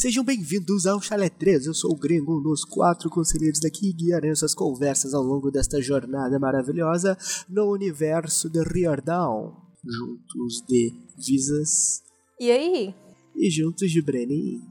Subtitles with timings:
[0.00, 1.66] Sejam bem-vindos ao Chalé 3.
[1.66, 5.82] Eu sou o Gringo, um dos quatro conselheiros daqui, guiarei essas conversas ao longo desta
[5.82, 7.18] jornada maravilhosa
[7.48, 9.50] no universo de Riordan.
[9.84, 12.00] Juntos de Visas
[12.38, 12.94] E aí?
[13.34, 14.62] e juntos de Brenin.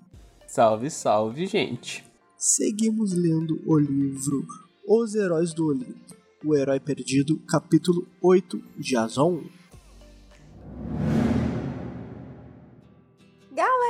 [0.48, 2.06] Salve, salve, gente.
[2.38, 4.48] Seguimos lendo o livro
[4.88, 6.16] Os Heróis do Olimpo,
[6.46, 9.44] o Herói Perdido, capítulo 8, Jason.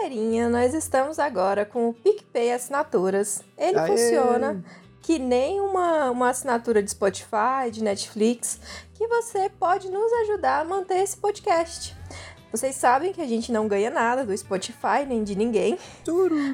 [0.08, 3.44] Galerinha, nós estamos agora com o PicPay Assinaturas.
[3.58, 3.88] Ele Aê!
[3.88, 4.64] funciona
[5.02, 8.58] que nem uma, uma assinatura de Spotify, de Netflix,
[8.94, 11.94] que você pode nos ajudar a manter esse podcast.
[12.50, 15.78] Vocês sabem que a gente não ganha nada do Spotify nem de ninguém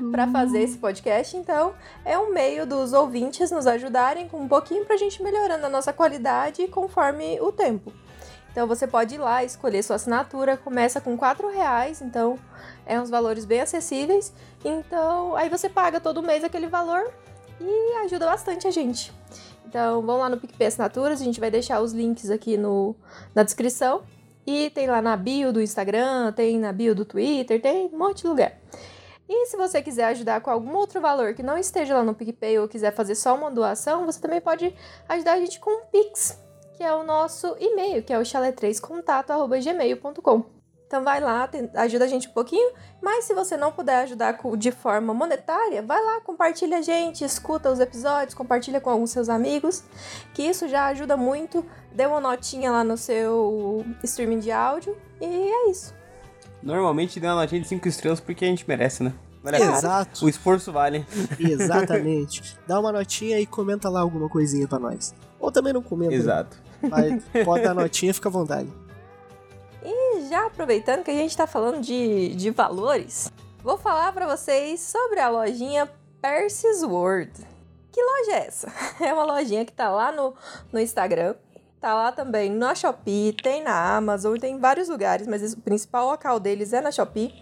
[0.10, 4.84] para fazer esse podcast, então é um meio dos ouvintes nos ajudarem com um pouquinho
[4.84, 7.94] pra gente melhorando a nossa qualidade conforme o tempo.
[8.54, 12.38] Então você pode ir lá escolher sua assinatura, começa com R$ reais, então
[12.86, 14.32] é uns valores bem acessíveis.
[14.64, 17.12] Então aí você paga todo mês aquele valor
[17.60, 19.12] e ajuda bastante a gente.
[19.66, 22.96] Então vão lá no PicPay Assinaturas, a gente vai deixar os links aqui no,
[23.34, 24.04] na descrição.
[24.46, 28.22] E tem lá na bio do Instagram, tem na bio do Twitter, tem um monte
[28.22, 28.54] de lugar.
[29.28, 32.60] E se você quiser ajudar com algum outro valor que não esteja lá no PicPay
[32.60, 34.76] ou quiser fazer só uma doação, você também pode
[35.10, 36.38] ajudar a gente com um Pix,
[36.84, 40.44] que é o nosso e-mail, que é o chalé3contato.gmail.com.
[40.86, 44.70] Então vai lá, ajuda a gente um pouquinho, mas se você não puder ajudar de
[44.70, 49.82] forma monetária, vai lá, compartilha a gente, escuta os episódios, compartilha com alguns seus amigos,
[50.34, 51.66] que isso já ajuda muito.
[51.94, 55.96] Dê uma notinha lá no seu streaming de áudio e é isso.
[56.62, 59.14] Normalmente dá uma notinha de 5 estrelas porque a gente merece, né?
[59.58, 61.06] Exato, O esforço vale.
[61.40, 62.58] exatamente.
[62.68, 65.16] Dá uma notinha e comenta lá alguma coisinha pra nós.
[65.40, 66.14] Ou também não comenta.
[66.14, 66.63] Exato.
[66.90, 68.70] Mas pode dar notinha, fica à vontade.
[69.84, 73.32] E já aproveitando que a gente tá falando de, de valores,
[73.62, 75.90] vou falar pra vocês sobre a lojinha
[76.22, 77.32] Percy's World.
[77.92, 78.74] Que loja é essa?
[79.04, 80.34] É uma lojinha que tá lá no,
[80.72, 81.36] no Instagram,
[81.80, 86.08] tá lá também na Shopee, tem na Amazon, tem em vários lugares, mas o principal
[86.08, 87.34] local deles é na Shopee.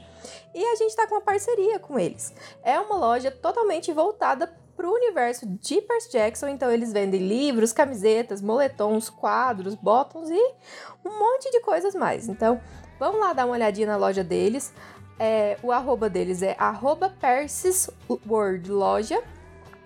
[0.54, 2.34] E a gente tá com uma parceria com eles.
[2.64, 8.42] É uma loja totalmente voltada pro universo de Percy Jackson, então eles vendem livros, camisetas,
[8.42, 10.54] moletons, quadros, bottoms e
[11.06, 12.28] um monte de coisas mais.
[12.28, 12.60] Então,
[13.00, 14.74] vamos lá dar uma olhadinha na loja deles.
[15.20, 17.14] É, o arroba deles é arroba
[18.28, 19.22] World Loja.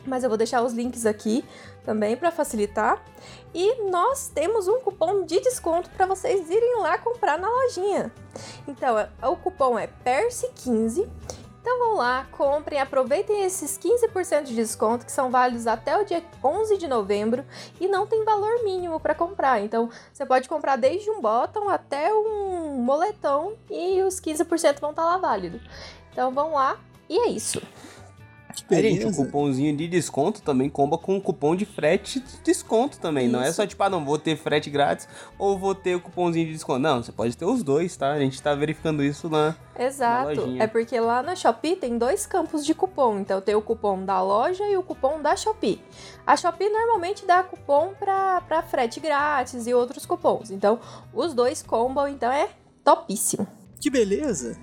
[0.05, 1.43] Mas eu vou deixar os links aqui
[1.83, 3.03] também para facilitar.
[3.53, 8.13] E nós temos um cupom de desconto para vocês irem lá comprar na lojinha.
[8.65, 11.09] Então, é- o cupom é PERSI15.
[11.65, 16.23] Então vão lá, comprem, aproveitem esses 15% de desconto que são válidos até o dia
[16.43, 17.43] 11 de novembro
[17.81, 19.59] e não tem valor mínimo para comprar.
[19.61, 25.05] Então você pode comprar desde um bottom até um moletom e os 15% vão estar
[25.05, 25.59] lá válido.
[26.11, 26.77] Então vão lá
[27.09, 27.59] e é isso.
[28.55, 32.37] Que É, gente, o cupomzinho de desconto também comba com o cupom de frete de
[32.43, 33.27] desconto também.
[33.27, 33.55] Não é Isso.
[33.55, 35.07] só tipo, ah, não, vou ter frete grátis
[35.37, 36.79] ou vou ter o cupomzinho de desconto.
[36.79, 38.11] Não, você pode ter os dois, tá?
[38.11, 39.55] A gente tá verificando isso lá.
[39.77, 40.29] Exato.
[40.29, 40.63] lojinha.
[40.63, 43.19] É porque lá na Shopee tem dois campos de cupom.
[43.19, 45.81] Então tem o cupom da loja e o cupom da Shopee.
[46.25, 50.49] A Shopee normalmente dá cupom pra, pra frete grátis e outros cupons.
[50.49, 50.79] Então
[51.13, 52.49] os dois combam, então é
[52.83, 53.47] topíssimo.
[53.79, 54.57] Que beleza.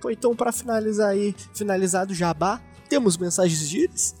[0.00, 4.14] Pô, então pra finalizar aí, finalizado o jabá, temos mensagens de íris?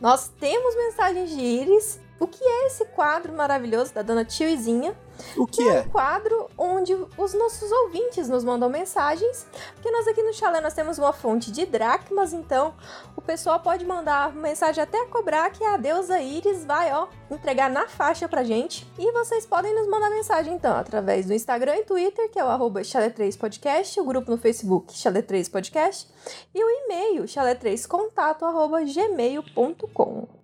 [0.00, 2.00] Nós temos mensagens de íris.
[2.18, 4.96] O que é esse quadro maravilhoso da dona Tioizinha?
[5.36, 5.80] O que é?
[5.80, 10.74] um quadro onde os nossos ouvintes nos mandam mensagens, porque nós aqui no Chalé nós
[10.74, 12.74] temos uma fonte de dracmas, então
[13.16, 17.86] o pessoal pode mandar mensagem até cobrar que a deusa Iris vai, ó, entregar na
[17.86, 18.86] faixa pra gente.
[18.98, 22.48] E vocês podem nos mandar mensagem então através do Instagram e Twitter, que é o
[22.48, 26.08] arroba chalé3podcast, o grupo no Facebook chalé3podcast
[26.54, 30.43] e o e-mail chalé3contato arroba gmail.com.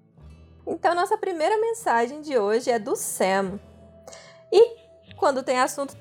[0.70, 3.58] Então nossa primeira mensagem de hoje é do Sam.
[4.52, 4.76] E
[5.16, 5.96] quando tem assunto.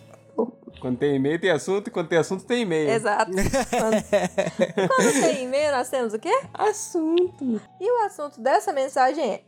[0.79, 1.87] Quando tem e-mail, tem assunto.
[1.87, 2.89] E quando tem assunto, tem e-mail.
[2.89, 3.31] Exato.
[3.31, 4.03] Quando,
[4.95, 6.31] quando tem e-mail, nós temos o quê?
[6.53, 7.59] Assunto.
[7.81, 9.41] E o assunto dessa mensagem é: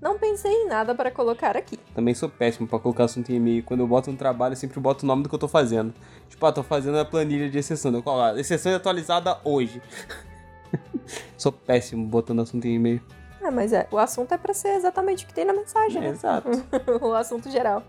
[0.00, 1.76] Não pensei em nada para colocar aqui.
[1.94, 3.62] Também sou péssimo pra colocar assunto em e-mail.
[3.62, 5.92] Quando eu boto um trabalho, eu sempre boto o nome do que eu tô fazendo.
[6.30, 7.92] Tipo, ah, tô fazendo a planilha de exceção.
[7.92, 9.82] Eu coloco lá, exceção atualizada hoje.
[11.36, 13.02] sou péssimo botando assunto em e-mail.
[13.44, 16.00] Ah, mas é, o assunto é pra ser exatamente o que tem na mensagem, É,
[16.00, 16.08] né?
[16.08, 16.48] exato.
[17.02, 17.82] o assunto geral.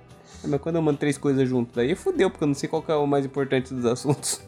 [0.44, 2.82] É, Mas quando eu mando três coisas junto, daí fudeu, porque eu não sei qual
[2.82, 4.42] que é o mais importante dos assuntos.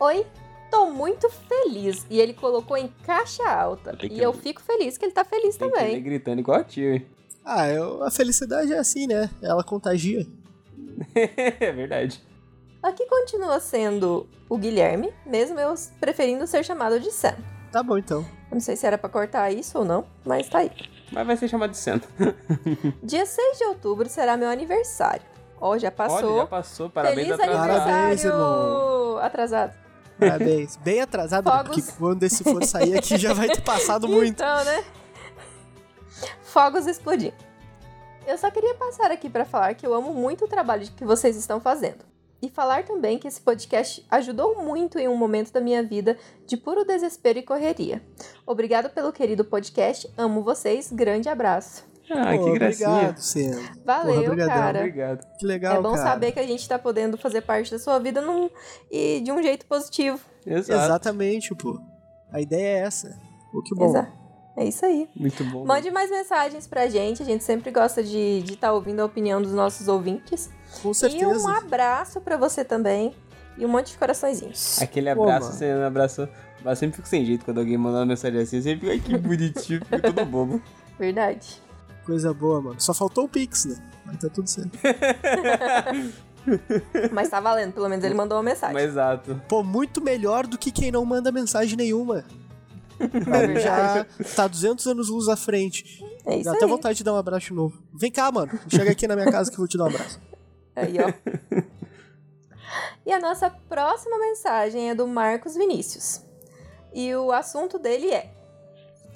[0.00, 0.24] Oi,
[0.70, 2.06] tô muito feliz.
[2.08, 3.94] E ele colocou em caixa alta.
[3.96, 4.38] Que E eu ler.
[4.40, 6.02] fico feliz que ele tá feliz Tem também.
[6.02, 7.06] gritando igual a tio, hein?
[7.44, 9.28] Ah, eu- a felicidade é assim, né?
[9.42, 10.26] Ela contagia.
[11.14, 12.22] é verdade.
[12.82, 17.34] Aqui continua sendo o Guilherme, mesmo eu preferindo ser chamado de Sam.
[17.72, 18.24] Tá bom, então.
[18.50, 20.70] Eu não sei se era pra cortar isso ou não, mas tá aí.
[21.12, 22.00] Mas vai ser chamado de cena.
[23.02, 25.22] Dia 6 de outubro será meu aniversário.
[25.60, 26.30] Ó, já passou.
[26.32, 26.90] Olha, já passou.
[26.90, 27.68] Parabéns Feliz atrasado.
[27.68, 28.30] Parabéns, aniversário!
[28.30, 29.18] irmão.
[29.18, 29.74] Atrasado.
[30.18, 30.76] Parabéns.
[30.76, 31.50] Bem atrasado?
[31.50, 31.76] Fogos.
[31.76, 34.42] porque quando esse for sair aqui já vai ter passado muito.
[34.42, 34.84] Então, né?
[36.42, 37.34] Fogos explodindo.
[38.26, 41.36] Eu só queria passar aqui pra falar que eu amo muito o trabalho que vocês
[41.36, 42.04] estão fazendo.
[42.40, 46.56] E falar também que esse podcast ajudou muito em um momento da minha vida de
[46.56, 48.00] puro desespero e correria.
[48.46, 51.84] Obrigado pelo querido podcast, amo vocês, grande abraço.
[52.10, 52.88] Ah, Pô, que gracinha.
[52.88, 53.72] Obrigado, Senna.
[53.84, 54.78] Valeu, obrigadão, cara.
[54.78, 55.26] Obrigado.
[55.38, 56.02] Que legal, é bom cara.
[56.02, 58.48] saber que a gente tá podendo fazer parte da sua vida num-
[58.90, 60.18] e de um jeito positivo.
[60.46, 60.84] Exato.
[60.84, 61.78] Exatamente, pô.
[62.32, 63.20] A ideia é essa.
[63.52, 63.86] Pô, que bom.
[63.90, 64.10] Exa-
[64.58, 65.08] É isso aí.
[65.14, 65.64] Muito bom.
[65.64, 67.22] Mande mais mensagens pra gente.
[67.22, 70.50] A gente sempre gosta de estar ouvindo a opinião dos nossos ouvintes.
[70.82, 71.38] Com E certeza.
[71.38, 73.14] um abraço pra você também.
[73.56, 74.82] E um monte de coraçõezinhos.
[74.82, 76.28] Aquele abraço, você me abraçou.
[76.64, 78.56] Eu sempre fico sem jeito quando alguém manda uma mensagem assim.
[78.56, 80.60] Eu sempre fico, ai que bonitinho, fico todo bobo.
[80.98, 81.62] Verdade.
[82.04, 82.80] Coisa boa, mano.
[82.80, 83.76] Só faltou o Pix, né?
[84.04, 84.76] Mas tá tudo certo.
[87.12, 88.74] Mas tá valendo, pelo menos ele mandou uma mensagem.
[88.74, 89.40] Mas exato.
[89.48, 92.24] Pô, muito melhor do que quem não manda mensagem nenhuma.
[93.00, 96.02] É Ele já tá 200 anos luz à frente.
[96.26, 96.56] É isso Dá aí.
[96.56, 97.82] até vontade de dar um abraço novo.
[97.94, 98.58] Vem cá, mano.
[98.68, 100.20] Chega aqui na minha casa que eu vou te dar um abraço.
[100.74, 101.62] Aí, ó.
[103.06, 106.20] e a nossa próxima mensagem é do Marcos Vinícius.
[106.92, 108.32] E o assunto dele é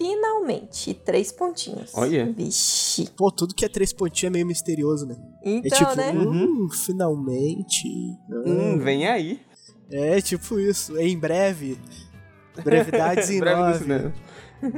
[0.03, 1.93] Finalmente, três pontinhos.
[1.95, 2.33] Olha.
[2.33, 3.09] Vixe.
[3.17, 5.17] Pô, tudo que é três pontinhos é meio misterioso, né?
[5.45, 6.13] Então, é tipo, né?
[6.13, 7.87] hum, finalmente.
[8.29, 9.41] Hum, vem aí.
[9.91, 10.99] É tipo isso.
[10.99, 11.79] Em breve.
[12.57, 13.79] Brevidades em Breve no nove.
[13.79, 14.13] cinema.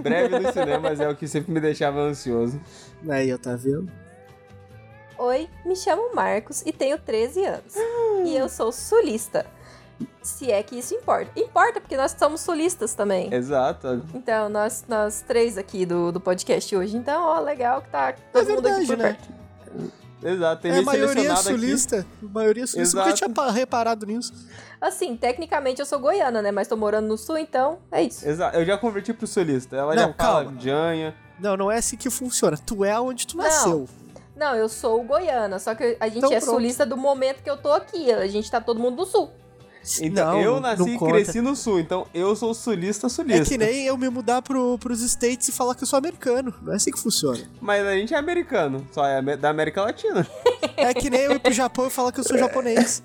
[0.02, 2.60] Breve no cinema, mas é o que sempre me deixava ansioso.
[3.08, 3.90] Aí, ó, tá vendo?
[5.18, 7.74] Oi, me chamo Marcos e tenho 13 anos.
[8.24, 9.46] E eu sou sulista.
[10.22, 11.30] Se é que isso importa.
[11.38, 13.32] Importa, porque nós somos sulistas também.
[13.32, 14.02] Exato.
[14.12, 16.96] Então, nós, nós três aqui do, do podcast hoje.
[16.96, 19.18] Então, ó, legal que tá todo É mundo aqui verdade, por né?
[19.76, 19.92] perto.
[20.24, 20.62] Exato.
[20.62, 22.06] Tem é a gente maioria sulista.
[22.22, 22.96] A maioria sulista.
[22.98, 24.32] Nunca tinha pa- reparado nisso.
[24.80, 26.50] Assim, tecnicamente eu sou goiana, né?
[26.50, 28.20] Mas tô morando no sul, então é isso.
[28.20, 28.28] aqui.
[28.30, 28.56] Exato.
[28.56, 29.76] Eu já converti pro solista.
[29.76, 30.60] Ela Não, já fala calma.
[30.60, 31.14] Janha.
[31.38, 32.56] Não, não é assim que funciona.
[32.56, 33.44] Tu é onde tu Não.
[33.44, 33.88] nasceu.
[34.36, 36.54] Não, eu sou goiana, só que a gente Então é pronto.
[36.54, 38.10] sulista do momento que eu tô aqui.
[38.12, 39.30] A gente tá todo mundo no sul.
[40.00, 43.42] Então, não, eu nasci não e cresci no sul, então eu sou sulista sulista.
[43.42, 46.54] É que nem eu me mudar pro, pros States e falar que eu sou americano.
[46.62, 47.38] Não é assim que funciona.
[47.60, 50.26] Mas a gente é americano, só é da América Latina.
[50.76, 53.02] É que nem eu ir pro Japão e falar que eu sou japonês.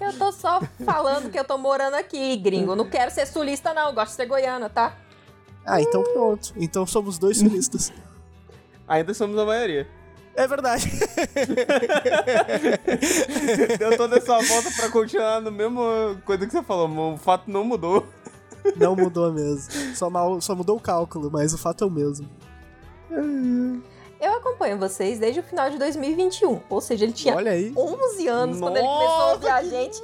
[0.00, 2.74] Eu tô só falando que eu tô morando aqui, gringo.
[2.74, 3.88] Não quero ser sulista, não.
[3.88, 4.96] Eu gosto de ser goiana, tá?
[5.64, 6.52] Ah, então pronto.
[6.56, 7.92] Então somos dois sulistas.
[8.86, 9.88] Ainda somos a maioria.
[10.36, 10.90] É verdade.
[13.78, 15.80] Deu toda essa volta pra continuar no mesmo
[16.24, 18.06] coisa que você falou, o fato não mudou.
[18.76, 19.70] Não mudou mesmo.
[19.94, 22.28] Só, mal, só mudou o cálculo, mas o fato é o mesmo.
[24.20, 26.62] Eu acompanho vocês desde o final de 2021.
[26.70, 27.72] Ou seja, ele tinha Olha aí.
[27.76, 30.00] 11 anos quando ele começou a ouvir a gente.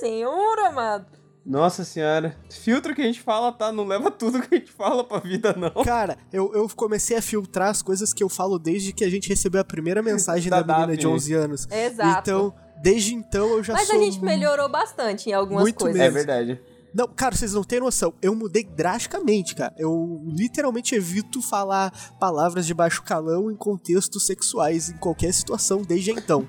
[0.00, 1.19] Senhor amado.
[1.50, 2.36] Nossa senhora.
[2.48, 3.72] Filtro que a gente fala, tá?
[3.72, 5.82] Não leva tudo que a gente fala pra vida, não.
[5.82, 9.28] Cara, eu, eu comecei a filtrar as coisas que eu falo desde que a gente
[9.28, 11.12] recebeu a primeira mensagem Da da, menina de Daphne.
[11.16, 11.68] 11 anos.
[11.68, 12.20] Exato.
[12.20, 13.96] Então, desde então eu já Mas sou.
[13.96, 16.00] a gente melhorou bastante em algumas muito coisas.
[16.00, 16.16] mesmo.
[16.18, 16.60] É verdade.
[16.94, 18.14] Não, cara, vocês não têm noção.
[18.22, 19.74] Eu mudei drasticamente, cara.
[19.76, 21.90] Eu literalmente evito falar
[22.20, 26.46] palavras de baixo calão em contextos sexuais em qualquer situação desde então.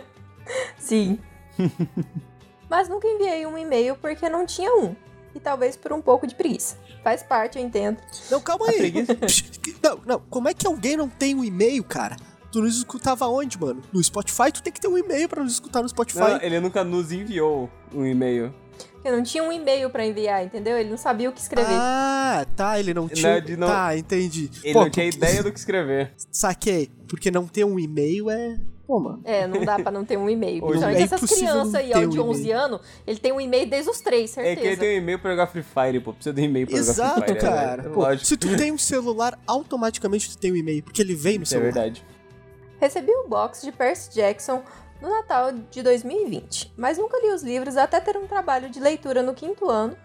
[0.80, 1.18] Sim.
[2.74, 4.96] Mas nunca enviei um e-mail porque não tinha um.
[5.32, 6.76] E talvez por um pouco de preguiça.
[7.04, 7.98] Faz parte, eu entendo.
[8.28, 8.92] Não, calma aí.
[9.80, 10.18] Não, não.
[10.28, 12.16] Como é que alguém não tem um e-mail, cara?
[12.50, 13.80] Tu nos escutava onde, mano?
[13.92, 14.50] No Spotify?
[14.52, 16.18] Tu tem que ter um e-mail pra nos escutar no Spotify.
[16.18, 18.52] Não, ele nunca nos enviou um e-mail.
[18.94, 20.76] Porque não tinha um e-mail pra enviar, entendeu?
[20.78, 21.68] Ele não sabia o que escrever.
[21.70, 23.40] Ah, tá, ele não tinha.
[23.40, 24.50] de não- Tá, entendi.
[24.64, 26.12] Ele Pô, não tinha porque- ideia do que escrever.
[26.32, 26.90] Saquei.
[27.06, 28.58] Porque não ter um e-mail é.
[28.86, 29.20] Pô, mano.
[29.24, 30.60] É, não dá pra não ter um e-mail.
[30.66, 32.58] Principalmente é essas crianças aí, ó, um de 11 e-mail.
[32.58, 34.80] anos, ele tem um e-mail desde os três, É que ele certeza.
[34.82, 36.12] tem um e-mail pra jogar Free Fire, pô.
[36.12, 37.40] Precisa de um e-mail pra jogar Exato, Free Fire.
[37.40, 37.82] cara.
[37.82, 41.38] É, Pô, se tu tem um celular, automaticamente tu tem um e-mail, porque ele vem
[41.38, 41.72] no Isso é celular.
[41.72, 42.04] verdade.
[42.78, 44.62] Recebi o box de Percy Jackson
[45.00, 49.22] no Natal de 2020, mas nunca li os livros até ter um trabalho de leitura
[49.22, 49.96] no quinto ano,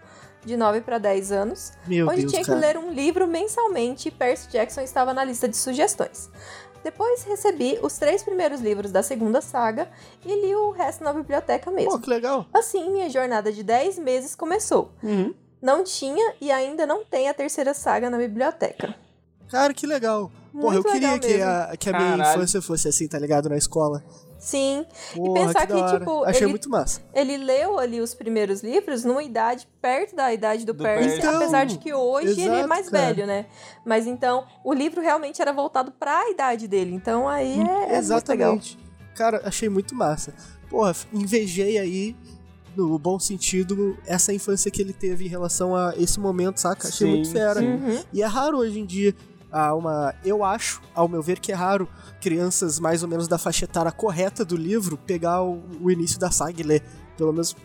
[0.44, 2.58] de 9 para 10 anos, Meu onde Deus, tinha cara.
[2.58, 6.30] que ler um livro mensalmente e Percy Jackson estava na lista de sugestões.
[6.82, 9.88] Depois recebi os três primeiros livros da segunda saga
[10.24, 11.92] e li o resto na biblioteca mesmo.
[11.92, 12.46] Pô, que legal.
[12.52, 14.90] Assim, minha jornada de 10 meses começou.
[15.02, 15.34] Uhum.
[15.60, 18.94] Não tinha e ainda não tem a terceira saga na biblioteca.
[19.50, 20.30] Cara, que legal.
[20.52, 22.36] Porra, Muito eu queria que a, que a minha Caralho.
[22.36, 23.48] infância fosse assim, tá ligado?
[23.48, 24.02] Na escola.
[24.40, 24.84] Sim.
[25.14, 27.00] Porra, pensar que, que, tipo, Achei ele- muito massa.
[27.14, 31.18] Ele leu ali os primeiros livros numa idade perto da idade do, Do Percy.
[31.18, 33.06] Então, apesar de que hoje ele é exato, mais cara.
[33.06, 33.46] velho, né?
[33.84, 36.94] Mas então, o livro realmente era voltado pra idade dele.
[36.94, 37.98] Então aí é, é muito legal.
[37.98, 38.78] Exatamente.
[39.14, 40.32] Cara, achei muito massa.
[40.70, 42.16] Porra, invejei aí,
[42.76, 46.88] no bom sentido, essa infância que ele teve em relação a esse momento, saca?
[46.88, 47.60] Achei Sim, muito fera.
[47.60, 47.66] sim.
[47.66, 47.98] Uhum.
[48.12, 49.14] E é raro hoje em dia.
[49.52, 51.88] Há uma, eu acho, ao meu ver, que é raro
[52.20, 56.30] crianças mais ou menos da faixa etária correta do livro pegar o, o início da
[56.30, 56.82] saga e ler.
[57.16, 57.56] Pelo menos,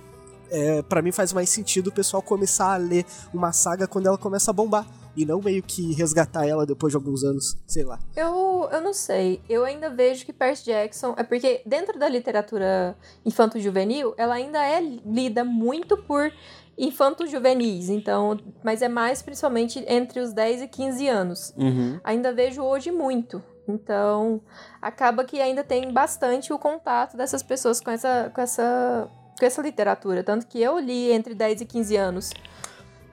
[0.50, 4.18] é, para mim faz mais sentido o pessoal começar a ler uma saga quando ela
[4.18, 4.88] começa a bombar.
[5.18, 7.98] E não meio que resgatar ela depois de alguns anos, sei lá.
[8.18, 9.42] Eu, eu não sei.
[9.48, 11.16] Eu ainda vejo que Percy Jackson.
[11.18, 16.30] É porque dentro da literatura infanto-juvenil, ela ainda é lida muito por
[16.78, 17.90] infanto-juvenis.
[17.90, 21.54] Então, mas é mais principalmente entre os 10 e 15 anos.
[21.58, 22.00] Uhum.
[22.04, 23.42] Ainda vejo hoje muito.
[23.68, 24.42] Então,
[24.82, 29.62] acaba que ainda tem bastante o contato dessas pessoas com essa, com essa, com essa
[29.62, 30.24] literatura.
[30.24, 32.32] Tanto que eu li entre 10 e 15 anos.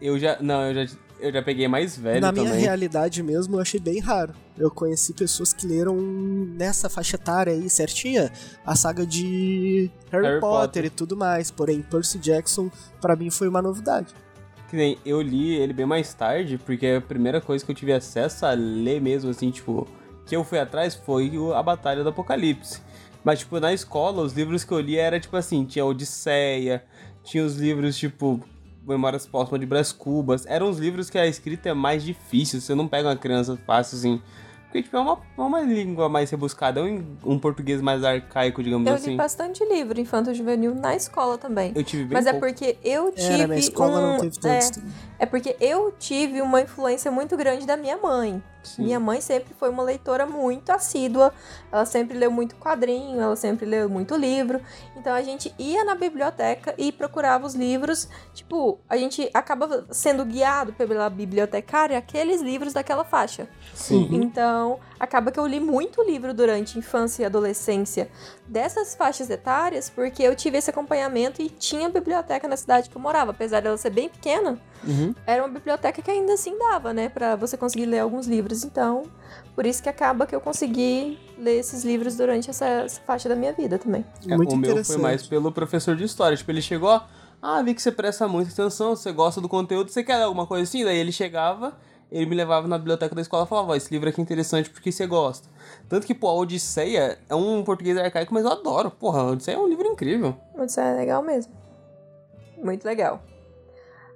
[0.00, 0.36] Eu já.
[0.40, 2.44] Não, eu já, eu já peguei mais velho Na também.
[2.44, 4.34] minha realidade mesmo, eu achei bem raro.
[4.58, 8.30] Eu conheci pessoas que leram nessa faixa etária aí, certinha,
[8.66, 10.84] a saga de Harry, Harry Potter, Potter.
[10.84, 11.50] e tudo mais.
[11.50, 14.14] Porém, Percy Jackson, pra mim, foi uma novidade.
[14.68, 17.92] Que nem eu li ele bem mais tarde, porque a primeira coisa que eu tive
[17.92, 19.86] acesso a ler mesmo, assim, tipo,
[20.26, 22.80] que eu fui atrás foi a Batalha do Apocalipse.
[23.24, 26.82] Mas, tipo, na escola, os livros que eu li era, tipo assim, tinha Odisseia,
[27.22, 28.40] tinha os livros, tipo,
[28.86, 30.44] Memórias Póstumas de Brás Cubas.
[30.46, 33.96] Eram os livros que a escrita é mais difícil, você não pega uma criança fácil,
[33.98, 34.22] assim.
[34.64, 38.62] Porque, tipo, é uma, é uma língua mais rebuscada, é um, um português mais arcaico,
[38.62, 39.10] digamos Eu assim.
[39.10, 41.72] li bastante livro infanto-juvenil na escola também.
[41.74, 42.46] Eu tive bem Mas é pouco.
[42.46, 43.42] porque eu tive.
[43.42, 44.82] É, na escola um, não teve é, tantos.
[45.18, 48.42] é porque eu tive uma influência muito grande da minha mãe.
[48.62, 48.84] Sim.
[48.84, 51.32] Minha mãe sempre foi uma leitora muito assídua.
[51.70, 54.60] Ela sempre leu muito quadrinho, ela sempre leu muito livro.
[54.96, 58.08] Então a gente ia na biblioteca e procurava os livros.
[58.32, 63.48] Tipo, a gente acaba sendo guiado pela bibliotecária aqueles livros daquela faixa.
[63.74, 64.08] Sim.
[64.12, 68.08] Então, acaba que eu li muito livro durante infância e adolescência
[68.46, 73.02] dessas faixas etárias, porque eu tive esse acompanhamento e tinha biblioteca na cidade que eu
[73.02, 73.32] morava.
[73.32, 75.12] Apesar dela ser bem pequena, Uhum.
[75.26, 78.62] era uma biblioteca que ainda assim dava, né, Pra você conseguir ler alguns livros.
[78.62, 79.02] Então,
[79.56, 83.34] por isso que acaba que eu consegui ler esses livros durante essa, essa faixa da
[83.34, 84.04] minha vida também.
[84.28, 86.36] É, Muito o meu foi mais pelo professor de história.
[86.36, 87.00] Tipo, ele chegou,
[87.40, 90.62] ah, vi que você presta muita atenção, você gosta do conteúdo, você quer alguma coisa
[90.62, 90.84] assim?
[90.84, 91.74] Daí ele chegava,
[92.12, 94.68] ele me levava na biblioteca da escola e falava, ó, esse livro aqui é interessante
[94.70, 95.48] porque você gosta.
[95.88, 98.90] Tanto que, pô, a Odisseia é um português arcaico, mas eu adoro.
[98.90, 100.36] Porra, a Odisseia é um livro incrível.
[100.64, 101.52] Isso é legal mesmo.
[102.58, 103.22] Muito legal.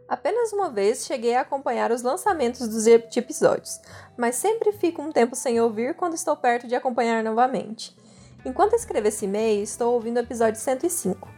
[0.08, 3.80] Apenas uma vez cheguei a acompanhar os lançamentos dos ep- episódios,
[4.16, 7.96] mas sempre fico um tempo sem ouvir quando estou perto de acompanhar novamente.
[8.44, 11.28] Enquanto escrevo esse e-mail, estou ouvindo o episódio 105.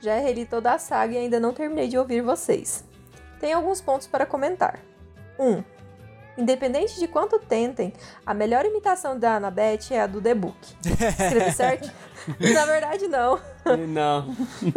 [0.00, 2.84] Já reli toda a saga e ainda não terminei de ouvir vocês.
[3.40, 4.78] Tenho alguns pontos para comentar.
[5.38, 5.44] 1.
[5.50, 5.64] Um,
[6.38, 7.92] independente de quanto tentem,
[8.24, 10.56] a melhor imitação da Annabeth é a do The Book.
[10.86, 11.90] Escrevi certo?
[12.54, 13.40] Na verdade, não.
[13.88, 14.34] Não,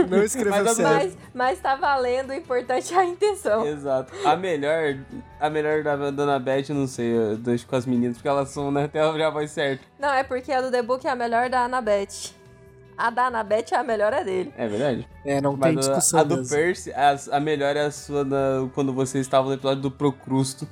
[0.10, 0.92] Não escreveu Mas a- certo.
[0.94, 3.66] Mas, mas tá valendo, o importante é a intenção.
[3.66, 4.12] exato.
[4.26, 4.98] A melhor,
[5.40, 8.72] a melhor da Dona Beth, não sei, eu deixo com as meninas, porque elas são,
[8.72, 9.82] né, até já vai certo.
[10.00, 12.34] Não, é porque a do The Book é a melhor da Annabeth.
[12.98, 14.54] A da Annabeth é a melhor é dele.
[14.58, 15.08] É verdade?
[15.26, 16.56] É, não tem Mas a- discussão a do mesmo.
[16.56, 20.68] Percy, a, a melhor é a sua da- quando você estava no episódio do Procrusto.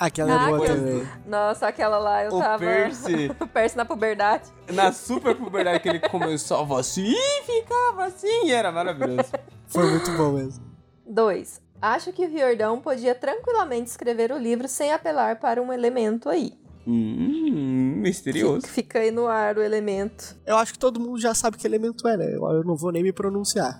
[0.00, 1.08] Aquela Ah, é boa também.
[1.26, 2.58] Nossa, aquela lá eu O tava.
[2.58, 3.30] Percy.
[3.38, 4.44] o Percy na puberdade.
[4.72, 9.30] Na super puberdade que ele começava assim e ficava assim, e era maravilhoso.
[9.68, 10.64] Foi muito bom mesmo.
[11.06, 11.60] 2.
[11.82, 16.54] Acho que o Riordão podia tranquilamente escrever o livro sem apelar para um elemento aí.
[16.86, 18.66] hum, misterioso.
[18.68, 20.34] Fica aí no ar o elemento.
[20.46, 22.24] Eu acho que todo mundo já sabe que elemento é, né?
[22.24, 23.78] Eu, eu não vou nem me pronunciar.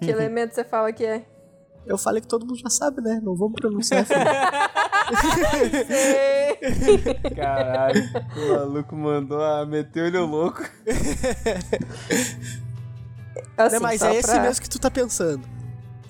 [0.00, 1.24] Que elemento você fala que é?
[1.86, 3.20] Eu falei que todo mundo já sabe, né?
[3.22, 4.06] Não vou me pronunciar.
[7.34, 8.02] Caralho,
[8.36, 10.62] o maluco mandou a meter olho louco.
[13.56, 15.46] Assim, Né, Mas é esse pra- mesmo que tu tá pensando.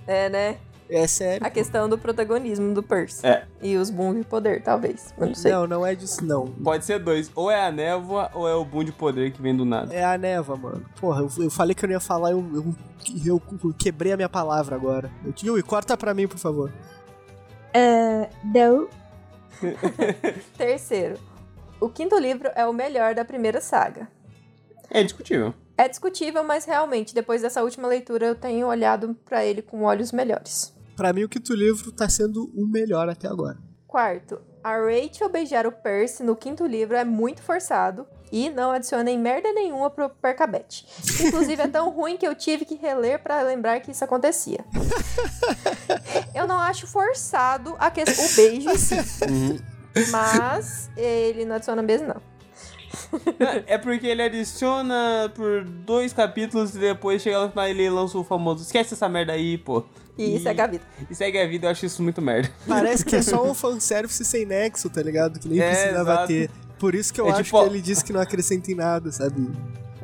[0.06, 0.56] É, né?
[0.90, 1.46] É sério.
[1.46, 3.26] A questão do protagonismo do Percy.
[3.26, 3.46] É.
[3.62, 5.14] E os boom de poder, talvez.
[5.16, 5.52] Eu não sei.
[5.52, 6.46] Não, não é disso, não.
[6.46, 7.30] Pode ser dois.
[7.34, 9.94] Ou é a névoa ou é o boom de poder que vem do nada.
[9.94, 10.84] É a neva, mano.
[11.00, 12.74] Porra, eu, eu falei que eu não ia falar, eu, eu,
[13.24, 15.10] eu quebrei a minha palavra agora.
[15.42, 16.72] Yui, corta pra mim, por favor.
[18.44, 18.88] Não.
[20.56, 21.18] Terceiro.
[21.80, 24.08] O quinto livro é o melhor da primeira saga.
[24.90, 25.54] É discutível.
[25.76, 30.12] É discutível, mas realmente, depois dessa última leitura, eu tenho olhado pra ele com olhos
[30.12, 30.74] melhores.
[31.00, 33.56] Pra mim, o quinto livro tá sendo o melhor até agora.
[33.86, 39.18] Quarto, A Rachel beijar o Percy no quinto livro é muito forçado e não adicionem
[39.18, 40.86] merda nenhuma pro Percabete.
[41.26, 44.62] Inclusive é tão ruim que eu tive que reler para lembrar que isso acontecia.
[46.36, 48.02] eu não acho forçado a que...
[48.02, 48.96] o beijo em si.
[49.26, 49.58] Uhum.
[50.10, 52.20] Mas ele não adiciona beijo, não.
[53.66, 57.88] É porque ele adiciona por dois capítulos e depois chega lá no final e ele
[57.88, 59.82] lança o famoso Esquece essa merda aí, pô.
[60.18, 60.84] E segue a vida.
[61.10, 62.50] E segue a vida, eu acho isso muito merda.
[62.68, 65.38] Parece que é só um fanservice sem nexo, tá ligado?
[65.38, 66.26] Que nem É, precisava exato.
[66.28, 66.50] ter.
[66.78, 69.10] Por isso que eu É acho tipo- que ele disse que não acrescenta em nada,
[69.12, 69.50] sabe?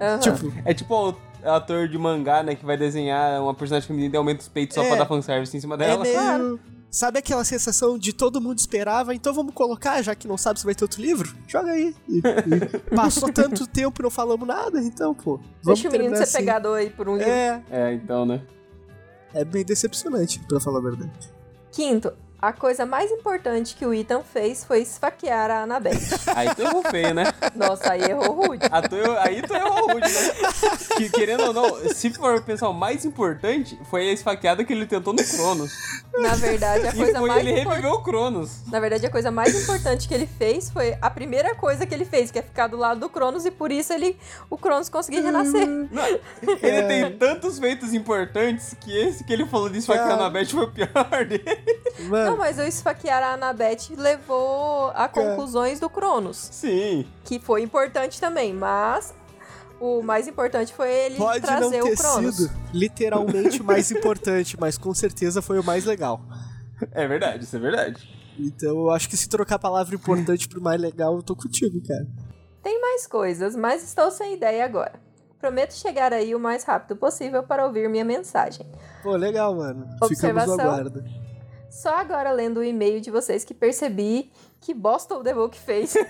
[0.00, 0.18] Aham.
[0.18, 4.18] Tipo, É tipo o ator de mangá, né, que vai desenhar uma personagem feminina e
[4.18, 4.88] aumenta os peitos só É.
[4.88, 6.02] pra dar fanservice em cima é dela.
[6.04, 6.60] meio.
[6.90, 10.64] Sabe aquela sensação de todo mundo esperava, então vamos colocar, já que não sabe se
[10.64, 11.34] vai ter outro livro?
[11.46, 11.94] Joga aí.
[12.08, 12.20] E- e
[12.96, 15.36] passou tanto tempo e não falamos nada, então, pô.
[15.62, 16.38] Vamos Deixa o menino ser assim.
[16.38, 17.30] pegado aí por um livro.
[17.30, 18.40] É, É, então, né?
[19.36, 21.32] É bem decepcionante, pra falar a verdade.
[21.70, 22.12] Quinto,
[22.48, 25.98] a coisa mais importante que o Ethan fez foi esfaquear a Annabeth.
[26.34, 27.24] Aí tu errou feio, né?
[27.54, 28.66] Nossa, aí errou rude.
[28.70, 30.32] Ah, tu errou- aí tu errou rude, né?
[30.96, 34.86] Que, querendo ou não, se for pensar o mais importante, foi a esfaqueada que ele
[34.86, 35.72] tentou no Cronos.
[36.14, 37.74] Na verdade, a E coisa foi mais ele importante.
[37.76, 38.50] reviveu o Cronos.
[38.70, 42.04] Na verdade, a coisa mais importante que ele fez foi a primeira coisa que ele
[42.04, 44.16] fez, que é ficar do lado do Cronos, e por isso ele,
[44.50, 45.66] o Cronos conseguiu renascer.
[45.66, 46.06] Não,
[46.62, 50.22] ele tem tantos feitos importantes que esse que ele falou de esfaquear Cara.
[50.22, 50.88] na Beth foi o pior
[51.26, 51.44] dele.
[52.36, 57.06] Não, mas o esfaquear a Annabeth levou a conclusões do Cronos, Sim.
[57.24, 59.14] que foi importante também, mas
[59.80, 62.36] o mais importante foi ele pode não trazer ter o Cronos.
[62.36, 66.20] sido literalmente o mais importante, mas com certeza foi o mais legal.
[66.92, 68.06] É verdade, isso é verdade.
[68.38, 71.80] Então eu acho que se trocar a palavra importante pro mais legal, eu tô contigo,
[71.88, 72.06] cara.
[72.62, 75.00] Tem mais coisas, mas estou sem ideia agora.
[75.38, 78.66] Prometo chegar aí o mais rápido possível para ouvir minha mensagem.
[79.02, 79.86] Pô, legal, mano.
[80.06, 80.60] Ficamos no Observação.
[80.60, 81.02] aguardo.
[81.76, 85.94] Só agora lendo o e-mail de vocês que percebi que bosta o The Book fez.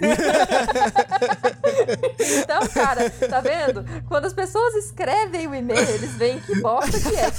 [2.39, 3.85] então, cara, tá vendo?
[4.07, 7.33] Quando as pessoas escrevem o e-mail, eles veem que bosta que é.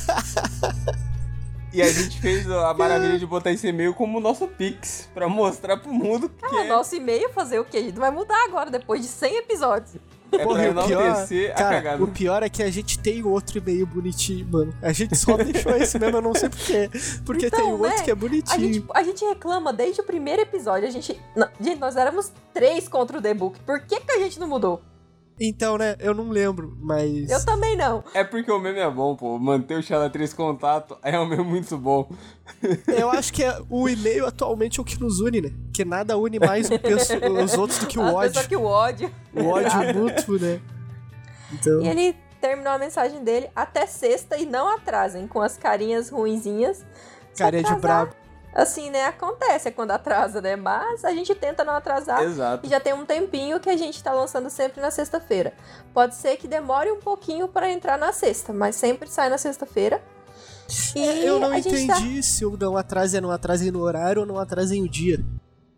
[1.73, 5.77] E a gente fez a maravilha de botar esse e-mail como nosso Pix, pra mostrar
[5.77, 7.77] pro mundo que Ah, o é, nosso e-mail fazer o quê?
[7.77, 9.95] A gente vai mudar agora, depois de 100 episódios.
[10.31, 13.57] É Porra, pra o pior, a cara, o pior é que a gente tem outro
[13.57, 14.73] e-mail bonitinho, mano.
[14.81, 16.89] A gente só deixou esse mesmo, eu não sei porquê.
[17.25, 18.73] Porque Então, tem outro né, que é A bonitinho.
[18.73, 20.87] gente, a gente reclama desde o primeiro episódio.
[20.87, 21.19] A gente.
[21.35, 23.59] não, gente, nós éramos três contra o The Book.
[23.61, 24.81] Por que, que a gente não mudou?
[25.39, 27.29] Então, né, eu não lembro, mas.
[27.29, 28.03] Eu também não.
[28.13, 29.37] É porque o meme é bom, pô.
[29.37, 32.09] Manter o Xala 3 contato é um meme muito bom.
[32.87, 35.51] Eu acho que é, o e-mail atualmente é o que nos une, né?
[35.65, 38.29] Porque nada une mais os outros do que o a ódio.
[38.29, 39.11] pessoa que o ódio.
[39.35, 40.59] O ódio mútuo, né?
[41.53, 41.81] Então.
[41.81, 46.85] E ele terminou a mensagem dele até sexta e não atrasem, com as carinhas ruinzinhas.
[47.37, 48.15] Carinha de brabo.
[48.53, 49.05] Assim, né?
[49.05, 50.55] Acontece quando atrasa, né?
[50.55, 52.23] Mas a gente tenta não atrasar.
[52.23, 52.65] Exato.
[52.65, 55.53] E já tem um tempinho que a gente tá lançando sempre na sexta-feira.
[55.93, 60.01] Pode ser que demore um pouquinho pra entrar na sexta, mas sempre sai na sexta-feira.
[60.95, 61.97] E É, eu não a gente tá...
[61.99, 65.23] entendi se o não atrasa é não atrasem no horário ou não atrasem o dia.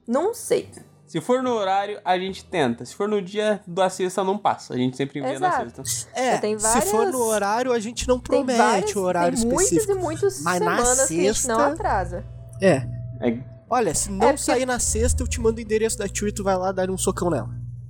[0.08, 0.72] Não sei.
[1.06, 2.86] Se for no horário, a gente tenta.
[2.86, 4.74] Se for no dia da sexta, não passa.
[4.74, 5.86] A gente sempre envia na Exato.
[5.88, 6.10] sexta.
[6.14, 9.46] É, tem se for no horário, a gente não Tem promete várias, o horário tem
[9.48, 9.98] muitas específico.
[9.98, 12.26] e muitas Mas na semanas que a gente não sexta- atrasa.
[12.62, 12.84] É.
[13.22, 13.38] É,
[13.70, 16.28] Olha, se não É, porque- sair na sexta, eu te mando o endereço da tio
[16.28, 17.50] e tu vai lá dar um socão nela.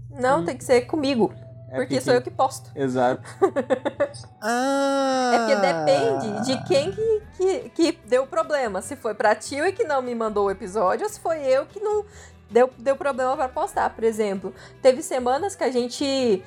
[0.10, 1.34] Não, tem que ser comigo.
[1.72, 2.70] é porque sou eu que posto.
[2.76, 3.22] Exato.
[4.42, 5.32] Ah!
[5.34, 8.82] É porque depende de quem que, que, que deu problema.
[8.82, 11.66] Se foi pra tio e que não me mandou o episódio, ou se foi eu
[11.66, 12.04] que não
[12.50, 13.90] deu, deu problema pra postar.
[13.92, 16.44] Por exemplo, teve semanas que a gente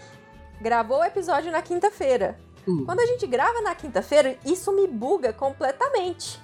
[0.61, 2.37] gravou o episódio na quinta-feira.
[2.67, 2.85] Hum.
[2.85, 6.41] Quando a gente grava na quinta-feira, isso me buga completamente.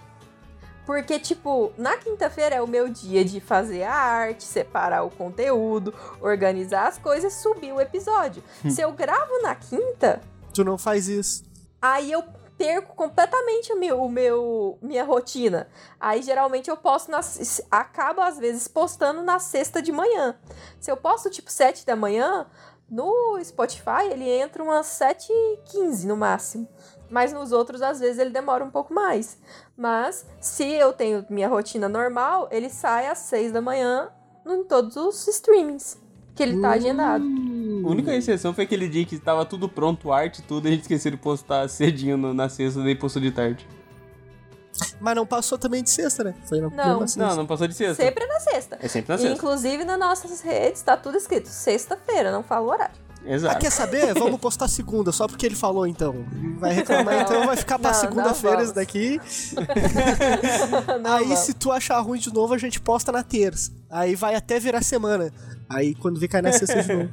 [0.89, 5.93] Porque, tipo, na quinta-feira é o meu dia de fazer a arte, separar o conteúdo,
[6.19, 8.43] organizar as coisas, subir o episódio.
[8.71, 10.23] Se eu gravo na quinta,
[10.55, 11.45] Tu não faz isso.
[11.83, 12.25] aí eu
[12.57, 15.69] perco completamente o meu, o meu minha rotina.
[16.01, 17.21] Aí geralmente eu posto na
[17.71, 20.37] acabo às vezes postando na sexta de manhã.
[20.81, 22.47] Se eu posto tipo 7 da manhã,
[22.89, 26.67] no Spotify ele entra umas 7h15 no máximo.
[27.11, 29.39] Mas nos outros, às vezes, ele demora um pouco mais.
[29.77, 34.09] Mas, se eu tenho minha rotina normal, ele sai às 6 da manhã
[34.47, 35.99] em todos os streamings
[36.35, 37.25] que ele tá agendado.
[37.25, 40.71] A única exceção foi aquele dia que tava tudo pronto, arte e tudo, e a
[40.73, 43.67] gente esqueceu de postar cedinho no- na sexta, daí postou de tarde.
[45.01, 46.35] Mas não passou também de sexta, né?
[46.45, 47.01] Foi na Não.
[47.01, 47.27] sexta.
[47.27, 48.03] Não, não passou de sexta.
[48.03, 48.79] Sempre na sexta.
[48.81, 49.35] É sempre na sexta.
[49.37, 52.95] inclusive, nas nossas redes tá tudo escrito sexta-feira, não falo o horário.
[53.25, 53.59] Ah, Exato.
[53.59, 54.15] quer saber?
[54.15, 56.25] Vamos postar segunda, só porque ele falou então.
[56.59, 57.23] Vai reclamar, Não.
[57.23, 59.21] então vai ficar pra Não, segunda-feira não isso daqui.
[61.03, 61.39] Não, Aí, vamos.
[61.41, 63.71] se tu achar ruim de novo, a gente posta na terça.
[63.91, 65.33] Aí vai até virar semana.
[65.69, 67.11] Aí quando vem cai na sexta de novo.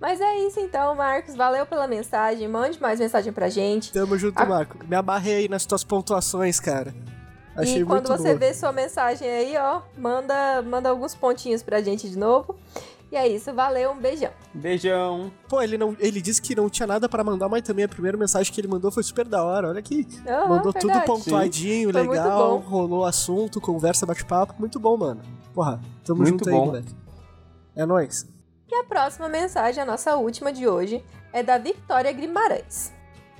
[0.00, 1.34] Mas é isso então, Marcos.
[1.36, 2.48] Valeu pela mensagem.
[2.48, 3.92] Mande mais mensagem pra gente.
[3.92, 4.46] Tamo junto, Ah.
[4.46, 4.78] Marco.
[4.86, 6.94] Me abarrei aí nas tuas pontuações, cara.
[7.54, 8.38] Achei e quando muito você boa.
[8.38, 12.56] vê sua mensagem aí, ó, manda, manda alguns pontinhos pra gente de novo.
[13.10, 14.30] E é isso, valeu, um beijão.
[14.54, 15.32] Beijão.
[15.48, 18.16] Pô, ele, não, ele disse que não tinha nada pra mandar, mas também a primeira
[18.16, 19.68] mensagem que ele mandou foi super da hora.
[19.68, 20.06] Olha aqui.
[20.28, 21.06] Aham, mandou tudo verdade.
[21.06, 22.60] pontuadinho, Foi muito legal.
[22.60, 22.64] bom.
[22.68, 24.54] Rolou assunto, conversa, bate-papo.
[24.58, 25.22] Muito bom, mano.
[25.52, 26.60] Porra, tamo Muito junto bom.
[26.60, 26.94] aí, moleque.
[27.74, 28.28] É nóis.
[28.70, 32.92] E a próxima mensagem, a nossa última de hoje, é da Victoria Guimarães.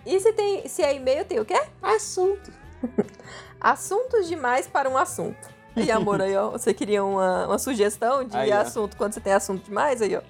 [0.05, 1.63] E se, tem, se é e-mail, tem o quê?
[1.81, 2.51] Assunto.
[3.61, 5.49] Assuntos demais para um assunto.
[5.77, 8.61] E amor, aí, ó, você queria uma, uma sugestão de Aí, ó.
[8.61, 10.21] assunto quando você tem assunto demais, aí, ó.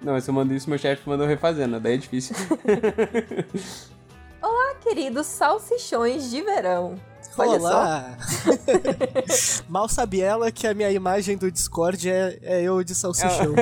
[0.00, 2.34] Não, se eu mando isso, meu chefe mandou refazendo, daí é difícil.
[4.42, 6.96] Olá, queridos salsichões de verão.
[7.38, 7.66] Olha só.
[7.66, 8.18] Olá!
[9.68, 13.54] Mal sabe ela que a minha imagem do Discord é, é eu de salsichão.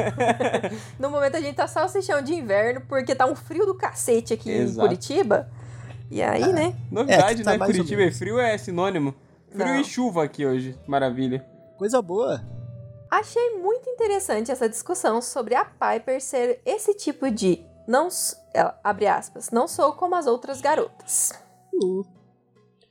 [0.99, 4.51] No momento a gente tá salsichão de inverno, porque tá um frio do cacete aqui
[4.51, 4.79] Exato.
[4.79, 5.49] em Curitiba.
[6.11, 6.75] E aí, né?
[6.91, 7.59] Novidade, É, tá né?
[7.59, 9.15] mais ou Curitiba é frio, é sinônimo.
[9.51, 10.79] Frio e chuva aqui hoje.
[10.87, 11.45] Maravilha.
[11.77, 12.41] Coisa boa.
[13.11, 18.09] Achei muito interessante essa discussão sobre a Piper ser esse tipo de não,
[18.55, 21.33] ela, abre aspas, não sou como as outras garotas.
[21.75, 22.05] Hum.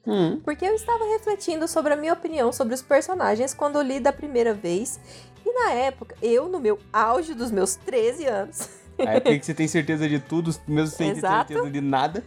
[0.06, 0.42] Hum.
[0.44, 4.54] Porque eu estava refletindo sobre a minha opinião sobre os personagens quando li da primeira
[4.54, 5.00] vez.
[5.46, 9.54] E na época, eu, no meu auge dos meus 13 anos, A época que você
[9.54, 12.24] tem certeza de tudo, mesmo sem ter certeza de nada.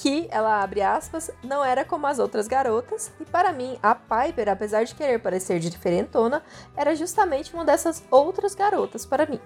[0.00, 4.48] Que ela abre aspas, não era como as outras garotas, e para mim, a Piper,
[4.48, 6.42] apesar de querer parecer de diferentona,
[6.76, 9.40] era justamente uma dessas outras garotas para mim.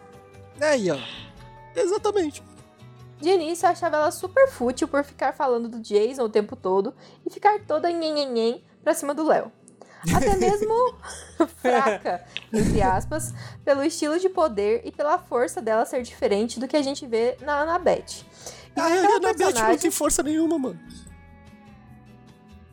[0.61, 0.99] Aí, ó.
[1.75, 2.43] Exatamente.
[3.19, 6.95] De início, eu achava ela super fútil por ficar falando do Jason o tempo todo
[7.25, 9.51] e ficar toda nhenhenhen pra cima do Léo.
[10.15, 10.97] Até mesmo
[11.63, 13.33] fraca, entre aspas,
[13.65, 17.37] pelo estilo de poder e pela força dela ser diferente do que a gente vê
[17.41, 18.27] na Annabeth.
[18.77, 20.79] E Ah, naquela a Anabeth não tem força nenhuma, mano.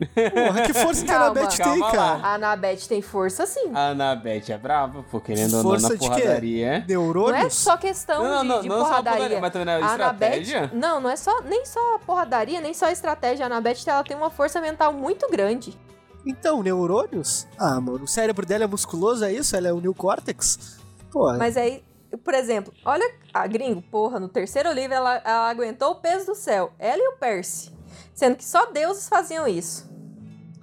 [0.00, 1.90] Porra, que força que a Anabeth tem, lá.
[1.90, 2.26] cara?
[2.26, 3.70] A Annabeth tem força sim.
[3.74, 6.08] A Anabeth é brava, pô, querendo ou não, Força na de quê?
[6.08, 6.78] porradaria.
[6.80, 7.44] Não Neurônios?
[7.44, 9.12] é só questão Não, de, não, de não a porradaria.
[9.18, 10.58] porradaria, mas também na A estratégia.
[10.60, 13.44] Annabeth, não, não é só nem só a porradaria, nem só a estratégia.
[13.44, 15.78] A Annabeth ela tem uma força mental muito grande.
[16.26, 17.46] Então, neurônios?
[17.58, 19.54] Ah, mano, o cérebro dela é musculoso, é isso?
[19.54, 20.78] Ela é o neocórtex?
[21.12, 21.82] Pô, Mas aí,
[22.18, 26.34] por exemplo, olha a gringo, porra, no terceiro livro ela, ela aguentou o peso do
[26.34, 26.72] céu.
[26.78, 27.70] Ela e o Percy.
[28.14, 29.88] Sendo que só deuses faziam isso.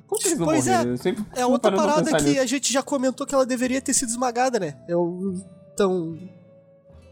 [0.07, 0.83] Como que eles Pois é?
[0.83, 2.41] Eu sempre é outra parada que nisso.
[2.41, 4.77] a gente já comentou que ela deveria ter sido esmagada, né?
[4.87, 5.33] Eu.
[5.73, 6.17] Então.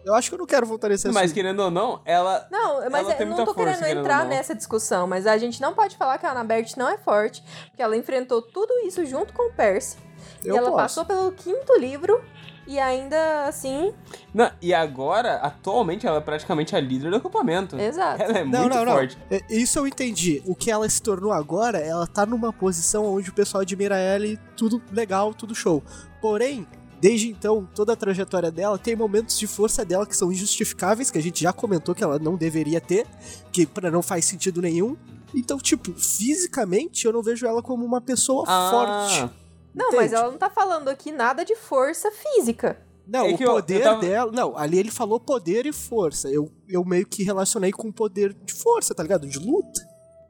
[0.05, 1.33] Eu acho que eu não quero voltar nesse Mas assunto.
[1.33, 2.47] querendo ou não, ela.
[2.51, 5.35] Não, mas Ela eu tem não tô força, querendo querendo entrar nessa discussão, mas a
[5.35, 9.03] gente não pode falar que a Annabeth não é forte, porque ela enfrentou tudo isso
[9.03, 9.97] junto com o Percy.
[10.43, 10.77] Eu e ela posso.
[10.83, 12.23] passou pelo quinto livro
[12.67, 13.93] e ainda assim.
[14.33, 17.77] Não, e agora, atualmente, ela é praticamente a líder do acampamento.
[17.79, 18.21] Exato.
[18.21, 18.93] Ela é Não, muito não, não.
[18.93, 19.17] forte.
[19.29, 20.41] É, Isso eu entendi.
[20.45, 24.25] O que ela se tornou agora, ela tá numa posição onde o pessoal admira ela
[24.25, 25.83] e tudo legal, tudo show.
[26.21, 26.67] Porém,
[26.99, 31.17] desde então, toda a trajetória dela tem momentos de força dela que são injustificáveis, que
[31.17, 33.05] a gente já comentou que ela não deveria ter,
[33.51, 34.95] que pra não faz sentido nenhum.
[35.33, 39.29] Então, tipo, fisicamente eu não vejo ela como uma pessoa Ah, forte.
[39.75, 40.03] Não, Entende?
[40.03, 42.79] mas ela não tá falando aqui nada de força física.
[43.07, 44.31] Não, É o que eu- eu poder tava- dela.
[44.31, 46.29] Não, ali ele falou poder e força.
[46.29, 49.27] Eu, eu meio que relacionei com poder de força, tá ligado?
[49.27, 49.81] De luta.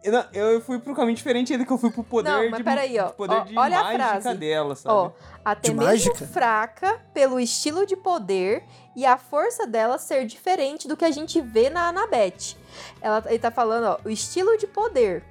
[0.03, 2.57] Eu, não, eu fui pro caminho diferente ainda que eu fui pro poder Não, mas
[2.59, 3.07] de, peraí, ó.
[3.07, 4.37] de poder Ó, de olha a mágica frase.
[4.37, 4.93] dela, sabe?
[4.95, 5.11] Ó,
[5.43, 6.27] até De mesmo mágica?
[6.27, 8.63] fraca pelo estilo de poder
[8.95, 12.55] e a força dela ser diferente do que a gente vê na Annabeth.
[13.01, 15.23] Ela, ele tá falando, ó, o estilo de poder.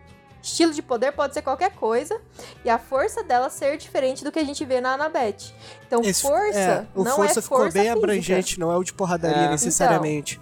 [0.44, 2.20] Estilo de poder pode ser qualquer coisa
[2.64, 5.54] e a força dela ser diferente do que a gente vê na Annabeth.
[5.86, 7.98] Então, Esse- força é, o não força é ficou força bem física.
[7.98, 9.50] abrangente, não é o de porradaria É.
[9.50, 10.38] necessariamente.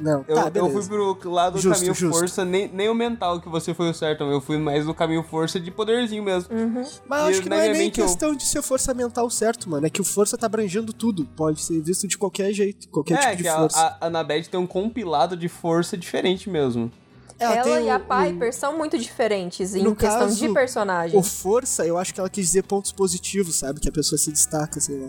[0.00, 2.18] Não, Eu, tá, eu fui pro lado do Justo, caminho justo.
[2.18, 5.22] força, nem, nem o mental que você foi o certo, eu fui mais no caminho
[5.22, 6.52] força de poderzinho mesmo.
[6.56, 6.82] Uhum.
[7.06, 9.28] Mas eu E acho que não é nem mente eu- questão de ser força mental
[9.28, 9.86] certo, mano.
[9.86, 11.26] É que o força tá abrangendo tudo.
[11.36, 13.78] Pode ser visto de qualquer jeito, qualquer é, tipo de força.
[13.78, 16.90] a, a Annabeth tem um compilado de força diferente mesmo.
[17.40, 20.52] Ela Ela tem e a o- Piper são muito diferentes em no questão caso, de
[20.52, 21.18] personagem.
[21.18, 23.80] O força, eu acho que ela quis dizer pontos positivos, sabe?
[23.80, 25.08] Que a pessoa se destaca, sei lá.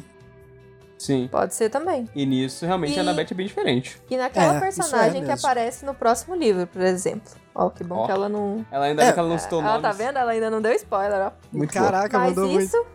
[0.98, 1.28] Sim.
[1.32, 2.08] Pode ser também.
[2.16, 4.00] E nisso, realmente, E- a Annabeth é bem diferente.
[4.10, 5.48] E naquela É, personagem isso que é mesmo.
[5.48, 7.34] aparece no próximo livro, por exemplo.
[7.54, 8.06] Ó, que bom Ó.
[8.06, 8.66] que ela não.
[8.72, 9.82] Ela ainda É, é, que ela não citou Ela nomes.
[9.82, 10.18] tá vendo?
[10.18, 11.32] Ela ainda não deu spoiler, ó.
[11.52, 11.74] Muito.
[11.74, 12.64] Caraca, Mas mandou muito.
[12.64, 12.86] isso.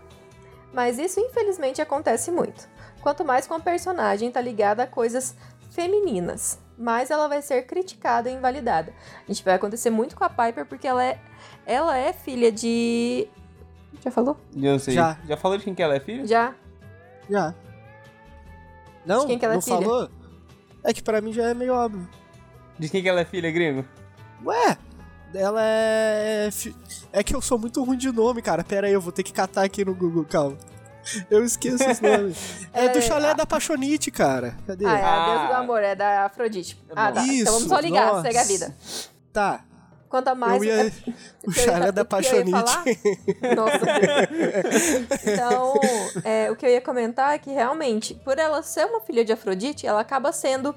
[0.72, 2.68] Mas isso, infelizmente, acontece muito.
[3.02, 5.34] Quanto mais com a personagem tá ligada a coisas
[5.70, 8.92] femininas, mais ela vai ser criticada e invalidada.
[9.28, 11.18] A gente vai acontecer muito com a Piper porque ela é,
[11.64, 13.26] ela é filha de
[14.04, 14.36] Já falou?
[14.54, 14.94] Eu sei.
[14.94, 15.16] Já.
[15.26, 16.26] Já falou de quem que ela é filha?
[16.26, 16.54] Já.
[17.30, 17.54] Já.
[19.04, 19.20] Não?
[19.20, 19.76] De quem que ela é não filha?
[19.76, 20.10] falou?
[20.84, 22.08] É que pra mim já é meio óbvio.
[22.78, 23.84] De quem que ela é filha, gringo?
[24.44, 24.76] Ué,
[25.34, 26.50] ela é.
[26.52, 26.76] fi-
[27.12, 28.62] É que eu sou muito ruim de nome, cara.
[28.62, 30.56] Pera aí, eu vou ter que catar aqui no Google, calma.
[31.30, 32.36] Eu esqueço os nomes.
[32.72, 34.56] É do É, chalé a- da Paixonite, cara.
[34.66, 34.84] Cadê?
[34.86, 35.26] Ah, é a Ah.
[35.26, 36.78] deusa do amor, é da Afrodite.
[36.94, 37.22] Ah, tá.
[37.24, 38.22] Isso, então vamos só ligar, nossa.
[38.22, 38.74] segue a vida.
[39.32, 39.60] Tá.
[40.08, 40.62] Quanto a mais.
[40.62, 40.82] eu ia...
[40.86, 42.06] é- O eu ia chalé da o ia
[42.46, 43.38] falar- Paixonite.
[43.56, 45.30] Nossa.
[45.32, 45.74] Então,
[46.24, 49.32] é, o que eu ia comentar é que realmente, por ela ser uma filha de
[49.32, 50.74] Afrodite, ela acaba sendo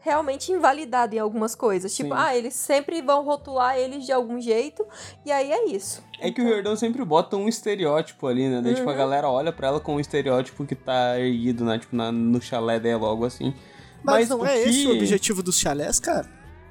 [0.00, 1.94] realmente invalidada em algumas coisas.
[1.94, 2.20] Tipo, Sim.
[2.20, 4.84] ah, eles sempre vão rotular eles de algum jeito,
[5.24, 6.02] e aí é isso.
[6.20, 8.60] É que o Riordão sempre bota um estereótipo ali, né?
[8.62, 8.92] Daí, tipo, Uhum.
[8.94, 11.78] a galera olha pra ela com um estereótipo que tá erguido, né?
[11.78, 13.54] Tipo, na- no chalé dela, algo assim.
[14.02, 16.28] Mas, não o é que- esse o objetivo dos chalés, cara?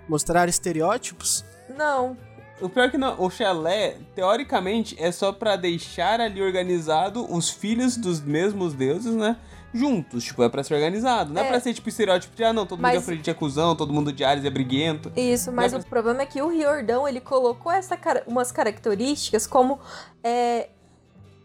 [0.10, 1.46] Mostrar estereótipos?
[1.78, 2.18] Não,
[2.62, 7.50] O pior é que não, o chalé, teoricamente, é só pra deixar ali organizado os
[7.50, 9.36] filhos dos mesmos deuses, né?
[9.74, 11.34] Juntos, tipo, é pra ser organizado.
[11.34, 11.48] Não é, É.
[11.50, 13.92] pra ser, tipo, estereótipo de, ah, não, todo mundo Mas- de Afrodite é cuzão, todo
[13.92, 15.12] mundo de Ares é briguento.
[15.16, 19.48] Isso, mas Mas- o problema é que o Riordão, ele colocou essa, cara- umas características
[19.48, 19.80] como
[20.24, 20.70] é,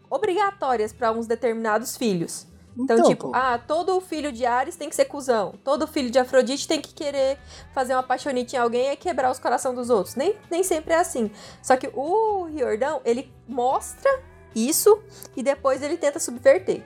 [0.09, 2.46] obrigatórias para uns determinados filhos.
[2.79, 5.55] Então, tipo, pô, ah, todo filho de Ares tem que ser cuzão.
[5.63, 7.37] Todo filho de Afrodite tem que querer
[7.73, 10.15] fazer uma paixonite em alguém e quebrar os corações dos outros.
[10.15, 11.31] Nem, nem sempre é assim.
[11.61, 14.09] Só que o Riordão, ele mostra
[14.55, 15.01] isso
[15.35, 16.83] e depois ele tenta subverter.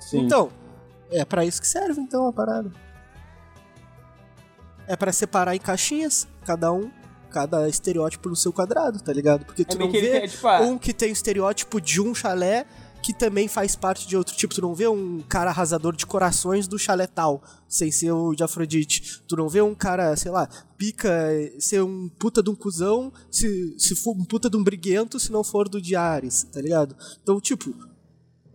[0.00, 0.20] Sim.
[0.20, 0.50] Então,
[1.10, 2.70] é pra isso que serve, então, a parada.
[4.86, 6.90] É pra separar em caixinhas, cada um,
[7.30, 9.44] cada estereótipo no seu quadrado, tá ligado?
[9.44, 11.12] Porque é tu meio não que ele vê quer, tipo, ah, um que tem o
[11.12, 12.64] estereótipo de um chalé
[13.02, 14.54] que também faz parte de outro tipo.
[14.54, 18.42] Tu não vê um cara arrasador de corações do chalé tal, sem ser o de
[18.42, 19.22] Afrodite.
[19.26, 21.10] Tu não vê um cara, sei lá, pica
[21.58, 25.32] ser um puta de um cuzão, se, se for um puta de um briguento, se
[25.32, 26.96] não for do de Ares, tá ligado?
[27.22, 27.74] Então, tipo,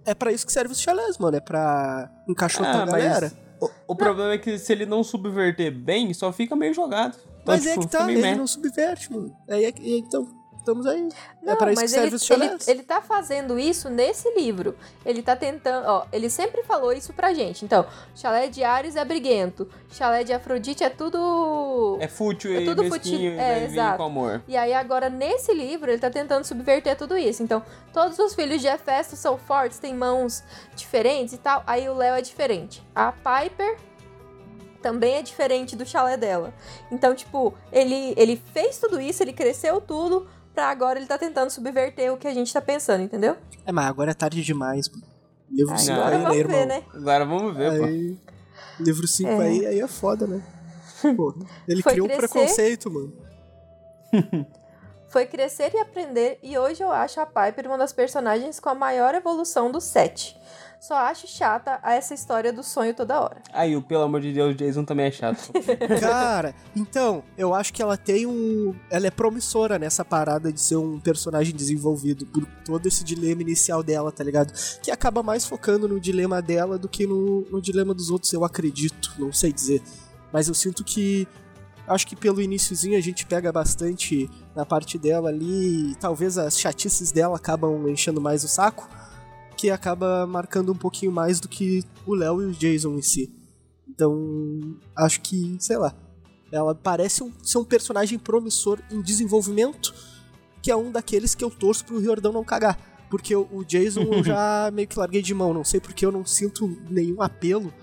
[0.06, 1.38] é pra isso que serve os chalés, mano.
[1.38, 3.34] É pra encaixotar ah, a galera.
[3.60, 7.16] o, o problema é que se ele não subverter bem, só fica meio jogado.
[7.16, 9.36] Então, Mas é tipo, que fica tá, ele não subverte, mano.
[9.50, 10.28] Aí é que- então,
[10.64, 11.10] estamos aí.
[11.42, 12.68] é Não, pra isso que mas serve ele, os ele, chalés.
[12.68, 14.76] ele tá fazendo isso nesse livro.
[15.06, 17.64] Ele tá tentando, ó, ele sempre falou isso pra gente.
[17.66, 21.98] Então, chalé de Ares é briguento, chalé de Afrodite é tudo...
[22.00, 23.98] É fútil É e tudo mesquinho e é, exato.
[23.98, 24.42] com amor.
[24.48, 27.44] E aí agora, nesse livro, ele tá tentando subverter tudo isso.
[27.44, 30.44] Então, todos os filhos de Hefesto são fortes, têm mãos
[30.76, 31.64] diferentes e tal.
[31.68, 32.84] Aí o Léo é diferente.
[32.96, 33.78] A Piper
[34.84, 36.54] também é diferente do chalé dela.
[36.92, 41.50] Então, tipo, ele, ele fez tudo isso, ele cresceu tudo, pra agora ele tá tentando
[41.50, 43.36] subverter o que a gente tá pensando, entendeu?
[43.66, 45.04] É, mas agora é tarde demais, mano.
[45.52, 46.58] Livro Aí 5 Não, agora aí, né, vamos irmão?
[46.60, 46.84] ver, né?
[46.94, 47.86] Agora vamos ver, pô.
[47.86, 48.20] Aí,
[48.80, 49.42] livro 5 É.
[49.46, 50.42] aí, aí é foda, né?
[51.18, 51.36] Pô,
[51.68, 52.28] ele Foi criou um crescer.
[52.34, 53.14] preconceito, mano.
[55.10, 58.74] Foi crescer e aprender, e hoje eu acho a Piper uma das personagens com a
[58.76, 60.36] maior evolução do set.
[60.84, 63.42] Só acho chata essa história do sonho toda hora.
[63.54, 65.50] Aí, o pelo amor de Deus, Jason também é chato.
[66.02, 68.76] Cara, então, eu acho que ela tem um.
[68.90, 73.82] Ela é promissora nessa parada de ser um personagem desenvolvido por todo esse dilema inicial
[73.82, 74.52] dela, tá ligado?
[74.82, 78.44] Que acaba mais focando no dilema dela do que no, no dilema dos outros, eu
[78.44, 79.82] acredito, não sei dizer.
[80.34, 81.26] Mas eu sinto que.
[81.88, 85.92] Acho que pelo iniciozinho a gente pega bastante na parte dela ali.
[85.92, 88.90] e talvez as chatices dela acabam enchendo mais o saco.
[89.64, 93.34] Que acaba marcando um pouquinho mais do que o Léo e o Jason em si.
[93.88, 95.96] Então, acho que, sei lá,
[96.52, 99.96] ela parece um- ser um personagem promissor em desenvolvimento,
[100.62, 102.78] que é um daqueles que eu torço pro Riordão não cagar.
[103.10, 106.12] Porque o, o Jason eu já meio que larguei de mão, não sei porque eu
[106.12, 107.74] não sinto nenhum apelo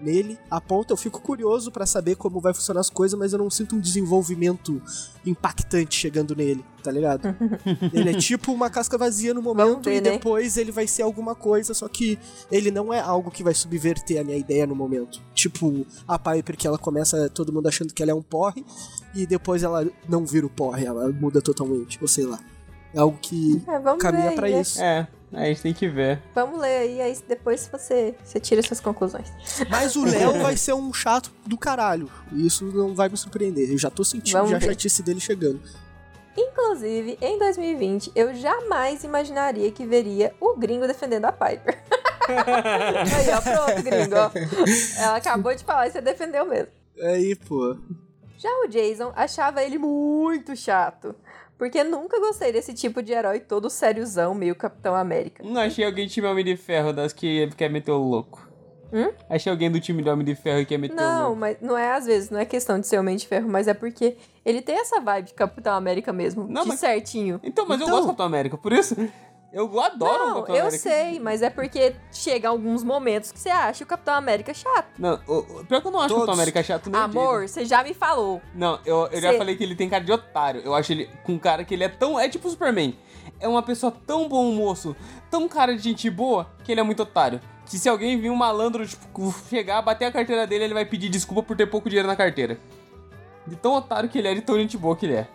[0.00, 0.38] nele.
[0.50, 3.50] A ponto eu fico curioso pra saber como vai funcionar as coisas, mas eu não
[3.50, 4.80] sinto um desenvolvimento
[5.24, 7.34] impactante chegando nele, tá ligado?
[7.92, 10.12] ele é tipo uma casca vazia no momento ver, e né?
[10.12, 12.18] depois ele vai ser alguma coisa, só que
[12.50, 15.20] ele não é algo que vai subverter a minha ideia no momento.
[15.34, 18.64] Tipo, a Piper que ela começa todo mundo achando que ela é um porre
[19.14, 22.38] e depois ela não vira o porre, ela muda totalmente, ou sei lá.
[22.94, 24.60] É algo que É, vamos caminha pra né?
[24.60, 24.80] isso.
[24.80, 26.20] é, a gente tem que ver.
[26.34, 29.30] Vamos ler aí, aí depois você, você tira suas conclusões.
[29.68, 32.10] Mas o Léo vai ser um chato do caralho.
[32.32, 33.70] E isso não vai me surpreender.
[33.70, 35.60] Eu já tô sentindo Vamos já a chatice dele chegando.
[36.36, 41.76] Inclusive, em 2020, eu jamais imaginaria que veria o gringo defendendo a Piper.
[42.28, 44.30] aí, ó, pronto, gringo, ó.
[45.02, 46.68] Ela acabou de falar e você defendeu mesmo.
[47.02, 47.76] Aí, pô.
[48.38, 51.12] Já o Jason achava ele muito chato.
[51.58, 55.42] Porque nunca gostei desse tipo de herói todo sériozão, meio Capitão América.
[55.44, 58.46] Não achei alguém do time Homem de Ferro das que quer meter o louco.
[58.92, 59.10] Hum?
[59.28, 61.36] Achei alguém do time de Homem de Ferro que quer meter o Não, louco.
[61.40, 63.74] mas não é às vezes, não é questão de ser homem de ferro, mas é
[63.74, 64.16] porque
[64.46, 67.38] ele tem essa vibe de Capitão América mesmo, Não, de mas- certinho.
[67.42, 68.96] Então, mas eu Então- gosto do Capitão América, por isso.
[69.50, 70.78] Eu adoro o Não, Capitão eu América.
[70.90, 74.88] sei, mas é porque chega alguns momentos que você acha o Capitão América chato.
[74.98, 76.26] Não, o, o- pior que eu não acho o Todos.
[76.26, 78.42] Capitão América chato nem Amor, você já me falou.
[78.54, 80.60] Não, eu, eu já Cê- falei que ele tem cara de otário.
[80.62, 82.20] Eu acho ele com cara que ele é tão.
[82.20, 82.94] É tipo o Superman.
[83.40, 84.94] É uma pessoa tão bom moço,
[85.30, 87.40] tão cara de gente boa, que ele é muito otário.
[87.64, 91.08] Que se alguém vir um malandro, tipo, chegar, bater a carteira dele, ele vai pedir
[91.08, 92.58] desculpa por ter pouco dinheiro na carteira.
[93.46, 95.28] De tão otário que ele é, de tão gente boa que ele é.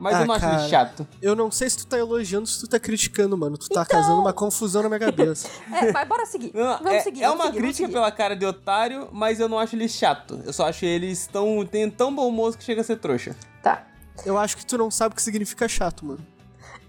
[0.00, 0.60] Mas Ah, eu não acho cara.
[0.62, 1.06] ele chato.
[1.20, 3.58] Eu não sei se tu tá elogiando, se tu tá criticando, mano.
[3.58, 5.46] Tu tá Então- causando uma confusão na minha cabeça.
[5.70, 6.50] É, mas bora seguir.
[6.54, 7.22] Não, vamos é, seguir.
[7.22, 10.40] é vamos uma seguir, crítica pela cara de otário, mas eu não acho ele chato.
[10.44, 11.64] Eu só acho eles tão.
[11.66, 13.36] tem tão bom moço que chega a ser trouxa.
[13.62, 13.86] Tá.
[14.24, 16.26] Eu acho que tu não sabe o que significa chato, mano.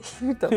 [0.22, 0.50] Então.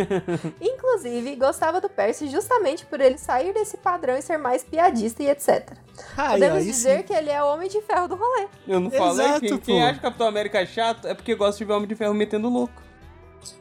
[0.60, 5.28] Inclusive, gostava do Percy justamente por ele sair desse padrão e ser mais piadista e
[5.28, 5.72] etc.
[6.16, 7.02] Ai, Podemos aí dizer sim.
[7.04, 8.46] que ele é o homem de ferro do rolê.
[8.66, 11.72] Eu não falei Exato, quem, quem acha Capitão América chato é porque gosta de ver
[11.72, 12.82] Homem de Ferro metendo louco.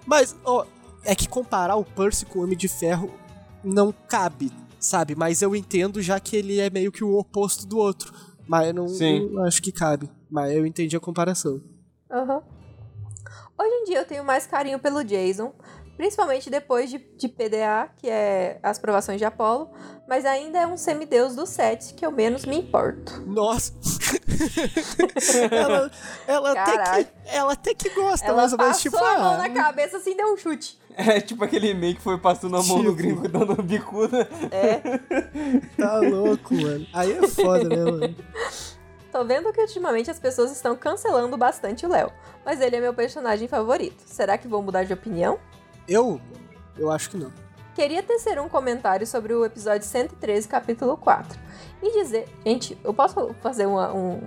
[0.05, 0.65] Mas, ó,
[1.03, 3.11] é que comparar o Percy com o Homem de Ferro
[3.63, 5.15] não cabe, sabe?
[5.15, 8.13] Mas eu entendo já que ele é meio que o oposto do outro.
[8.47, 8.85] Mas eu não,
[9.31, 10.09] não acho que cabe.
[10.29, 11.61] Mas eu entendi a comparação.
[12.11, 12.41] Aham.
[13.57, 15.53] Hoje em dia eu tenho mais carinho pelo Jason,
[15.95, 19.69] principalmente depois de, de PDA, que é as provações de Apolo,
[20.07, 23.21] mas ainda é um semideus do set que eu menos me importo.
[23.27, 23.73] Nossa!
[25.51, 25.91] ela,
[26.27, 29.49] ela, até que, ela até que gosta, Ela menos, passou tipo, a mão ah, na
[29.49, 30.79] cabeça assim deu um chute.
[30.95, 32.95] É tipo aquele e-mail que foi passando a mão no Tipo.
[32.95, 34.27] gringo dando bicuda.
[34.51, 34.79] É.
[35.77, 36.85] tá louco, mano.
[36.93, 38.15] Aí é foda, né, mano?
[39.13, 42.11] Tô vendo que ultimamente as pessoas estão cancelando bastante o Léo,
[42.43, 44.01] mas ele é meu personagem favorito.
[44.07, 45.39] Será que vão mudar de opinião?
[45.87, 46.19] Eu?
[46.75, 47.31] Eu acho que não.
[47.75, 51.39] Queria tecer um comentário sobre o episódio 113, capítulo 4.
[51.83, 52.25] E dizer.
[52.45, 54.19] Gente, eu posso fazer uma- um,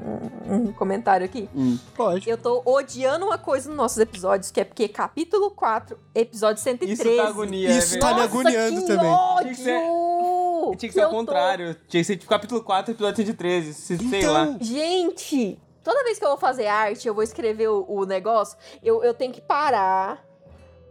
[0.47, 1.49] um- comentário aqui?
[1.55, 1.79] Hum.
[1.95, 2.29] Pode.
[2.29, 7.03] Eu tô odiando uma coisa nos nossos episódios, que é porque capítulo 4, episódio 113.
[7.03, 9.11] Isso tá agonia, é Isso tá me agoniando que também.
[9.11, 9.43] Ódio!
[9.43, 11.75] Tinha que ser- Tinha que ser ao tô- contrário.
[11.89, 13.73] Tinha que ser tipo capítulo 4, episódio 113.
[13.73, 14.43] Se, sei lá.
[14.45, 18.59] Então, Gente, toda vez que eu vou fazer arte, eu vou escrever o, o negócio,
[18.83, 20.23] eu, eu tenho que parar,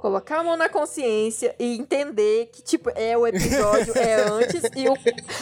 [0.06, 4.88] colocar a mão na consciência e entender que, tipo, é o episódio, é antes e
[4.88, 4.94] o.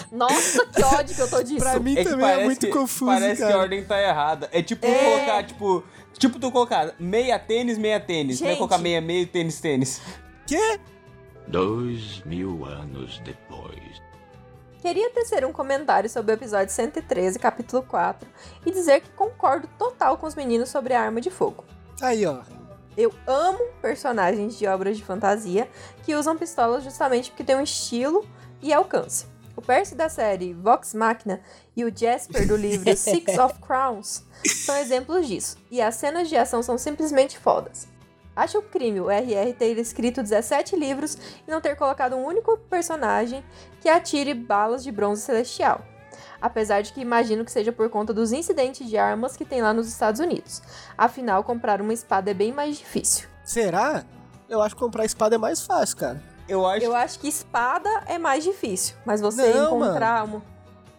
[0.09, 1.59] Nossa, que ódio que eu tô disso.
[1.59, 3.59] pra mim É também é muito que, confuso, Parece que a cara.
[3.59, 4.49] ordem tá errada.
[4.53, 4.93] É tipo É.
[5.17, 5.83] colocar, tipo.
[6.17, 8.39] Tipo tu colocar meia tênis, meia tênis.
[8.39, 8.57] Não é Gente.
[8.59, 9.99] colocar meia, meio, tênis, tênis.
[10.47, 10.79] Quê?
[11.47, 14.01] Dois mil anos depois.
[14.81, 18.29] Queria tecer um comentário sobre o episódio 113, capítulo 4,
[18.65, 21.65] e dizer que concordo total com os meninos sobre a arma de fogo.
[22.01, 22.39] Aí, ó.
[22.95, 25.69] Eu amo personagens de obras de fantasia
[26.03, 28.25] que usam pistolas justamente porque tem um estilo
[28.61, 29.25] e alcance.
[29.55, 31.41] O Percy da série Vox Machina
[31.75, 36.35] e o Jasper do livro Six of Crowns são exemplos disso, e as cenas de
[36.35, 37.87] ação são simplesmente fodas.
[38.35, 42.57] Acho um crime o RR ter escrito 17 livros e não ter colocado um único
[42.57, 43.43] personagem
[43.79, 45.85] que atire balas de bronze celestial.
[46.43, 49.73] Apesar de que imagino que seja por conta dos incidentes de armas que tem lá
[49.73, 50.61] nos Estados Unidos.
[50.97, 53.29] Afinal, comprar uma espada é bem mais difícil.
[53.45, 54.03] Será?
[54.49, 56.21] Eu acho que comprar espada é mais fácil, cara.
[56.49, 60.43] Eu acho Eu acho que espada é mais difícil, mas você Não, encontrar uma.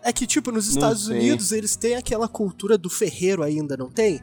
[0.02, 1.08] É que, tipo, nos Estados.
[1.08, 4.22] Unidos eles têm aquela cultura do ferreiro ainda, não tem?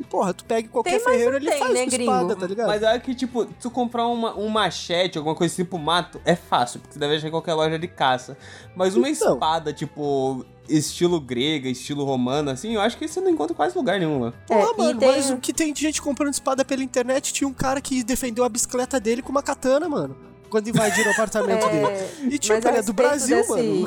[0.00, 2.66] E, porra, tu pega qualquer Tem, ferreiro, ele tem, faz né, espada, tá ligado?
[2.66, 6.34] Mas é que, tipo, tu comprar uma, um machete, alguma coisa assim pro mato, é
[6.34, 8.36] fácil, porque você deve achar em qualquer loja de caça.
[8.74, 9.34] Mas uma Então.
[9.34, 13.76] espada, tipo, estilo grega, estilo romano, assim, eu acho que você não encontra em quase
[13.76, 14.32] lugar nenhum lá.
[14.46, 17.46] Pô, É, mano, tem- mas o que tem de gente comprando espada pela internet, tinha
[17.46, 20.16] um cara que defendeu a bicicleta dele com uma katana, mano.
[20.50, 21.86] Quando invadiram o apartamento dele.
[21.86, 23.84] É, E tipo, ele é do Brasil, desse- mano.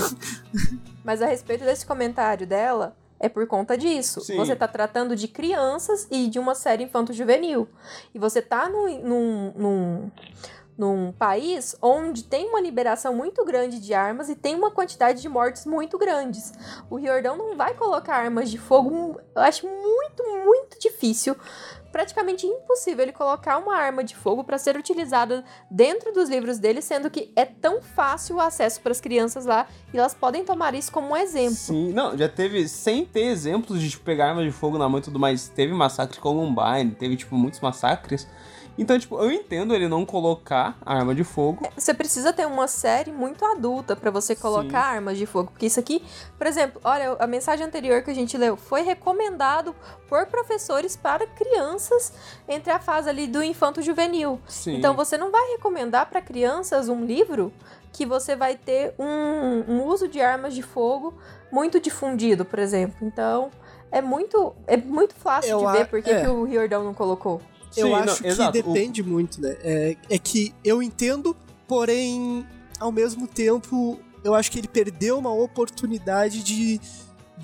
[1.04, 4.22] Mas a respeito desse comentário dela, é por conta disso.
[4.22, 4.38] Sim.
[4.38, 7.68] Você tá tratando de crianças e de uma série infanto-juvenil.
[8.14, 10.12] E você tá num, num, num,
[10.78, 15.30] num país onde tem uma liberação muito grande de armas e tem uma quantidade de
[15.30, 16.54] mortes muito grandes.
[16.90, 19.20] O Riordão não vai colocar armas de fogo.
[19.34, 21.36] Eu acho muito, muito difícil.
[21.96, 26.82] Praticamente impossível ele colocar uma arma de fogo para ser utilizada dentro dos livros dele,
[26.82, 30.76] sendo que é tão fácil o acesso para as crianças lá e elas podem tomar
[30.76, 31.56] isso como um exemplo.
[31.56, 35.00] Sim, não, já teve, sem ter exemplos de tipo, pegar arma de fogo na mão
[35.00, 38.28] e tudo mais, teve massacre Columbine, teve, tipo, muitos massacres.
[38.78, 41.66] Então, tipo, eu entendo ele não colocar a arma de fogo.
[41.78, 45.80] Você precisa ter uma série muito adulta para você colocar armas de fogo, porque isso
[45.80, 46.04] aqui,
[46.38, 49.74] por exemplo, olha, a mensagem anterior que a gente leu foi recomendado
[50.10, 52.12] por professores para crianças
[52.50, 54.40] entre a fase ali do infanto juvenil.
[54.48, 54.76] Sim.
[54.78, 57.54] Então você não vai recomendar para crianças um livro
[57.94, 61.14] que você vai ter um, um uso de armas de fogo
[61.50, 62.98] muito difundido, por exemplo.
[63.02, 63.50] Então
[63.90, 66.22] é muito é muito fácil Eu de a- ver porque é.
[66.22, 67.42] que o Riordão não colocou.
[67.76, 68.58] Eu Sim, não, acho que exato.
[68.60, 69.56] O- depende muito, né?
[69.62, 71.36] É, é que eu entendo
[71.68, 72.46] porém,
[72.80, 76.80] ao mesmo tempo, eu acho que ele perdeu uma oportunidade de,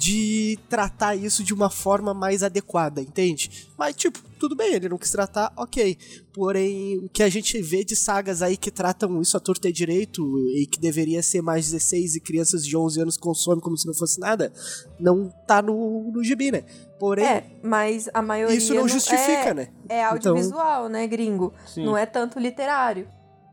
[0.01, 3.69] de tratar isso de uma forma mais adequada, entende?
[3.77, 5.95] Mas, tipo, tudo bem, ele não quis tratar, ok.
[6.33, 9.71] Porém, o que a gente vê de sagas aí que tratam isso a torta e
[9.71, 10.23] direito
[10.55, 13.93] e que deveria ser mais 16 e crianças de 11 anos consomem como se não
[13.93, 14.51] fosse nada,
[14.99, 16.63] não tá no, no gibi, né?
[16.99, 18.57] Porém, É, mas a maioria.
[18.57, 19.67] isso não justifica, é, né?
[19.87, 21.53] É audiovisual, né, gringo?
[21.67, 21.85] Sim.
[21.85, 23.07] Não é tanto literário.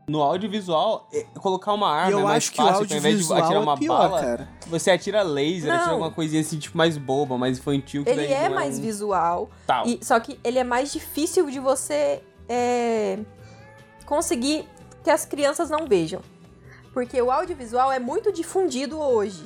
[0.09, 2.99] No audiovisual, é, colocar uma arma eu é mais acho que o fácil, que ao
[2.99, 4.49] invés de atirar uma é pior, bala, cara.
[4.67, 5.75] você atira laser, Não.
[5.75, 8.03] atira alguma coisinha assim, tipo, mais boba, mais infantil.
[8.03, 9.49] Que Ele daí é não mais um visual.
[9.67, 9.85] Tal.
[9.85, 13.19] E, só que ele é mais difícil de você é,
[14.05, 14.67] conseguir
[15.03, 16.21] que as crianças não vejam.
[16.93, 19.43] Porque o audiovisual é muito difundido hoje.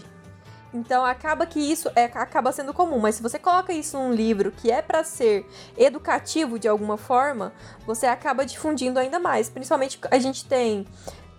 [0.74, 3.00] Então acaba que isso é, acaba sendo comum.
[3.00, 5.46] Mas se você coloca isso num livro que é para ser
[5.78, 7.54] educativo de alguma forma,
[7.86, 9.50] você acaba difundindo ainda mais.
[9.50, 10.88] Principalmente a gente tem,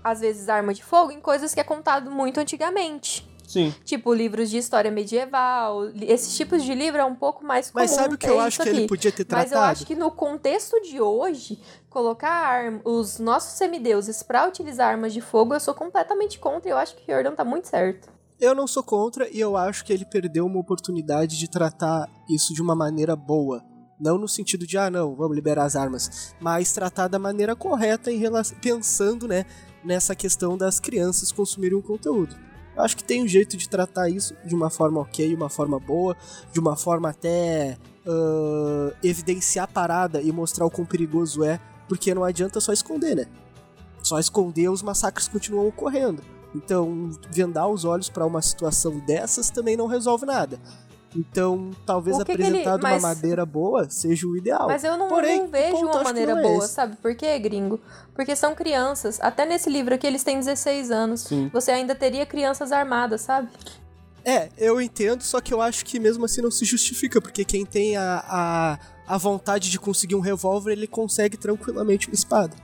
[0.02, 3.28] às vezes, arma de fogo em coisas que é contado muito antigamente.
[3.46, 3.74] Sim.
[3.84, 5.88] Tipo, livros de história medieval.
[6.00, 7.82] Esses tipos de livro é um pouco mais comum.
[7.84, 8.88] Mas sabe o que eu acho isso que ele aqui.
[8.88, 9.72] podia ter Mas eu tratado?
[9.72, 11.60] acho que no contexto de hoje,
[11.90, 16.68] colocar os nossos semideuses pra utilizar armas de fogo, eu sou completamente contra.
[16.68, 18.08] e Eu acho que Jordan tá muito certo.
[18.44, 22.52] Eu não sou contra e eu acho que ele perdeu uma oportunidade de tratar isso
[22.52, 23.64] de uma maneira boa.
[23.98, 28.12] Não no sentido de, ah, não, vamos liberar as armas, mas tratar da maneira correta
[28.12, 29.46] em relação, pensando, né,
[29.82, 32.36] nessa questão das crianças consumirem o conteúdo.
[32.76, 35.80] Eu acho que tem um jeito de tratar isso de uma forma ok, uma forma
[35.80, 36.14] boa,
[36.52, 42.14] de uma forma até ah, evidenciar a parada e mostrar o quão perigoso é, porque
[42.14, 43.26] não adianta só esconder, né?
[44.02, 46.33] Só esconder os massacres continuam ocorrendo.
[46.54, 50.58] Então, vendar os olhos pra uma situação dessas também não resolve nada.
[51.16, 54.66] Então, talvez que que ele- apresentar de uma maneira boa seja o ideal.
[54.66, 56.74] Mas eu não, Porém, não vejo ponto uma maneira é boa, esse.
[56.74, 56.96] sabe?
[56.96, 57.80] Por quê, gringo?
[58.14, 59.20] Porque são crianças.
[59.20, 61.20] Até nesse livro aqui, eles têm 16 anos.
[61.20, 61.48] Sim.
[61.52, 63.48] Você ainda teria crianças armadas, sabe?
[64.24, 67.64] É, eu entendo, só que eu acho que mesmo assim não se justifica, porque quem
[67.64, 68.78] tem a, a,
[69.14, 72.56] a vontade de conseguir um revólver, ele consegue tranquilamente uma espada.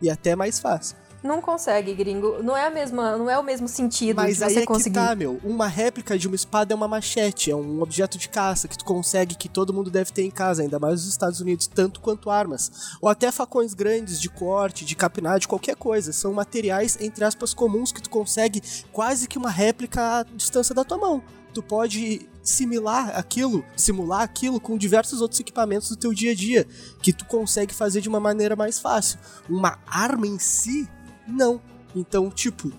[0.00, 0.96] E até mais fácil.
[1.26, 2.42] Não consegue, gringo.
[2.42, 4.66] Não é a mesma, não é o mesmo sentido Mas de aí você é que
[4.66, 4.94] conseguir.
[4.94, 5.40] tá, meu.
[5.42, 8.84] Uma réplica de uma espada é uma machete, é um objeto de caça que tu
[8.84, 12.30] consegue, que todo mundo deve ter em casa, ainda mais nos Estados Unidos, tanto quanto
[12.30, 12.96] armas.
[13.00, 16.12] Ou até facões grandes de corte, de capinagem, qualquer coisa.
[16.12, 18.62] São materiais, entre aspas, comuns que tu consegue
[18.92, 21.22] quase que uma réplica à distância da tua mão.
[21.52, 26.66] Tu pode simular aquilo, simular aquilo com diversos outros equipamentos do teu dia a dia,
[27.02, 29.18] que tu consegue fazer de uma maneira mais fácil.
[29.48, 30.88] Uma arma em si,
[31.28, 31.60] não.
[31.94, 32.70] Então, tipo,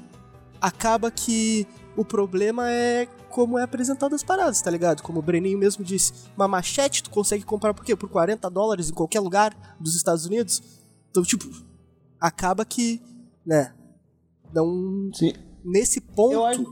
[0.62, 5.02] acaba que o problema é como é apresentado as paradas, tá ligado?
[5.02, 7.96] Como o Breninho mesmo disse, uma machete tu consegue comprar por quê?
[7.96, 10.62] Por 40 dólares em qualquer lugar dos Estados Unidos?
[11.10, 11.46] Então, tipo,
[12.20, 13.02] acaba que,
[13.46, 13.74] né,
[14.54, 15.10] não...
[15.14, 15.34] Sim.
[15.64, 16.64] Nesse ponto, Eu acho.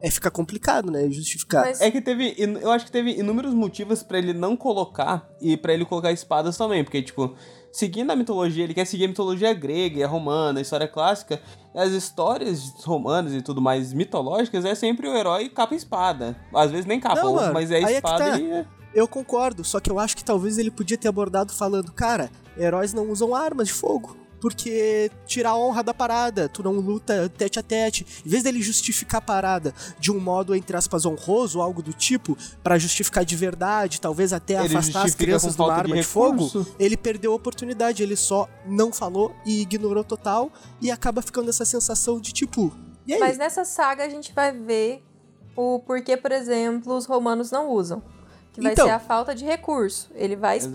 [0.00, 1.64] é ficar complicado, né, justificar.
[1.64, 2.34] Mas- É que teve.
[2.38, 6.56] Eu acho que teve inúmeros motivos pra ele não colocar e pra ele colocar espadas
[6.58, 6.84] também.
[6.84, 7.34] Porque, tipo,
[7.72, 11.40] seguindo a mitologia, ele quer seguir a mitologia grega e a romana, a história clássica.
[11.74, 16.36] As histórias romanas e tudo mais mitológicas é sempre o herói capa e espada.
[16.54, 18.38] Às vezes nem capa, Não, mano, mas é é espada tá.
[18.38, 18.50] e.
[18.50, 22.30] é- Eu concordo, só que eu acho que talvez ele podia ter abordado falando, cara,
[22.56, 24.16] heróis não usam armas de fogo.
[24.46, 28.06] Porque tira a honra da parada, tu não luta tete a tete.
[28.24, 32.38] Em vez dele justificar a parada de um modo, entre aspas, honroso, algo do tipo,
[32.62, 35.96] pra justificar de verdade, talvez até Ele afastar as crianças de uma falta de arma
[36.00, 41.20] de, fogo, ele perdeu a oportunidade, ele só não falou e ignorou total, e acaba
[41.22, 42.72] ficando essa sensação de tipo,
[43.04, 43.18] e aí?
[43.18, 45.02] Mas nessa saga a gente vai ver
[45.56, 48.00] o porquê, por exemplo, os romanos não usam.
[48.52, 48.86] Que vai Então.
[48.86, 50.08] ser a falta de recurso.
[50.14, 50.72] Ele vai Exato.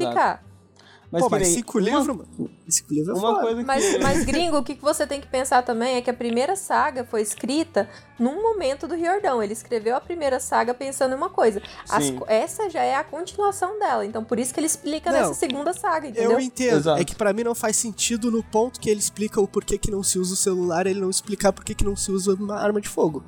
[1.11, 2.25] Mas Pô, mas nem cinco livros, mano.
[2.69, 3.41] Cinco livros é Uma foda.
[3.41, 3.97] coisa Mas, que.
[3.97, 7.03] mas, gringo, o que que você tem que pensar também é que a primeira saga
[7.03, 9.43] foi escrita num momento do Riordão.
[9.43, 11.61] Ele escreveu a primeira saga pensando em uma coisa.
[11.89, 14.05] As essa já é a continuação dela.
[14.05, 16.31] Então, por isso que ele explica Não, nessa segunda saga, entendeu?
[16.31, 16.77] Eu entendo.
[16.77, 17.01] Exato.
[17.01, 19.91] É que pra mim não faz sentido no ponto que ele explica o porquê que
[19.91, 22.79] não se usa o celular, ele não explicar porquê que não se usa uma arma
[22.79, 23.21] de fogo.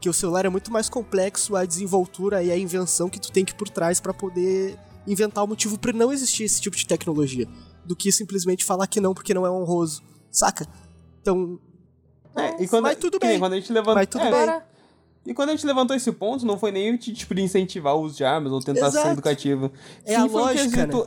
[0.00, 3.44] Que o celular é muito mais complexo, a desenvoltura e a invenção que tu tem
[3.44, 4.76] que ir por trás pra poder
[5.06, 7.46] inventar o motivo pra não existir esse tipo de tecnologia,
[7.84, 10.66] do que simplesmente falar que não porque não é honroso, saca?
[11.20, 11.58] Então,
[12.36, 13.38] É, e quando, Mas tudo bem.
[13.38, 13.94] Quando a gente levantou.
[13.94, 14.60] Mas tudo é, bem.
[15.26, 18.00] E quando a gente levantou esse ponto, não foi nem o tipo de incentivar o
[18.02, 19.06] uso de armas ou tentar Exato.
[19.06, 19.70] ser educativo.
[20.04, 21.04] É a foi lógica, quesito, né,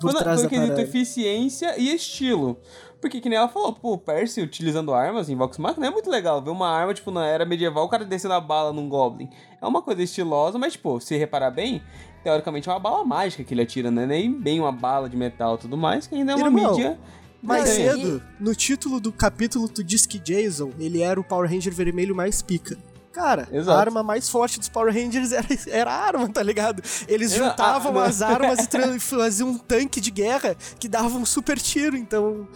[0.00, 0.82] por Foi, trás quesito parada.
[0.82, 2.56] eficiência e estilo.
[3.00, 6.10] Porque que nem ela falou, pô, o Percy utilizando armas em Vox Machina é muito
[6.10, 6.42] legal.
[6.42, 9.28] Ver uma arma, tipo, na era medieval, o cara descendo a bala num Goblin.
[9.60, 11.82] É uma coisa estilosa, mas, tipo, se reparar bem,
[12.22, 14.06] teoricamente é uma bala mágica que ele atira, né?
[14.06, 16.72] Nem bem uma bala de metal e tudo mais, que ainda é uma Irmão.
[16.72, 16.98] mídia
[17.42, 21.72] Mais cedo, no título do capítulo, tu diz que Jason, ele era o Power Ranger
[21.72, 22.76] vermelho mais pica.
[23.12, 23.76] Cara, Exato.
[23.76, 26.82] a arma mais forte dos Power Rangers era, era a arma, tá ligado?
[27.08, 31.58] Eles Era- juntavam as armas e faziam um tanque de guerra que dava um super
[31.58, 32.46] tiro, então...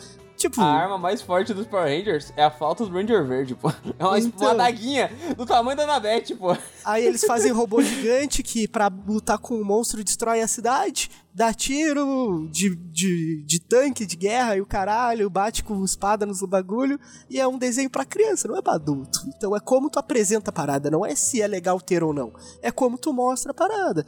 [0.42, 3.70] Tipo, A arma mais forte dos Power Rangers é a falta do Ranger Verde, pô.
[3.98, 4.48] É uma, Então.
[4.48, 6.56] uma daguinha do tamanho da Anabete, pô.
[6.84, 11.54] aí eles fazem robô gigante que pra lutar com o monstro destrói a cidade, dá
[11.54, 16.98] tiro de, de, de tanque, de guerra e o caralho, bate com espada nos bagulho,
[17.30, 19.20] e é um desenho pra criança, não é pra adulto.
[19.28, 22.32] Então é como tu apresenta a parada, não é se é legal ter ou não,
[22.60, 24.04] é como tu mostra a parada.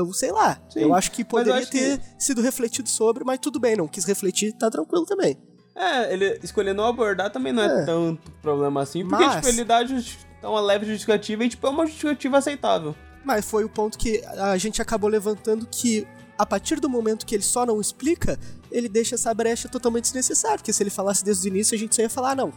[0.00, 3.38] Então, sei lá, Sim, eu acho que poderia acho que- ter sido refletido sobre, mas
[3.40, 5.36] tudo bem, não quis refletir, tá tranquilo também.
[5.74, 7.84] É, ele escolher não abordar também não é, É.
[7.84, 11.70] tanto problema assim, porque, Mas- tipo, ele dá, dá uma leve justificativa e, tipo, é
[11.70, 12.94] uma justificativa aceitável.
[13.24, 17.34] Mas foi o ponto que a gente acabou levantando que a partir do momento que
[17.34, 18.38] ele só não explica,
[18.70, 20.56] ele deixa essa brecha totalmente desnecessária.
[20.58, 22.52] Porque se ele falasse desde o início, a gente só ia falar, ah, não.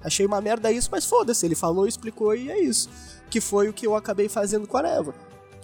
[0.00, 1.44] Achei uma merda isso, mas foda-se.
[1.44, 2.88] Ele falou, explicou e é isso.
[3.28, 5.12] Que foi o que eu acabei fazendo com a Neva.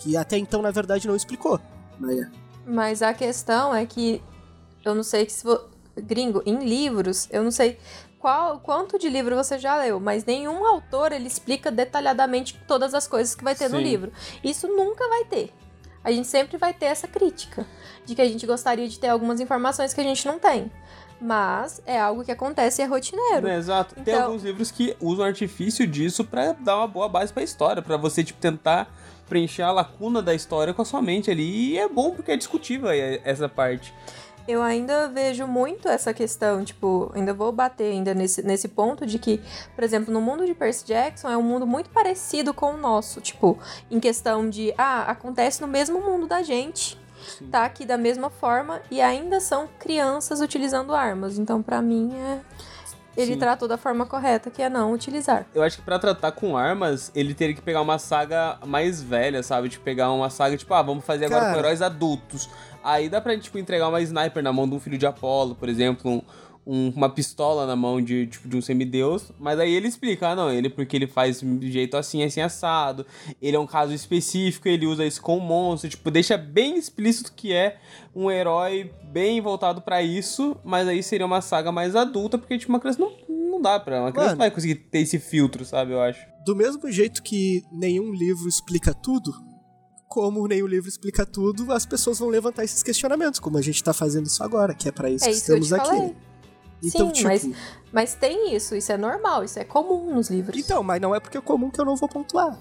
[0.02, 1.60] Que até então, na verdade, não explicou.
[1.98, 2.30] Mas é.
[2.66, 4.22] Mas a questão é que
[4.84, 5.60] eu não sei que se vo...
[5.96, 7.78] gringo em livros, eu não sei
[8.18, 13.06] qual quanto de livro você já leu, mas nenhum autor ele explica detalhadamente todas as
[13.08, 13.82] coisas que vai ter no Sim.
[13.84, 14.12] livro.
[14.44, 15.52] Isso nunca vai ter.
[16.04, 17.66] A gente sempre vai ter essa crítica
[18.04, 20.70] de que a gente gostaria de ter algumas informações que a gente não tem.
[21.20, 23.46] Mas é algo que acontece e é rotineiro.
[23.46, 23.94] Né, exato.
[23.94, 27.80] Tem Então- alguns livros que usam artifício disso pra dar uma boa base pra história,
[27.80, 28.92] pra você, tipo, tentar
[29.32, 31.72] preencher a lacuna da história com a sua mente ali.
[31.72, 33.94] E é bom porque é discutível aí essa parte.
[34.46, 39.18] Eu ainda vejo muito essa questão, tipo, ainda vou bater ainda nesse, nesse ponto de
[39.18, 39.40] que,
[39.74, 43.22] por exemplo, no mundo de Percy Jackson é um mundo muito parecido com o nosso,
[43.22, 43.58] tipo,
[43.90, 46.98] em questão de, ah, acontece no mesmo mundo da gente,
[47.38, 47.46] Sim.
[47.46, 51.38] tá aqui da mesma forma e ainda são crianças utilizando armas.
[51.38, 52.40] Então, pra mim, é...
[53.16, 53.38] ele Sim.
[53.38, 55.46] tratou da forma correta, que é não utilizar.
[55.54, 59.42] Eu acho que pra tratar com armas, ele teria que pegar uma saga mais velha,
[59.42, 59.68] sabe?
[59.68, 61.52] Tipo, pegar uma saga, tipo, ah, vamos fazer agora Cara.
[61.54, 62.48] com heróis adultos.
[62.82, 65.68] Aí dá pra, tipo, entregar uma sniper na mão de um filho de Apolo, por
[65.68, 66.22] exemplo, um-
[66.66, 69.32] um- uma pistola na mão de, tipo, de um semideus.
[69.38, 73.04] Mas aí ele explica, ah, não, ele porque ele faz de jeito assim, assim, assado.
[73.40, 75.90] Ele é um caso específico, ele usa isso com um monstro.
[75.90, 77.78] Tipo, deixa bem explícito que é
[78.14, 80.56] um herói bem voltado pra isso.
[80.64, 84.00] Mas aí seria uma saga mais adulta, porque, tipo, uma criança não, não dá pra...
[84.00, 84.38] Uma criança Mano.
[84.38, 86.20] não vai conseguir ter esse filtro, sabe, eu acho.
[86.46, 89.32] Do mesmo jeito que nenhum livro explica tudo,
[90.08, 93.92] como nenhum livro explica tudo, as pessoas vão levantar esses questionamentos, como a gente tá
[93.92, 95.86] fazendo isso agora, que é pra isso É que isso que estamos te aqui.
[95.98, 96.16] falei.
[96.82, 97.28] Então, Sim, tipo.
[97.28, 97.48] mas-
[97.92, 100.58] Mas tem isso, isso é normal, isso é comum nos livros.
[100.58, 102.58] Então, mas não é porque é comum que eu não vou pontuar.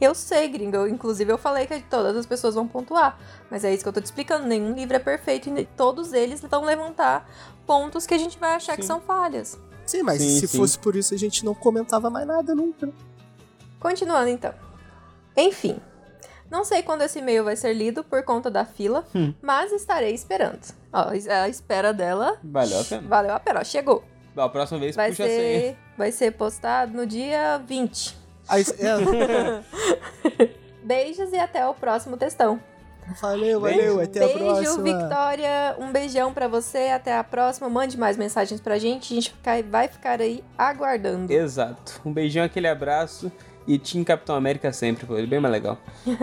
[0.00, 0.86] Eu sei, gringo.
[0.86, 3.18] Inclusive, eu falei que todas as pessoas vão pontuar.
[3.50, 4.46] Mas é isso que eu tô te explicando.
[4.46, 7.28] Nenhum livro é perfeito e todos eles vão levantar
[7.66, 8.88] pontos que a gente vai achar que Sim.
[8.88, 9.58] são falhas.
[9.84, 10.56] Sim, mas Sim, se sim.
[10.58, 12.90] fosse por isso a gente não comentava mais nada nunca.
[13.80, 14.54] Continuando, então.
[15.36, 15.78] Enfim.
[16.50, 19.34] Não sei quando esse e-mail vai ser lido por conta da fila, Hum.
[19.42, 20.60] mas estarei esperando.
[20.92, 23.08] Ó, a espera dela Valeu a pena.
[23.08, 23.60] valeu a pena.
[23.60, 24.02] Ó, chegou.
[24.36, 25.60] A próxima vez Vai puxa a senha.
[25.60, 28.16] ser, vai ser postado no dia 20.
[28.48, 30.48] Aí, é,
[30.84, 32.58] Beijos e até o próximo textão.
[33.20, 33.78] valeu, Beijo.
[33.78, 34.82] valeu, até a Beijo, próxima.
[34.84, 35.76] Victoria.
[35.78, 36.88] Um beijão pra você.
[36.88, 37.68] Até a próxima.
[37.68, 39.12] Mande mais mensagens pra gente.
[39.12, 39.34] A gente
[39.68, 41.30] vai ficar aí aguardando.
[41.32, 42.00] Exato.
[42.04, 43.30] Um beijão, aquele abraço.
[43.66, 45.76] E Team Capitão América sempre, foi bem mais legal.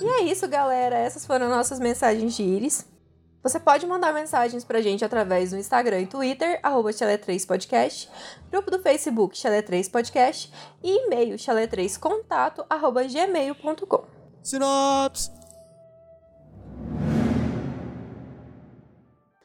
[0.00, 0.96] E é isso, galera.
[0.96, 2.86] Essas foram nossas mensagens de íris.
[3.42, 8.06] Você pode mandar mensagens pra gente através do Instagram e Twitter, arroba Chalé3podcast,
[8.50, 14.04] grupo do Facebook Chalé3podcast e e-mail chalé3contato, arroba gmail.com.
[14.42, 15.30] Sinopse!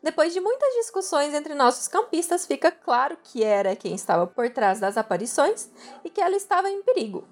[0.04, 4.80] Depois de muitas discussões entre nossos campistas, fica claro que era quem estava por trás
[4.80, 5.70] das aparições
[6.04, 7.26] e que ela estava em perigo.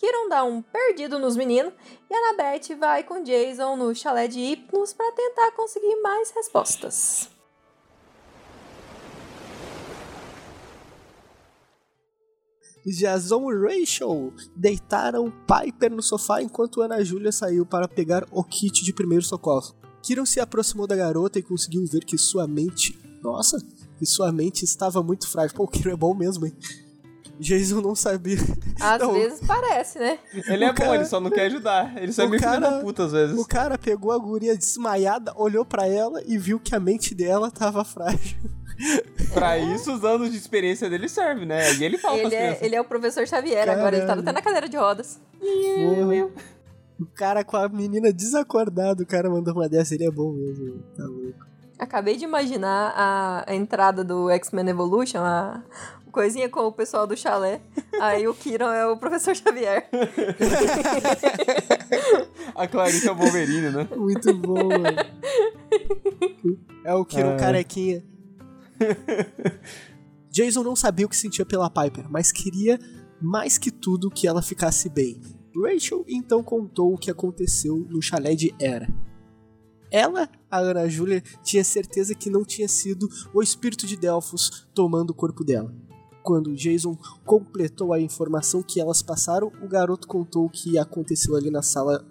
[0.00, 1.74] Kiron dá um perdido nos meninos
[2.08, 7.28] e Annabeth vai com Jason no chalé de Hypnos para tentar conseguir mais respostas.
[12.86, 18.82] Jason e Rachel deitaram Piper no sofá enquanto Ana Júlia saiu para pegar o kit
[18.82, 19.74] de primeiro socorro.
[20.02, 22.98] Kiron se aproximou da garota e conseguiu ver que sua mente.
[23.22, 23.58] Nossa!
[23.98, 25.54] Que sua mente estava muito frágil.
[25.54, 26.56] Pô, o Kiron é bom mesmo, hein?
[27.40, 28.36] Jason não sabia.
[28.80, 29.12] Às Não.
[29.12, 30.18] vezes parece, né?
[30.48, 31.96] Ele O é bom, cara- ele só não quer ajudar.
[32.00, 33.38] Ele só é o meio filho cara- da puta às vezes.
[33.38, 37.50] O cara pegou a guria desmaiada, olhou pra ela e viu que a mente dela
[37.50, 38.36] tava frágil.
[39.34, 41.74] Pra isso, os anos de experiência dele servem, né?
[41.74, 42.62] E ele fala Ele é, crianças.
[42.62, 44.20] ele é o professor Xavier agora, ele tá Caralho.
[44.22, 45.20] até na cadeira de rodas.
[46.98, 50.82] O cara com a menina desacordada, o cara mandou uma dessa, ele é bom mesmo.
[50.96, 51.46] Tá louco.
[51.78, 55.62] Acabei de imaginar a, a entrada do X-Men Evolution, a
[56.10, 57.60] coisinha com o pessoal do chalé.
[58.00, 59.88] Aí o Kiron é o professor Xavier.
[62.54, 63.88] A Clarice é o Wolverine, né?
[63.96, 64.84] Muito bom, mano.
[66.84, 67.36] É o Kiro É.
[67.36, 68.02] carequinha.
[70.30, 72.78] Jason não sabia o que sentia pela Piper, mas queria
[73.20, 75.20] mais que tudo que ela ficasse bem.
[75.54, 78.88] Rachel então contou o que aconteceu no chalé de Hera.
[79.90, 85.10] Ela, a Ana Júlia, tinha certeza que não tinha sido o espírito de Delphos tomando
[85.10, 85.74] o corpo dela.
[86.22, 91.50] Quando Jason completou a informação que elas passaram, o garoto contou o que aconteceu ali
[91.50, 92.04] na sala.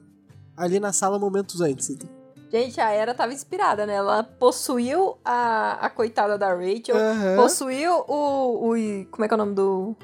[0.57, 1.89] Ali na sala momentos antes.
[1.89, 2.10] então.
[2.51, 3.93] Gente, a Era tava inspirada, né?
[3.93, 7.36] Ela possuiu a, a coitada da Rachel, Aham.
[7.36, 9.05] possuiu o, o.
[9.12, 9.95] Como é que é o nome do.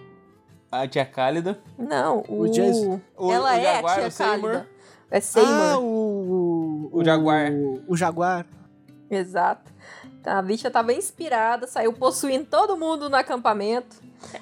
[0.71, 1.59] A tia Cálida.
[1.77, 2.41] Não, o.
[2.41, 3.01] O Jason.
[3.17, 4.13] O- Ela o é Jaguar, a tia o.
[4.29, 4.69] Cálida.
[5.09, 5.51] É Seymour.
[5.53, 7.51] Ah, o, O Jaguar.
[7.51, 8.45] O, o Jaguar.
[9.09, 9.71] Exato.
[10.25, 13.97] A bicha tava inspirada, saiu possuindo todo mundo no acampamento.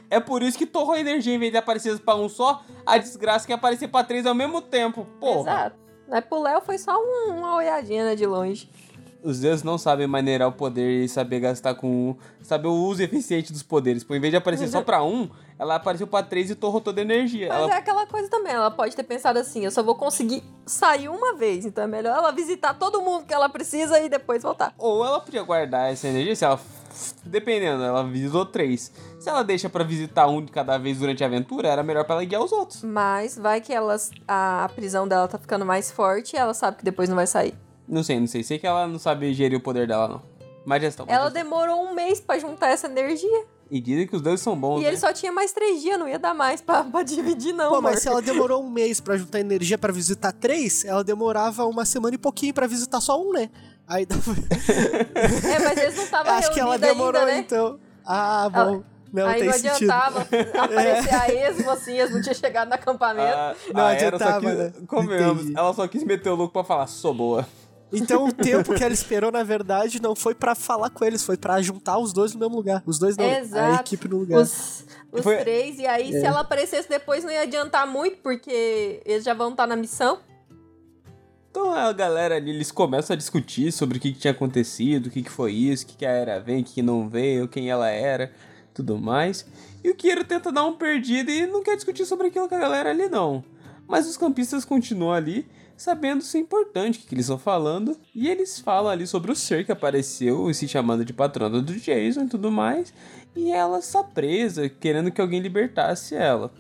[0.10, 2.98] É por isso que torrou a energia em vez de aparecer pra um só, a
[2.98, 5.06] desgraça que ia aparecer pra três ao mesmo tempo.
[5.20, 5.52] Porra.
[5.52, 5.76] Exato.
[6.08, 8.70] Mas pro Léo foi só um- uma olhadinha né, de longe.
[9.24, 12.16] Os deuses não sabem maneirar o poder e saber gastar com.
[12.42, 14.04] saber o uso eficiente dos poderes.
[14.04, 17.00] Por em vez de aparecer só pra um, ela apareceu pra três e torrou toda
[17.00, 17.48] a energia.
[17.48, 20.44] Mas Ela- é aquela coisa também, ela pode ter pensado assim, eu só vou conseguir
[20.66, 24.44] sair uma vez, então é melhor ela visitar todo mundo que ela precisa e depois
[24.44, 24.74] voltar.
[24.78, 26.60] Ou ela podia guardar essa energia, se ela.
[27.26, 28.92] Dependendo, ela visitou três.
[29.20, 32.16] Se ela deixa pra visitar um de cada vez durante a aventura, era melhor pra
[32.16, 32.84] ela guiar os outros.
[32.84, 36.78] Mas vai que elas, a, a prisão dela tá ficando mais forte e ela sabe
[36.78, 37.56] que depois não vai sair.
[37.88, 38.44] Não sei, não sei.
[38.44, 40.22] Sei que ela não sabe gerir o poder dela, não.
[40.66, 41.06] Má gestão.
[41.06, 43.46] má Ela demorou um mês pra juntar essa energia.
[43.70, 44.80] E dizem que os deuses são bons.
[44.80, 44.90] E né?
[44.90, 47.70] ele só tinha mais três dias, não ia dar mais pra, pra dividir, não.
[47.70, 47.92] Pô, amor.
[47.92, 51.84] mas se ela demorou um mês pra juntar energia pra visitar três, ela demorava uma
[51.84, 53.50] semana e pouquinho pra visitar só um, né?
[53.88, 54.32] Aí dava...
[55.16, 57.40] É, mas eles não estavam Acho que ela demorou ainda, né?
[57.40, 57.80] então.
[58.06, 58.84] Ah, bom.
[59.12, 59.92] Não, Aí tem não sentido.
[59.92, 60.22] adiantava
[60.58, 63.38] aparecer a esmo assim, eles não tinham chegado no acampamento.
[63.38, 64.74] A, Não a adiantava, quis, né?
[64.82, 65.54] Entendi.
[65.56, 67.46] ela só quis meter o louco pra falar, sou boa.
[67.94, 71.38] Então o tempo que ela esperou, na verdade, não foi pra falar com eles, foi
[71.38, 72.82] pra juntar os dois no mesmo lugar.
[72.86, 73.82] Os dois não, a Exato.
[73.82, 74.42] equipe no lugar.
[74.42, 76.20] Os, os Foi- três, e aí É.
[76.20, 80.20] se ela aparecesse depois não ia adiantar muito, porque eles já vão estar na missão.
[81.52, 85.10] Então a galera ali, eles começam a discutir sobre o que, que tinha acontecido, o
[85.12, 87.48] que, que foi isso, o que, que a Era vem, o que, que não veio,
[87.48, 88.32] quem ela era,
[88.74, 89.46] tudo mais.
[89.84, 92.60] E o Kiro tenta dar um perdido e não quer discutir sobre aquilo com a
[92.60, 93.44] galera ali, não.
[93.88, 95.46] Mas os campistas continuam ali,
[95.84, 97.98] sabendo isso é importante, o que, que eles estão falando.
[98.16, 102.24] E eles falam ali sobre o ser que apareceu, se chamando de patrona do Jason
[102.24, 102.94] e tudo mais.
[103.36, 106.52] E ela está presa, querendo que alguém libertasse ela.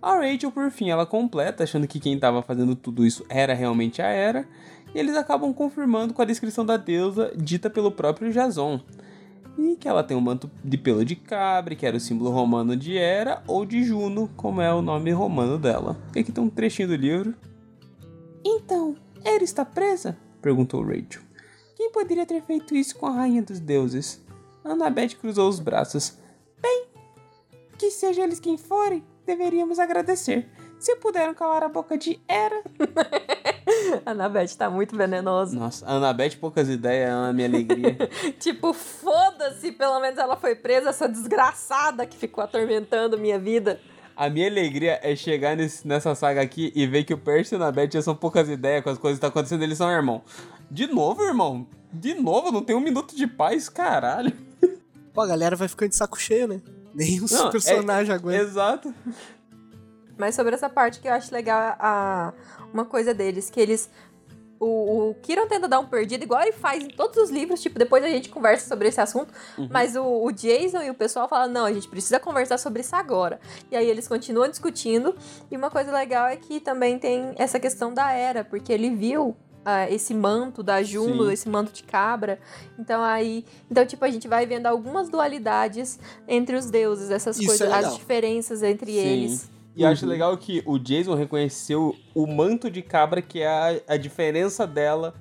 [0.00, 4.00] A Rachel, por fim, ela completa, achando que quem estava fazendo tudo isso era realmente
[4.00, 4.46] a Hera,
[4.94, 8.80] e eles acabam confirmando com a descrição da deusa dita pelo próprio Jason.
[9.58, 12.76] E que ela tem um manto de pelo de cabra, que era o símbolo romano
[12.76, 15.96] de Hera, ou de Juno, como é o nome romano dela.
[16.14, 17.34] E aqui tem um trechinho do livro.
[18.44, 20.16] Então, Hera está presa?
[20.40, 21.22] perguntou Rachel.
[21.76, 24.20] Quem poderia ter feito isso com a rainha dos deuses?
[24.64, 26.16] Annabeth cruzou os braços.
[26.60, 26.86] Bem,
[27.78, 30.48] que seja eles quem forem, deveríamos agradecer.
[30.78, 32.62] Se puderam calar a boca de Hera.
[34.04, 35.56] A Anabeth tá muito venenosa.
[35.56, 37.96] Nossa, a Annabeth, poucas ideias, é a minha alegria.
[38.40, 43.80] Tipo, foda-se, pelo menos ela foi presa, essa desgraçada que ficou atormentando minha vida.
[44.18, 47.62] A minha alegria é chegar nesse- nessa saga aqui e ver que o Percy e
[47.62, 50.22] a já são poucas ideias com as coisas que estão acontecendo, eles são irmão.
[50.68, 51.66] De novo, irmão?
[51.92, 52.50] De novo?
[52.50, 54.32] Não tem um minuto de paz, caralho.
[55.14, 56.60] Pô, a galera vai ficando de saco cheio, né?
[56.92, 58.44] Nem os Não, personagens é- aguentam.
[58.44, 58.94] Exato.
[60.16, 62.32] Mas sobre essa parte que eu acho legal, a,
[62.74, 63.88] uma coisa deles, que eles.
[64.60, 67.78] O, o Kiron tenta dar um perdido, igual ele faz em todos os livros, tipo,
[67.78, 69.32] depois a gente conversa sobre esse assunto.
[69.70, 72.96] Mas o, o Jason e o pessoal falam: não, a gente precisa conversar sobre isso
[72.96, 73.38] agora.
[73.70, 75.14] E aí eles continuam discutindo.
[75.50, 79.36] E uma coisa legal é que também tem essa questão da era, porque ele viu.
[79.64, 81.32] ah, esse manto da Juno, Sim.
[81.32, 82.40] esse manto de cabra.
[82.78, 83.44] Então aí.
[83.70, 87.74] Então, tipo, a gente vai vendo algumas dualidades entre os deuses, essas Isso coisas, é
[87.74, 88.98] as diferenças entre Sim.
[88.98, 89.50] eles.
[89.78, 93.94] E eu acho legal que o Jason reconheceu o manto de cabra, que é a,
[93.94, 95.14] a diferença dela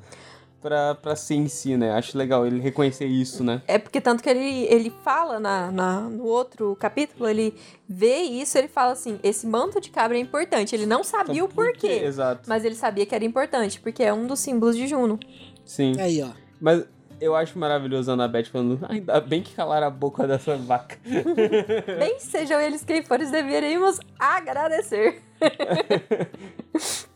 [0.62, 1.92] pra, pra ser em si, né?
[1.92, 3.62] Acho legal ele reconhecer isso, né?
[3.68, 7.54] É porque tanto que ele, ele fala na, na- no outro capítulo, ele
[7.88, 10.76] vê isso, ele fala assim, esse manto de cabra é importante.
[10.76, 11.88] Ele não sabia o Por quê?
[11.90, 12.50] porquê, Exato.
[12.50, 15.20] mas ele sabia que era importante, porque é um dos símbolos de Juno.
[15.64, 15.94] Sim.
[16.00, 16.30] Aí, ó.
[16.60, 16.84] Mas
[17.20, 20.98] eu acho maravilhoso a Annabeth falando, ainda bem que calaram a boca dessa vaca.
[22.00, 25.22] Bem, sejam eles quem forem, deveríamos agradecer.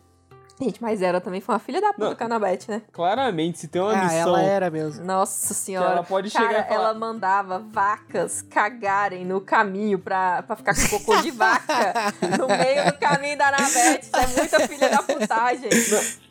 [0.61, 2.15] Gente, mas ela também foi uma filha da puta Não.
[2.15, 2.83] com a né?
[2.91, 4.19] Claramente, se tem uma ah, missão.
[4.19, 5.03] ela era mesmo.
[5.03, 5.93] Nossa senhora.
[5.93, 10.75] ela pode Cara, chegar e falar- ela mandava vacas cagarem no caminho pra, pra ficar
[10.75, 14.01] com cocô de vaca no meio do caminho da Annabeth.
[14.03, 15.69] Isso é muita filha da putagem.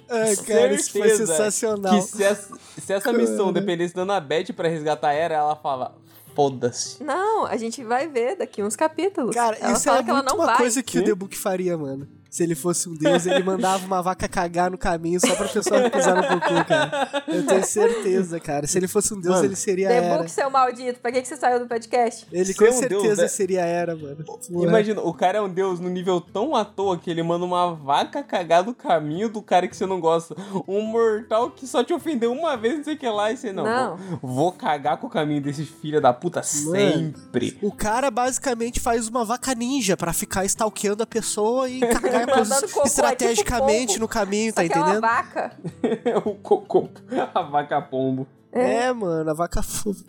[0.09, 1.95] Ah, cara, isso foi sensacional.
[1.95, 2.57] Que se essa,
[2.91, 5.95] se essa missão dependesse da Annabeth pra resgatar ela, ela fala:
[6.35, 7.03] foda-se.
[7.03, 9.35] Não, a gente vai ver daqui uns capítulos.
[9.35, 10.57] Cara, ela isso fala é que ela muito não uma vai.
[10.57, 11.07] coisa que o Sim.
[11.07, 12.09] The Book faria, mano.
[12.31, 15.81] Se ele fosse um deus, ele mandava uma vaca cagar no caminho só pra pessoa
[15.81, 17.25] não pisar no cocô, cara.
[17.27, 18.67] Eu tenho certeza, cara.
[18.69, 20.17] Se ele fosse um deus, Mano, ele seria a The era.
[20.19, 22.27] Book, seu maldito, pra que, que você saiu do podcast?
[22.31, 23.29] Ele Ser com um certeza deus, né?
[23.29, 24.25] seria a era, mano.
[24.63, 27.75] Imagina, o cara é um deus no nível tão à toa que ele manda uma
[27.75, 30.37] vaca cagar no caminho do cara que você não gosta.
[30.69, 33.53] Um mortal que só te ofendeu uma vez, não sei o que lá, e você
[33.53, 33.65] não.
[33.65, 33.97] Não.
[33.97, 37.59] Vou, vou cagar com o caminho desse filho da puta sempre.
[37.61, 42.49] O cara basicamente faz uma vaca ninja pra ficar stalkeando a pessoa e cagar Coisas
[42.61, 45.01] cocô, é tipo estrategicamente no caminho, Só tá que é uma entendendo?
[45.01, 45.53] vaca.
[46.25, 46.89] o cocô,
[47.35, 48.27] a vaca pombo.
[48.53, 49.61] É, mano, a vaca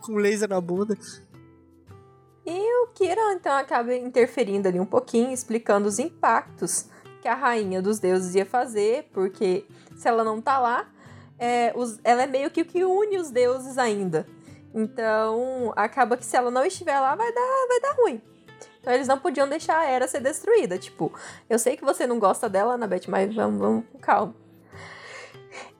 [0.01, 0.97] com laser na bunda.
[2.45, 6.87] E o Kira, então, acaba interferindo ali um pouquinho, explicando os impactos
[7.21, 9.63] que a rainha dos deuses ia fazer, porque
[9.95, 10.87] se ela não tá lá,
[11.37, 14.25] é, os- ela é meio que o que une os deuses ainda.
[14.73, 18.21] Então, acaba que se ela não estiver lá, vai dar, vai dar ruim.
[18.81, 20.77] Então, eles não podiam deixar a Era ser destruída.
[20.77, 21.13] Tipo,
[21.49, 24.35] eu sei que você não gosta dela, Annabeth, mas vamos, vamos com calma.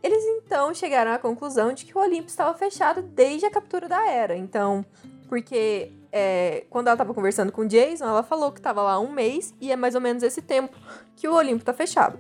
[0.04, 4.08] Eles então chegaram à conclusão de que o Olimpo estava fechado desde a captura da
[4.10, 4.36] Era.
[4.36, 4.86] Então,
[5.28, 9.12] porque é, quando ela estava conversando com o Jason, ela falou que estava lá um
[9.12, 10.76] mês e é mais ou menos esse tempo
[11.16, 12.20] que o Olimpo está fechado.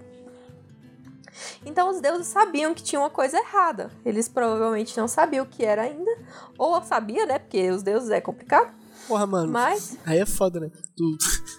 [1.65, 3.89] Então os deuses sabiam que tinha uma coisa errada.
[4.05, 6.11] Eles provavelmente não sabiam o que era ainda.
[6.57, 7.39] Ou sabia, né?
[7.39, 8.71] Porque os deuses é complicado.
[9.12, 9.51] Porra, mano.
[9.51, 10.72] Mas Aí é foda, né?
[10.95, 11.18] Tu,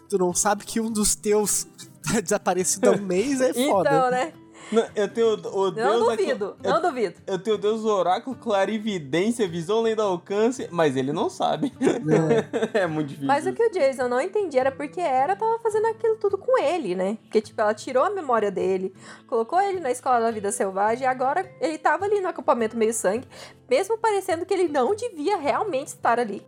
[0.09, 1.67] tu não sabe que um dos teus
[2.03, 3.91] tá desaparecido há um mês, é foda.
[3.91, 4.33] então, né?
[4.73, 7.21] Não, eu tenho o Deus Não duvido, eu, não duvido.
[7.27, 11.75] eu tenho o Deus oráculo, clarividência, visão além do alcance, mas ele não sabe.
[12.73, 13.27] é muito difícil.
[13.27, 16.39] Mas o que o Jason não entendia era porque a Era tava fazendo aquilo tudo
[16.39, 17.19] com ele, né?
[17.23, 18.95] Porque, tipo, ela tirou a memória dele,
[19.27, 22.95] colocou ele na escola da vida selvagem e agora ele tava ali no acampamento meio
[22.95, 23.29] sangue,
[23.69, 26.43] mesmo parecendo que ele não devia realmente estar ali.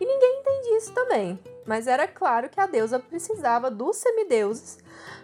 [0.00, 1.38] E ninguém entendia isso também.
[1.66, 4.78] Mas era claro que a deusa precisava dos semideuses,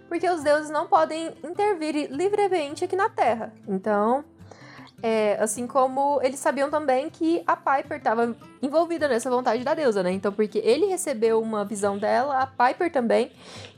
[0.09, 3.53] porque os deuses não podem intervir livremente aqui na Terra.
[3.67, 4.25] Então,
[5.03, 10.03] é, assim como eles sabiam também que a Piper estava envolvida nessa vontade da deusa,
[10.03, 10.13] né?
[10.13, 13.31] Então, porque ele recebeu uma visão dela, a Piper também.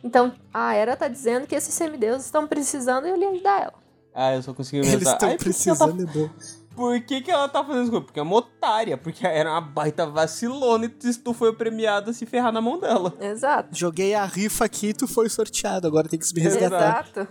[0.02, 3.74] Então, a Era tá dizendo que esses semideuses estão precisando e ele ajudar ela.
[4.14, 5.12] Ah, eu só consegui Eles pensar.
[5.14, 6.30] estão tá- precisando, é bom.
[6.76, 8.02] Por que, que ela tá fazendo isso?
[8.02, 8.96] Porque é uma otária.
[8.98, 13.14] Porque era uma baita vacilona e tu foi premiada a se ferrar na mão dela.
[13.18, 13.70] Exato.
[13.72, 15.86] Joguei a rifa aqui e tu foi sorteado.
[15.86, 17.08] Agora tem que se me resgatar.
[17.08, 17.28] Exato.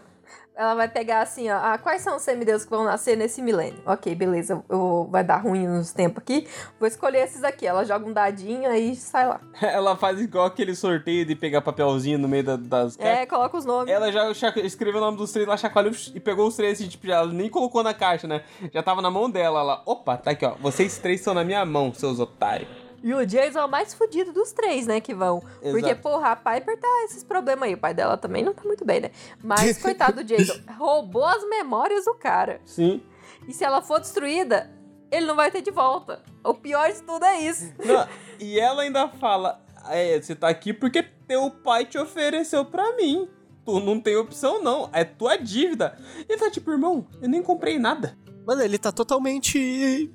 [0.58, 1.58] Ela vai pegar assim, ó.
[1.62, 3.82] Ah, quais são os semideuses que vão nascer nesse milênio?
[3.86, 4.64] Ok, beleza.
[4.70, 6.48] Eu, vai dar ruim nos tempos aqui.
[6.80, 7.68] Vou escolher esses aqui.
[7.68, 9.42] Ela joga um dadinho aí sai lá.
[9.62, 13.66] Ela faz igual aquele sorteio de pegar papelzinho no meio da- das É, coloca os
[13.66, 13.92] nomes.
[13.94, 14.32] Ela já
[14.64, 17.50] escreveu o nome dos três lá, chacoalhou e pegou os três assim, tipo, já nem
[17.50, 18.42] colocou na caixa, né?
[18.74, 19.60] Já tava na mão dela.
[19.60, 20.56] Ela, opa, tá aqui, ó.
[20.62, 22.85] Vocês três estão na minha mão, seus otários.
[23.04, 25.40] E o Jason é o mais fudido dos três, né, que vão.
[25.62, 26.02] Porque, Exato.
[26.02, 27.76] porra, a Piper tá esses problemas aí.
[27.76, 29.12] O pai dela também não tá muito bem, né?
[29.44, 32.62] Mas, coitado do Jason, roubou as memórias do cara.
[32.66, 33.02] Sim.
[33.48, 34.70] E se ela for destruída,
[35.12, 36.22] ele não vai ter de volta.
[36.44, 37.72] O pior de tudo é isso.
[37.84, 38.08] Não,
[38.40, 43.28] e ela ainda fala: é, você tá aqui porque teu pai te ofereceu pra mim.
[43.64, 44.90] Tu não tem opção, não.
[44.94, 45.98] É tua dívida.
[46.20, 48.16] E ele tá tipo, irmão, eu nem comprei nada.
[48.46, 50.12] Mano, ele tá totalmente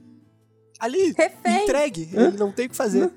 [0.81, 1.63] ali, Refém.
[1.65, 2.09] entregue.
[2.13, 3.11] Ele não tem o que fazer.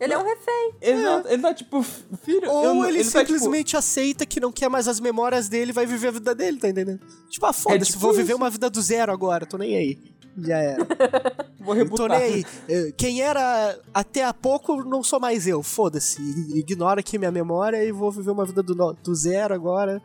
[0.00, 0.72] Ele é um refém.
[0.80, 1.28] Exato.
[1.28, 2.50] Ele tá tipo, filho.
[2.50, 5.70] Ou eu, não- ele, tá, tipo, simplesmente aceita que não quer mais as memórias dele
[5.70, 7.00] e vai viver a vida dele, tá entendendo?
[7.30, 8.36] Tipo, ah, foda-se, tipo vou viver isso.
[8.36, 9.98] uma vida do zero agora, tô nem aí.
[10.36, 10.84] Já era.
[11.60, 12.18] vou Não tô rebutar.
[12.18, 12.44] nem aí.
[12.68, 16.20] Eh, Quem era até há pouco não sou mais eu, foda-se.
[16.58, 20.02] Ignora aqui minha memória e vou viver uma vida do, no- do zero agora.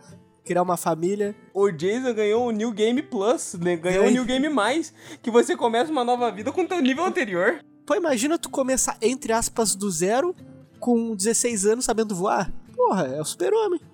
[0.47, 1.35] Criar uma família.
[1.53, 3.75] O Jason ganhou o New Game Plus, né?
[3.75, 4.09] ganhou o.
[4.09, 7.59] New Game Mais, que você começa uma nova vida com o teu nível anterior.
[7.85, 10.33] Pô, imagina tu começar, entre aspas, do zero
[10.79, 12.49] com 16 anos sabendo voar.
[12.73, 13.81] Porra, é o super-homem.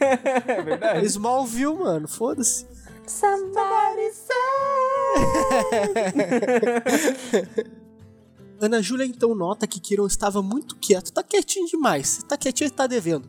[0.00, 1.06] É verdade.
[1.06, 2.66] Smallville, mano, foda-se.
[3.06, 4.10] Somebody
[8.60, 11.12] Ana Júlia então nota que Kiron estava muito quieto.
[11.12, 12.24] Tá quietinho demais.
[12.28, 13.28] Tá quietinho e tá devendo.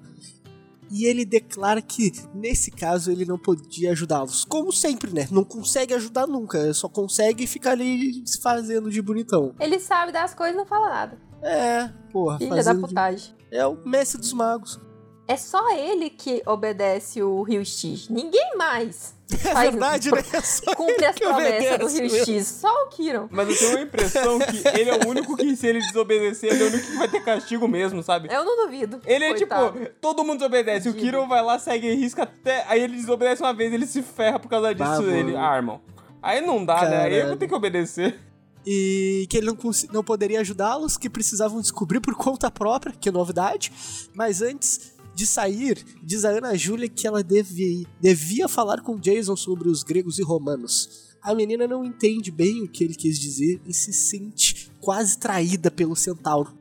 [0.89, 4.45] E ele declara que, nesse caso, ele não podia ajudá-los.
[4.45, 5.27] Como sempre, né?
[5.31, 6.73] Não consegue ajudar nunca.
[6.73, 9.53] Só consegue ficar ali se fazendo de bonitão.
[9.59, 11.17] Ele sabe das coisas e não fala nada.
[11.41, 12.87] É, porra, Filha da fazendo de...
[12.87, 13.35] putagem.
[13.51, 14.79] É o mestre dos magos.
[15.27, 18.09] É só ele que obedece o Rio X.
[18.09, 19.13] Ninguém mais.
[19.33, 20.23] É faz- verdade, né?
[20.33, 22.25] É só Cumpre as promessas do Rio mesmo.
[22.25, 22.47] X.
[22.47, 23.27] Só o Kiron.
[23.31, 26.61] Mas eu tenho a impressão que ele é o único que, se ele desobedecer, ele
[26.63, 28.29] é o único que vai ter castigo mesmo, sabe?
[28.31, 29.01] Eu não duvido.
[29.03, 29.79] Ele é Coitado.
[29.79, 30.89] tipo, todo mundo desobedece.
[30.89, 30.93] O.
[30.93, 32.65] Kiron vai lá, segue e risca até.
[32.67, 35.01] Aí ele desobedece uma vez, ele se ferra por causa disso.
[35.01, 35.37] Bah, ele mano.
[35.39, 35.81] armam.
[36.21, 37.01] Aí não dá, né?
[37.05, 38.19] Aí eu vou ter que obedecer.
[38.63, 39.57] e que ele não,
[39.91, 43.71] não poderia ajudá-los, que precisavam descobrir por conta própria, que novidade.
[44.13, 49.35] Mas antes de sair, diz a Ana Júlia que ela devia, devia falar com Jason
[49.35, 51.15] sobre os gregos e romanos.
[51.21, 55.71] A menina não entende bem o que ele quis dizer e se sente quase traída
[55.71, 56.55] pelo centauro.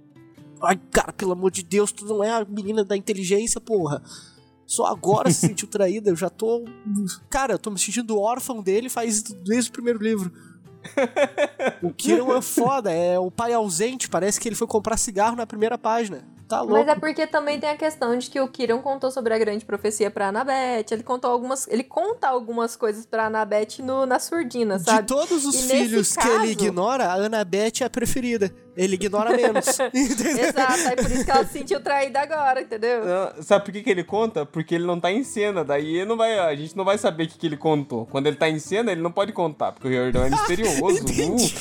[0.62, 4.02] Ai, cara, pelo amor de Deus, tu não é a menina da inteligência, porra.
[4.64, 6.64] Só agora se sentiu traída, eu já tô.
[7.28, 10.32] Cara, eu tô me sentindo órfão dele faz desde o primeiro livro.
[11.82, 15.46] O Kiron é foda, é o pai ausente, parece que ele foi comprar cigarro na
[15.46, 16.24] primeira página.
[16.49, 16.74] Tá louco.
[16.74, 19.64] Mas é porque também tem a questão de que o Kiron contou sobre a grande
[19.64, 20.92] profecia pra Anabete.
[20.92, 21.66] Ele contou algumas.
[21.68, 25.07] Ele conta algumas coisas pra Anabete no, na surdina, De sabe?
[25.09, 28.51] todos os E filhos que ele caso- ignora, a Annabeth é a preferida.
[28.76, 29.66] Ele ignora menos.
[29.95, 33.05] Exato, aí por isso que ela se sentiu traída agora, entendeu?
[33.05, 34.45] Não, Sabe por que, que ele conta?
[34.45, 35.64] Porque ele não tá em cena.
[35.64, 38.05] Daí não vai, a gente não vai saber o que, que ele contou.
[38.07, 40.99] Quando ele tá em cena, ele não pode contar, porque o Riordão é misterioso.
[41.03, 41.55] Entendi.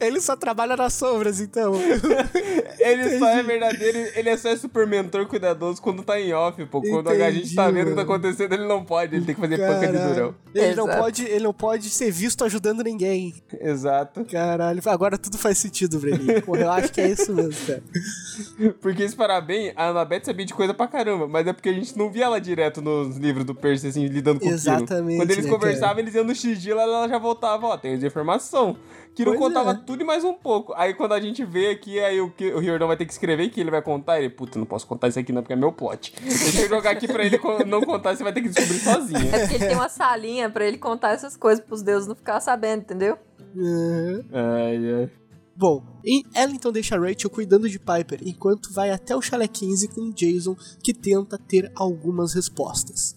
[0.00, 1.74] Ele só trabalha nas sombras, então.
[2.80, 6.80] Ele só é verdadeiro, ele é só super mentor cuidadoso quando tá em off, pô.
[6.80, 9.34] Quando a gente tá Entendi, vendo o que tá acontecendo, ele não pode, ele tem
[9.34, 10.14] que fazer panca de Caralho.
[10.14, 10.34] durão.
[10.54, 13.34] Ele não, pode, ele não pode ser visto ajudando ninguém.
[13.60, 14.24] Exato.
[14.24, 16.42] Caralho, agora tudo faz sentido, Breninho.
[16.42, 17.82] Porra, eu acho que é isso mesmo, cara.
[18.80, 21.72] Porque se parar bem, a Annabeth sabia de coisa pra caramba, mas é porque a
[21.72, 24.50] gente não via ela direto nos livros do Percy, assim, lidando com o.
[24.50, 28.02] Exatamente, Quando eles né, conversavam, eles iam no sigilo, ela já voltava, ó, tem as
[28.02, 28.76] informação.
[29.14, 29.74] Kiro Pois contava é.
[29.90, 30.72] Tudo e mais um pouco.
[30.76, 33.60] Aí quando a gente vê aqui, aí o, o Riordão vai ter que escrever que
[33.60, 36.14] ele vai contar, ele, puta, não posso contar isso aqui não, porque é meu plot.
[36.22, 39.34] Deixa eu jogar aqui pra ele não contar, você vai ter que descobrir sozinho.
[39.34, 42.38] É porque ele tem uma salinha pra ele contar essas coisas pros deuses não ficar
[42.38, 43.18] sabendo, entendeu?
[43.56, 44.24] Uhum.
[44.32, 45.10] Ai, ai.
[45.56, 49.88] Bom, e ela então deixa Rachel cuidando de Piper, enquanto vai até o Chalé 15
[49.88, 53.16] com Jason, que tenta ter algumas respostas.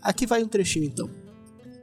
[0.00, 1.10] Aqui vai um trechinho então.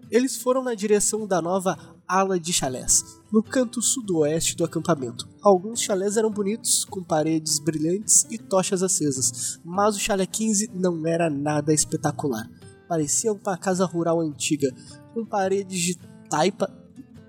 [0.10, 1.78] Eles foram na direção da nova
[2.08, 5.28] ala de chalés, no canto sudoeste do acampamento.
[5.42, 11.06] Alguns chalés eram bonitos, com paredes brilhantes e tochas acesas, mas o chalé 15 não
[11.08, 12.48] era nada espetacular.
[12.88, 14.72] Parecia uma casa rural antiga,
[15.16, 15.96] com paredes de
[16.30, 16.72] taipa.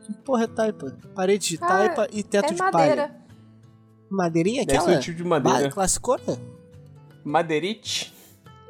[0.05, 0.91] Que porra é taipa?
[1.15, 2.73] Parede de Ah, taipa e teto é de palha.
[2.73, 3.25] madeira.
[4.11, 4.99] Madeirinha Deve ser aquela?
[4.99, 5.71] um tipo de madeira.
[5.71, 6.39] Classicona?
[7.25, 8.13] Madeirite?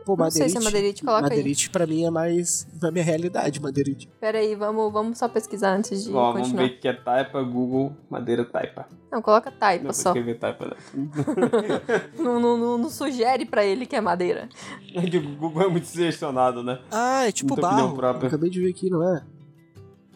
[0.05, 0.51] Pô, Não sei madeirite.
[0.53, 1.31] se é madeirite, coloca aí.
[1.31, 4.07] Madeirite pra mim é mais da minha realidade, madeirite.
[4.21, 6.69] Pera aí, vamos, vamos só pesquisar antes de Ó, vamos continuar.
[6.69, 8.87] ver o que é taipa, Google, madeira taipa.
[9.11, 10.11] Não, coloca taipa Não, só.
[10.11, 10.67] escrever taipa.
[10.67, 10.75] né?
[12.19, 14.49] Não, não, não, não sugere pra ele que é madeira.
[14.95, 16.79] É que o Google é muito selecionado, né?
[16.91, 17.97] Ah, é tipo Muita barro.
[17.97, 18.29] própria.
[18.29, 19.25] Acabei de ver aqui, não é?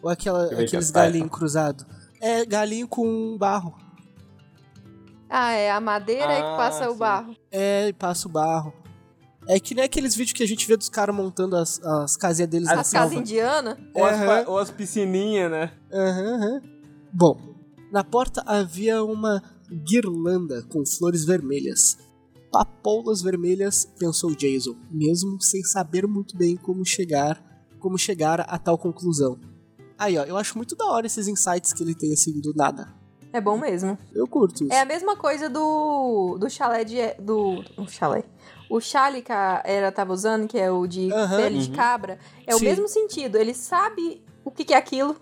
[0.01, 1.85] Ou aquela, ver aqueles que é galinhos cruzados.
[2.21, 3.75] É galinho com barro.
[5.29, 6.97] Ah, é a madeira aí que Ah, passa o sim.
[6.99, 7.35] barro.
[7.51, 8.73] É, e passa o barro.
[9.51, 12.49] É que nem aqueles vídeos que a gente vê dos caras montando as, as casinhas
[12.51, 13.77] deles na As casas indianas.
[13.95, 15.71] Ou as, pa- ou as piscininhas, né?
[15.91, 16.61] Aham, aham.
[17.11, 17.55] Bom,
[17.91, 19.41] na porta havia uma
[19.87, 21.97] guirlanda com flores vermelhas.
[22.51, 27.43] Papoulas vermelhas, pensou Jason, mesmo sem saber muito bem como chegar,
[27.79, 29.39] como chegar a tal conclusão.
[29.97, 32.93] Aí, ó, eu acho muito da hora esses insights que ele tem assim do nada.
[33.33, 33.97] É bom mesmo.
[34.13, 34.73] Eu curto isso.
[34.73, 36.97] É a mesma coisa do, do chalé de.
[37.19, 37.63] Do.
[37.77, 38.23] O chalé.
[38.69, 41.37] O chale que a Era tava usando, que é o de Aham.
[41.37, 41.75] pele de Uhum.
[41.75, 42.65] cabra, é o Sim.
[42.65, 43.35] mesmo sentido.
[43.37, 45.15] Ele sabe o que, que é aquilo,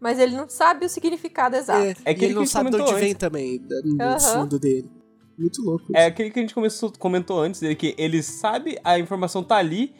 [0.00, 1.80] mas ele não sabe o significado exato.
[1.80, 4.18] É, É e aquele ele não que sabe de onde vem também, no Aham.
[4.18, 4.90] fundo dele.
[5.38, 5.84] Muito louco.
[5.94, 6.08] É isso.
[6.08, 9.94] aquele que a gente começou, comentou antes, dele, que ele sabe, a informação tá ali,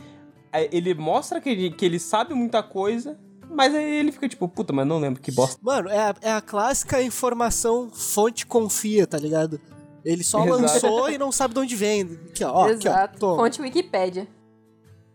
[0.73, 3.17] ele mostra que ele, que ele sabe muita coisa,
[3.49, 5.57] mas aí ele fica tipo, puta, mas não lembro que bosta.
[5.63, 9.61] Mano, é a, é a clássica informação fonte confia, tá ligado?
[10.09, 10.63] Ele só Exato.
[10.63, 12.01] lançou e não sabe de onde vem.
[12.31, 12.93] Aqui, ó, ó, aqui, ó.
[12.93, 13.19] exato.
[13.19, 13.43] toma.
[13.43, 14.27] Fonte Wikipédia.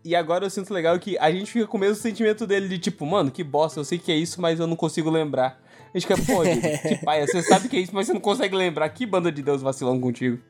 [0.04, 2.78] E agora eu sinto legal que a gente fica com o mesmo sentimento dele de
[2.78, 5.60] tipo, mano, que bosta, eu sei que é isso, mas eu não consigo lembrar.
[5.92, 6.42] A gente fica, pô,
[6.88, 8.88] que paia, você sabe que é isso, mas você não consegue lembrar.
[8.90, 10.40] Que banda de Deus vacilão contigo.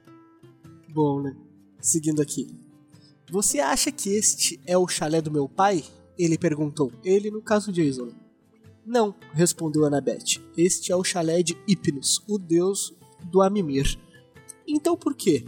[0.90, 1.34] Bom, né?
[1.80, 2.46] Seguindo aqui.
[3.30, 5.82] Você acha que este é o chalé do meu pai?
[6.18, 6.92] Ele perguntou.
[7.02, 8.10] Ele, no caso, Jason.
[8.84, 10.38] Não, respondeu Annabeth.
[10.54, 14.04] Este é o chalé de Hypnos, o deus do Amimir.
[14.66, 15.44] Então por quê?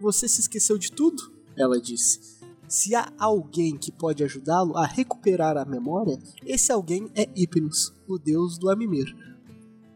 [0.00, 1.32] Você se esqueceu de tudo?
[1.56, 2.34] Ela disse.
[2.66, 8.18] Se há alguém que pode ajudá-lo a recuperar a memória, esse alguém é Hypnos, o
[8.18, 9.14] deus do Amimir.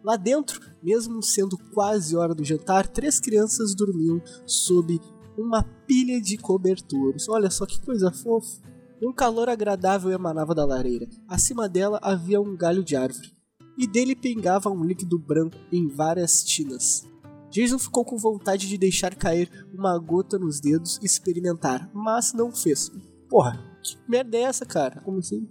[0.05, 5.01] Lá dentro, mesmo sendo quase hora do jantar, três crianças dormiam sob
[5.37, 7.29] uma pilha de cobertores.
[7.29, 8.61] Olha só que coisa fofa.
[9.03, 11.09] Um calor agradável emanava da lareira.
[11.29, 13.33] Acima dela havia um galho de árvore,
[13.77, 17.09] e dele pingava um líquido branco em várias tinas.
[17.51, 22.53] Jason ficou com vontade de deixar cair uma gota nos dedos e experimentar, mas não
[22.53, 22.91] fez.
[23.29, 25.01] Porra, que merda é essa, cara?
[25.01, 25.49] Como assim?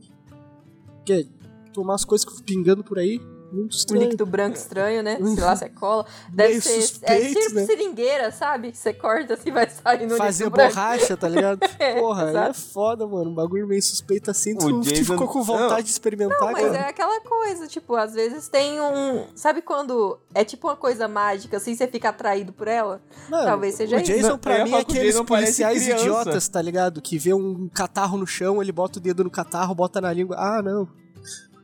[1.05, 1.25] Quer
[1.73, 3.19] tomar as coisas pingando por aí?
[3.51, 5.17] Muito Um líquido branco estranho, né?
[5.35, 6.05] Sei lá se é cola.
[6.29, 6.81] Deve Meio ser.
[6.81, 7.65] suspeito, é tipo né?
[7.65, 8.75] seringueira, sabe?
[8.75, 10.73] Você corta assim vai saindo um Fazer branco.
[10.75, 11.59] borracha, tá ligado?
[11.79, 12.53] É, Porra, é exato.
[12.59, 13.29] foda, mano.
[13.29, 14.55] Um bagulho meio suspeito assim.
[14.55, 15.81] Tu, O tu Jason- ficou com vontade Não.
[15.83, 16.77] de experimentar, Não, mas cara.
[16.77, 19.25] é aquela coisa, tipo, às vezes tem um.
[19.35, 23.01] Sabe quando é tipo uma coisa mágica, assim, você fica atraído por ela?
[23.29, 24.11] Mano, talvez seja o isso.
[24.11, 27.01] Jason, Não, eu pra mim, é aqueles policiais idiotas, tá ligado?
[27.01, 30.35] Que vê um catarro no chão, ele bota o dedo no catarro, bota na língua.
[30.37, 30.87] Ah, não.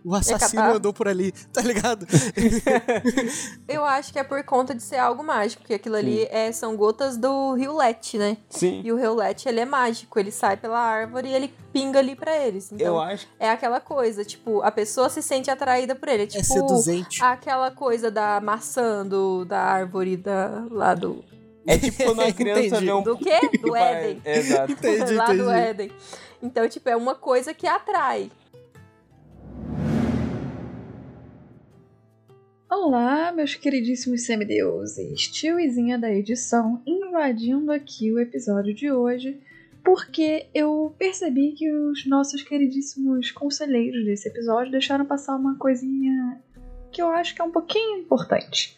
[0.05, 2.05] O assassino andou por ali, tá ligado?
[3.67, 6.75] Eu acho que é por conta de ser algo mágico, porque aquilo ali é, são
[6.75, 8.37] gotas do Rio Lete, né?
[8.49, 8.81] Sim.
[8.83, 12.15] E o Rio Lete, ele é mágico, ele sai pela árvore e ele pinga ali
[12.15, 12.71] pra eles.
[12.71, 13.27] Então, Eu acho.
[13.39, 16.23] é aquela coisa, tipo, a pessoa se sente atraída por ele.
[16.23, 17.23] É tipo é seduzente.
[17.23, 21.23] aquela coisa da maçã do, da árvore da, lá do.
[21.65, 23.01] É tipo quando a criança vê um.
[23.03, 23.39] Do quê?
[23.61, 24.21] Do Éden.
[24.25, 24.71] Exato.
[24.73, 25.49] Entendi, lá do entendi.
[25.51, 25.91] Éden.
[26.41, 28.29] Então, tipo, é uma coisa que atrai.
[32.75, 39.39] Olá, meus queridíssimos semideuses, tiozinha da edição, invadindo aqui o episódio de hoje,
[39.85, 46.41] porque eu percebi que os nossos queridíssimos conselheiros desse episódio deixaram passar uma coisinha
[46.91, 48.75] que eu acho que é um pouquinho importante.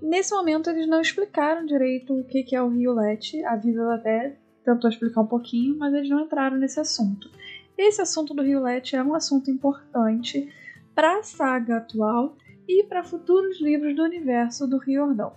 [0.00, 3.96] Nesse momento eles não explicaram direito o que que é o Rio Lete, a Vida
[3.96, 7.30] até tentou explicar um pouquinho, mas eles não entraram nesse assunto.
[7.76, 10.50] Esse assunto do Rio Lete é um assunto importante
[10.94, 12.34] para a saga atual
[12.70, 15.32] e para futuros livros do universo do Riordão.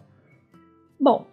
[0.99, 1.25] Bom,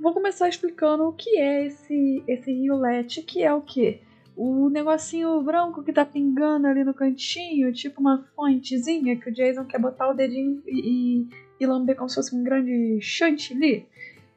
[0.00, 4.00] vou começar explicando o que é esse, esse Riolete, que é o quê?
[4.36, 9.64] O negocinho branco que tá pingando ali no cantinho, tipo uma fontezinha que o Jason
[9.64, 11.28] quer botar o dedinho e, e,
[11.60, 13.86] e lamber como se fosse um grande chantilly.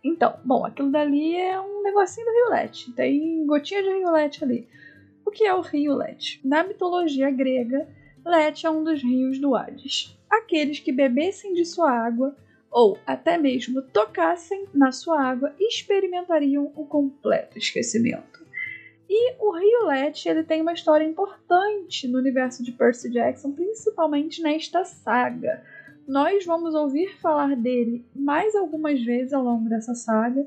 [0.03, 2.93] Então, bom, aquilo dali é um negocinho do Riolete.
[2.93, 4.67] Tem gotinha de Riolete ali.
[5.25, 6.39] O que é o Riolete?
[6.45, 7.87] Na mitologia grega,
[8.23, 12.35] Lete é um dos rios do Hades aqueles que bebessem de sua água
[12.69, 18.45] ou até mesmo tocassem na sua água experimentariam o completo esquecimento.
[19.09, 24.41] E o Rio Lete ele tem uma história importante no universo de Percy Jackson, principalmente
[24.41, 25.63] nesta saga.
[26.05, 30.45] Nós vamos ouvir falar dele mais algumas vezes ao longo dessa saga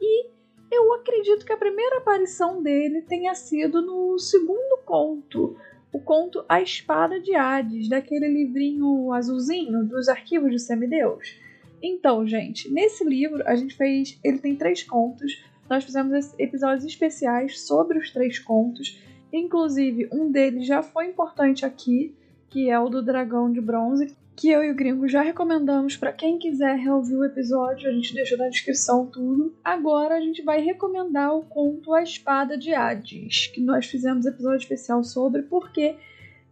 [0.00, 0.26] e
[0.70, 5.56] eu acredito que a primeira aparição dele tenha sido no segundo conto,
[5.92, 11.38] o conto A Espada de Hades, daquele livrinho azulzinho dos arquivos de Semideus.
[11.82, 14.18] Então, gente, nesse livro a gente fez.
[14.24, 15.44] Ele tem três contos.
[15.68, 19.00] Nós fizemos episódios especiais sobre os três contos.
[19.32, 22.14] Inclusive, um deles já foi importante aqui,
[22.48, 26.12] que é o do Dragão de Bronze, que eu e o Gringo já recomendamos para
[26.12, 29.56] quem quiser reouvir o episódio, a gente deixa na descrição tudo.
[29.64, 34.58] Agora a gente vai recomendar o conto A Espada de Hades, que nós fizemos episódio
[34.58, 35.96] especial sobre, porque,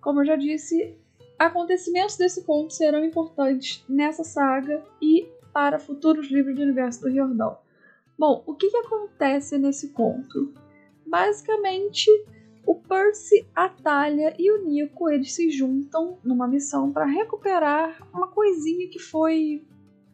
[0.00, 0.96] como eu já disse,
[1.38, 7.58] acontecimentos desse conto serão importantes nessa saga e para futuros livros do universo do Riordão.
[8.18, 10.54] Bom, o que, que acontece nesse conto?
[11.06, 12.10] Basicamente,
[12.66, 18.28] o Percy, a Talia e o Nico eles se juntam numa missão para recuperar uma
[18.28, 19.64] coisinha que foi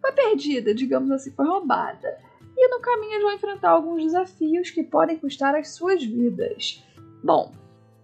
[0.00, 2.18] foi perdida, digamos assim, foi roubada.
[2.56, 6.82] E no caminho eles vão enfrentar alguns desafios que podem custar as suas vidas.
[7.22, 7.52] Bom,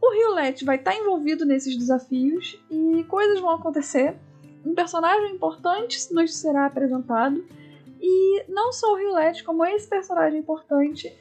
[0.01, 4.15] o Riolette vai estar envolvido nesses desafios e coisas vão acontecer.
[4.65, 7.45] Um personagem importante nos será apresentado
[8.01, 11.17] e não só o Riolette, como esse personagem importante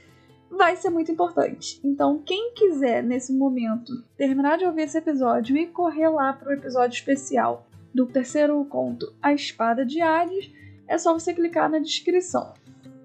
[0.50, 1.80] vai ser muito importante.
[1.84, 6.54] Então, quem quiser nesse momento terminar de ouvir esse episódio e correr lá para o
[6.54, 10.52] episódio especial do terceiro conto, A Espada de Hades,
[10.88, 12.54] é só você clicar na descrição.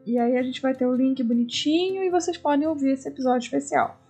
[0.06, 3.44] E aí a gente vai ter o link bonitinho e vocês podem ouvir esse episódio
[3.44, 4.00] especial.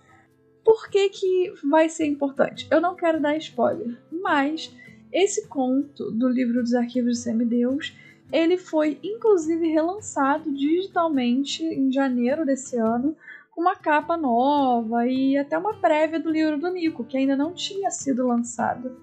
[0.63, 2.67] Por que, que vai ser importante?
[2.71, 4.75] Eu não quero dar spoiler, mas
[5.11, 7.95] esse conto do livro dos arquivos de Semideus
[8.31, 13.15] ele foi inclusive relançado digitalmente em janeiro desse ano,
[13.51, 17.53] com uma capa nova e até uma prévia do livro do Nico, que ainda não
[17.53, 18.97] tinha sido lançado.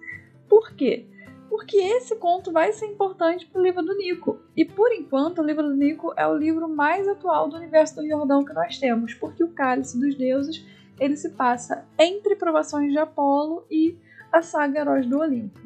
[0.49, 1.07] Por quê?
[1.51, 4.39] Porque esse conto vai ser importante para o livro do Nico.
[4.57, 8.07] E por enquanto, o livro do Nico é o livro mais atual do universo do
[8.07, 10.65] Jordão que nós temos, porque o Cálice dos Deuses
[10.99, 13.97] ele se passa entre provações de Apolo e
[14.33, 15.59] a saga Heróis do Olimpo.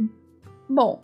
[0.69, 1.03] Bom,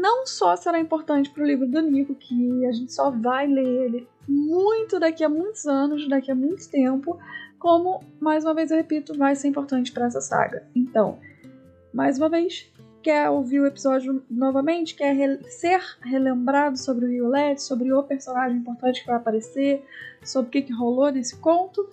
[0.00, 3.84] não só será importante para o livro do Nico, que a gente só vai ler
[3.84, 7.18] ele muito daqui a muitos anos, daqui a muito tempo,
[7.58, 10.66] como, mais uma vez eu repito, vai ser importante para essa saga.
[10.74, 11.18] Então,
[11.92, 12.70] mais uma vez,
[13.02, 18.02] quer ouvir o episódio novamente, quer re ser relembrado sobre o Rio LED, sobre o
[18.02, 19.84] personagem importante que vai aparecer,
[20.22, 21.88] sobre o que, que rolou nesse conto,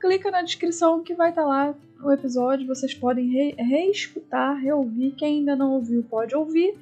[0.00, 2.66] clica na descrição que vai estar tá lá o episódio.
[2.66, 5.12] Vocês podem re reescutar, reouvir.
[5.12, 6.74] Quem ainda não ouviu, pode ouvir.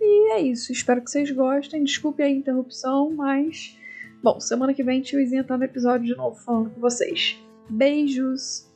[0.00, 0.72] E é isso.
[0.72, 1.84] Espero que vocês gostem.
[1.84, 3.76] Desculpe a interrupção, mas.
[4.22, 7.38] Bom, semana que vem tiozinha tá no episódio de novo falando com vocês.
[7.68, 8.68] Beijos!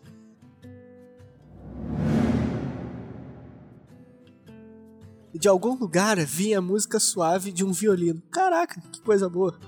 [5.34, 8.22] De algum lugar vinha a música suave de um violino.
[8.30, 9.58] Caraca, que coisa boa!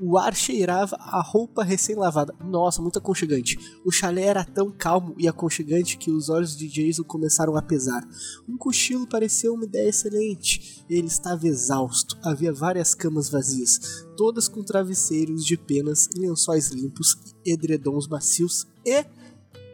[0.00, 2.34] O ar cheirava a roupa recém-lavada.
[2.44, 3.56] Nossa, muito aconchegante.
[3.84, 8.02] O chalé era tão calmo e aconchegante que os olhos de Jason começaram a pesar.
[8.48, 10.84] Um cochilo parecia uma ideia excelente.
[10.90, 12.18] Ele estava exausto.
[12.24, 19.04] Havia várias camas vazias, todas com travesseiros de penas, lençóis limpos, edredons macios e.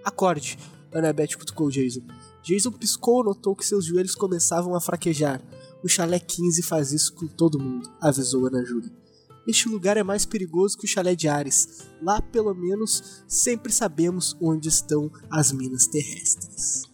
[0.04, 0.58] Acorde!
[0.92, 2.02] Annabeth cutucou Jason.
[2.42, 5.40] Jason piscou e notou que seus joelhos começavam a fraquejar.
[5.82, 8.99] O chalé 15 faz isso com todo mundo, avisou Ana Júlia.
[9.50, 11.84] Este lugar é mais perigoso que o chalé de Ares.
[12.00, 16.84] Lá, pelo menos, sempre sabemos onde estão as minas terrestres.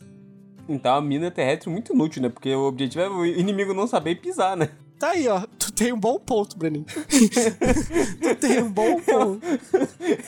[0.66, 2.30] Então a mina terrestre é muito inútil, né?
[2.30, 4.70] Porque o objetivo é o inimigo não saber pisar, né?
[4.99, 5.42] Tá aí, ó.
[5.59, 6.86] Tu tem um bom ponto, Breninho.
[8.22, 9.40] tu tem um bom ponto.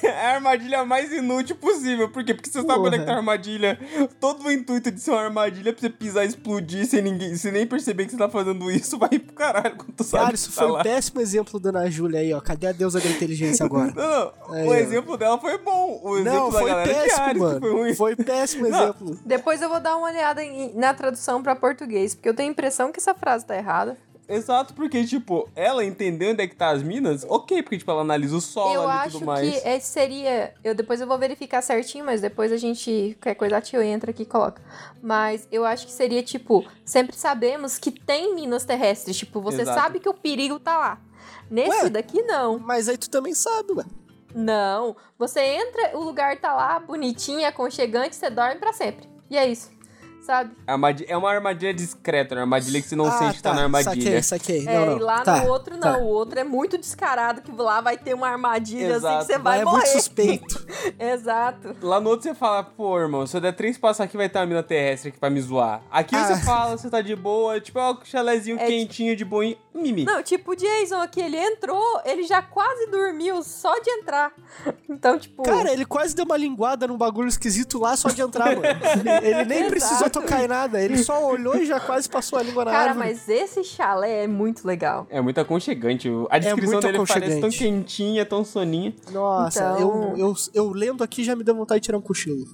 [0.02, 2.10] É a armadilha mais inútil possível.
[2.10, 2.34] Por quê?
[2.34, 3.78] Porque você sabe onde é que tá a armadilha.
[4.20, 7.34] Todo o intuito de ser uma armadilha é pra você pisar e explodir sem ninguém,
[7.36, 10.24] sem nem perceber que você tá fazendo isso, vai pro caralho quando tu sabe.
[10.24, 10.80] Cara, isso tá foi lá.
[10.80, 12.40] um péssimo exemplo da Ana Júlia aí, ó.
[12.40, 13.92] Cadê a deusa da inteligência agora?
[13.94, 14.54] Não, não.
[14.54, 14.74] Aí, o ó.
[14.74, 16.00] exemplo dela foi bom.
[16.02, 17.60] O exemplo Não, da foi galera de péssimo, Ares que mano.
[17.60, 17.94] foi ruim.
[17.94, 18.82] Foi péssimo Não.
[18.82, 19.18] exemplo.
[19.24, 22.52] Depois eu vou dar uma olhada em- na tradução pra português, porque eu tenho a
[22.52, 23.96] impressão que essa frase tá errada.
[24.28, 28.02] Exato, porque, tipo, ela entendeu onde é que tá as minas, ok, porque, tipo, ela
[28.02, 29.48] analisa o solo eu e acho tudo mais.
[29.48, 30.52] que esse seria.
[30.62, 33.16] Eu depois eu vou verificar certinho, mas depois a gente.
[33.20, 34.60] Qualquer coisa a tio entra aqui e coloca.
[35.02, 39.16] Mas eu acho que seria tipo: sempre sabemos que tem minas terrestres.
[39.16, 39.80] Tipo, você Exato.
[39.80, 41.00] sabe que o perigo tá lá.
[41.50, 41.88] Nesse Ué?
[41.88, 42.58] daqui, não.
[42.58, 43.84] Mas aí tu também sabe, ué.
[44.34, 44.94] Não.
[45.18, 49.08] Você entra, o lugar tá lá, bonitinho, aconchegante, você dorme pra sempre.
[49.30, 49.70] E é isso.
[50.28, 50.54] Sabe?
[51.06, 54.22] É uma armadilha discreta, uma armadilha que você não ah, sente que tá na armadilha.
[54.22, 54.68] Saquei, saquei.
[54.68, 54.96] É, não, não.
[54.98, 55.80] e lá tá, no outro não.
[55.80, 55.96] tá.
[55.96, 59.26] O outro é muito descarado, que lá vai ter uma armadilha assim Exato.
[59.26, 59.76] que você vai é morrer.
[59.78, 60.66] muito suspeito.
[61.00, 61.74] Exato.
[61.80, 64.38] Lá no outro você fala, pô, irmão, se eu der três passos aqui vai ter
[64.38, 65.80] uma mina terrestre aqui pra me zoar.
[65.90, 66.24] Aqui Ah.
[66.26, 69.56] você fala, você tá de boa, tipo, é um chalézinho É quentinho de boinha.
[69.74, 70.04] Mimi.
[70.04, 74.30] Não, tipo, o Jason aqui, ele entrou, ele já quase dormiu só de entrar.
[74.90, 75.42] Então, tipo.
[75.42, 78.62] Cara, ele quase deu uma linguada num bagulho esquisito lá só de entrar, mano.
[79.22, 79.70] Ele nem Exato.
[79.70, 80.82] precisou tocar em nada.
[80.82, 83.08] Ele só olhou e já quase passou a língua na cara, árvore.
[83.08, 85.06] mas esse chalé é muito legal.
[85.10, 86.08] É muito aconchegante.
[86.30, 88.94] A descrição muito dele parece tão quentinha, tão soninha.
[89.10, 92.44] Nossa, Então- eu, eu, eu lendo aqui já me deu vontade de tirar um cochilo.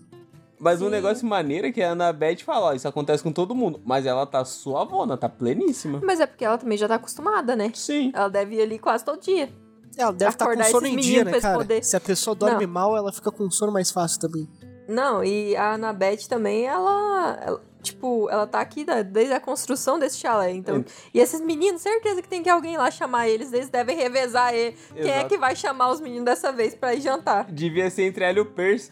[0.59, 0.91] Mas um Sim.
[0.93, 3.81] negócio maneiro é que a Annabeth fala, ó, isso acontece com todo mundo.
[3.85, 6.01] Mas ela tá suavona, tá pleníssima.
[6.03, 7.71] Mas é porque ela também já tá acostumada, né?
[7.75, 8.11] Sim.
[8.15, 9.51] Ela deve ir ali quase todo dia.
[9.97, 11.59] Ela deve estar com Acordar sono em dia, né, pra cara?
[11.59, 12.73] poder- Se a pessoa dorme Não.
[12.73, 14.49] mal, ela fica com sono mais fácil também.
[14.89, 19.99] Não, e a Annabeth também, ela, ela- Tipo, ela tá aqui da- desde a construção
[19.99, 20.51] desse chalé.
[20.53, 20.85] Então, É.
[21.13, 23.53] e esses meninos, certeza que tem que alguém lá chamar eles.
[23.53, 24.75] Eles devem revezar ele.
[24.95, 25.29] Quem é Exato.
[25.29, 27.45] que vai chamar os meninos dessa vez pra ir jantar?
[27.53, 28.91] Devia ser entre ela e o Percy.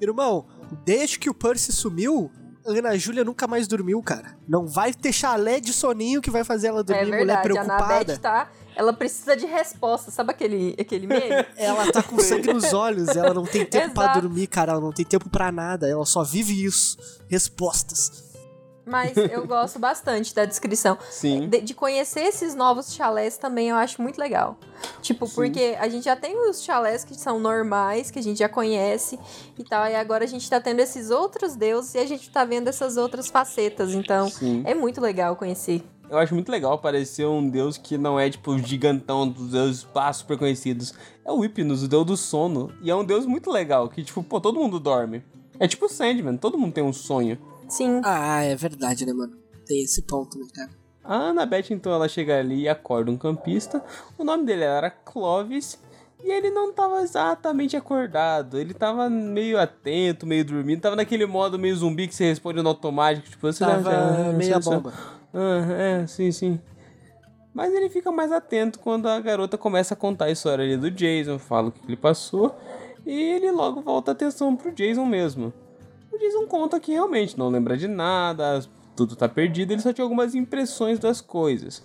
[0.00, 0.44] Irmão,
[0.84, 2.32] desde que o Percy sumiu,
[2.66, 4.36] a Ana Júlia nunca mais dormiu, cara.
[4.48, 7.42] Não vai ter chalé de soninho que vai fazer ela dormir, é mulher verdade, a
[7.42, 7.84] preocupada.
[7.94, 8.50] Annabeth tá.
[8.74, 10.10] Ela precisa de resposta.
[10.10, 11.46] Sabe aquele, aquele meme?
[11.56, 14.20] Ela tá com sangue nos olhos, ela não tem tempo pra Exato.
[14.22, 14.72] dormir, cara.
[14.72, 16.96] Ela não tem tempo pra nada, ela só vive isso.
[17.28, 18.32] Respostas.
[18.84, 20.98] Mas eu gosto bastante da descrição.
[21.08, 21.48] Sim.
[21.48, 24.56] De, de conhecer esses novos chalés também eu acho muito legal.
[25.00, 25.34] Tipo, Sim.
[25.34, 29.18] porque a gente já tem os chalés que são normais, que a gente já conhece
[29.56, 32.44] e tal, e agora a gente tá tendo esses outros deuses e a gente tá
[32.44, 33.94] vendo essas outras facetas.
[33.94, 34.62] Então, Sim.
[34.66, 35.84] é muito legal conhecer.
[36.12, 39.82] Eu acho muito legal aparecer um deus que não é, tipo, o gigantão dos deuses
[39.82, 40.92] pá, super conhecidos.
[41.24, 42.70] É o Hypnos, o deus do sono.
[42.82, 45.22] E é um deus muito legal, que, tipo, pô, todo mundo dorme.
[45.58, 47.38] É tipo o Sandman, todo mundo tem um sonho.
[47.66, 48.02] Sim.
[48.04, 49.32] Ah, é verdade, né, mano?
[49.64, 50.68] Tem esse ponto, né, cara?
[51.02, 53.82] A Annabeth, então, ela chega ali e acorda um campista.
[54.18, 55.78] O nome dele era Clovis.
[56.22, 58.58] E ele não tava exatamente acordado.
[58.58, 60.80] Ele tava meio atento, meio dormindo.
[60.80, 63.28] Tava naquele modo meio zumbi que você responde no automático.
[63.30, 64.92] Tipo, você Tava já- meia você- bomba.
[65.34, 66.60] Ah, é, sim, sim.
[67.54, 70.90] Mas ele fica mais atento quando a garota começa a contar a história ali do
[70.90, 72.54] Jason, fala o que ele passou,
[73.04, 75.52] e ele logo volta a atenção pro Jason mesmo.
[76.10, 78.60] O Jason conta que realmente não lembra de nada,
[78.96, 81.82] tudo tá perdido, ele só tinha algumas impressões das coisas.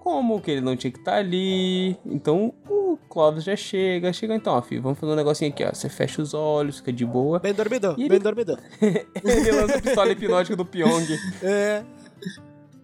[0.00, 1.94] como que ele não tinha que estar ali.
[2.06, 5.68] Então o Clovis já chega, chega então, ó, filho, vamos fazer um negocinho aqui, ó.
[5.74, 7.38] Você fecha os olhos, fica de boa.
[7.38, 8.56] Bem dormidão, ele- bem dormidão.
[8.80, 11.06] ele lança a pistola hipnótica do Pyong.
[11.42, 11.84] É.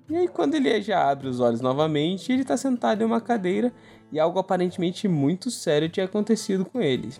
[0.08, 3.72] E aí, quando ele já abre os olhos novamente, ele tá sentado em uma cadeira
[4.12, 7.12] e algo aparentemente muito sério tinha acontecido com ele.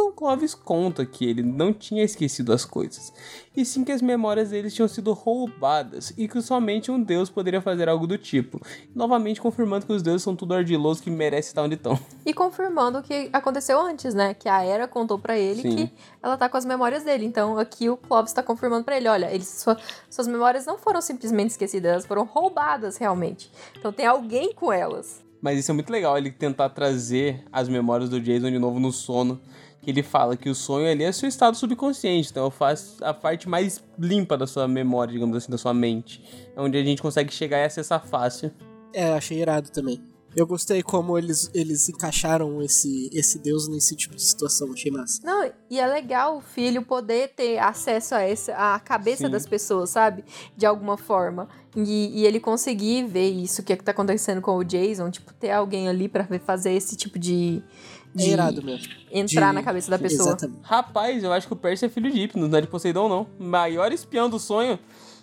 [0.00, 3.12] Então Clovis conta que ele não tinha esquecido as coisas,
[3.56, 7.60] e sim que as memórias deles tinham sido roubadas e que somente um deus poderia
[7.60, 8.60] fazer algo do tipo,
[8.94, 11.98] novamente confirmando que os deuses são tudo ardilosos que merecem estar onde estão.
[12.24, 14.34] E confirmando o que aconteceu antes, né?
[14.34, 15.74] Que a Era contou pra ele Sim.
[15.74, 15.92] que
[16.22, 17.24] ela tá com as memórias dele.
[17.26, 21.00] Então aqui o Clovis tá confirmando pra ele: olha, eles, sua- suas memórias não foram
[21.00, 23.50] simplesmente esquecidas, elas foram roubadas realmente.
[23.76, 25.26] Então tem alguém com elas.
[25.40, 28.92] Mas isso é muito legal, ele tentar trazer as memórias do Jason de novo no
[28.92, 29.40] sono.
[29.88, 33.48] Que ele fala que o sonho ali é seu estado subconsciente, então faz a parte
[33.48, 36.22] mais limpa da sua memória, digamos assim, da sua mente.
[36.54, 38.52] É onde a gente consegue chegar e acessar fácil.
[38.92, 39.98] É, achei irado também.
[40.36, 45.22] Eu gostei como eles, eles encaixaram esse, esse deus nesse tipo de situação, achei massa.
[45.24, 49.30] Não, e é legal o filho poder ter acesso a essa a cabeça Sim.
[49.30, 50.22] das pessoas, sabe?
[50.54, 51.48] De alguma forma.
[51.74, 55.32] E, e ele conseguir ver isso que, é que tá acontecendo com o Jason, tipo,
[55.32, 57.62] ter alguém ali pra fazer esse tipo de.
[58.20, 58.92] É de irado mesmo.
[59.10, 60.28] entrar De- na cabeça da pessoa.
[60.30, 60.60] Exatamente.
[60.62, 63.26] Rapaz, eu acho que o Percy é filho de Hipnos, não é de Poseidon, não.
[63.38, 64.78] Maior espião do sonho.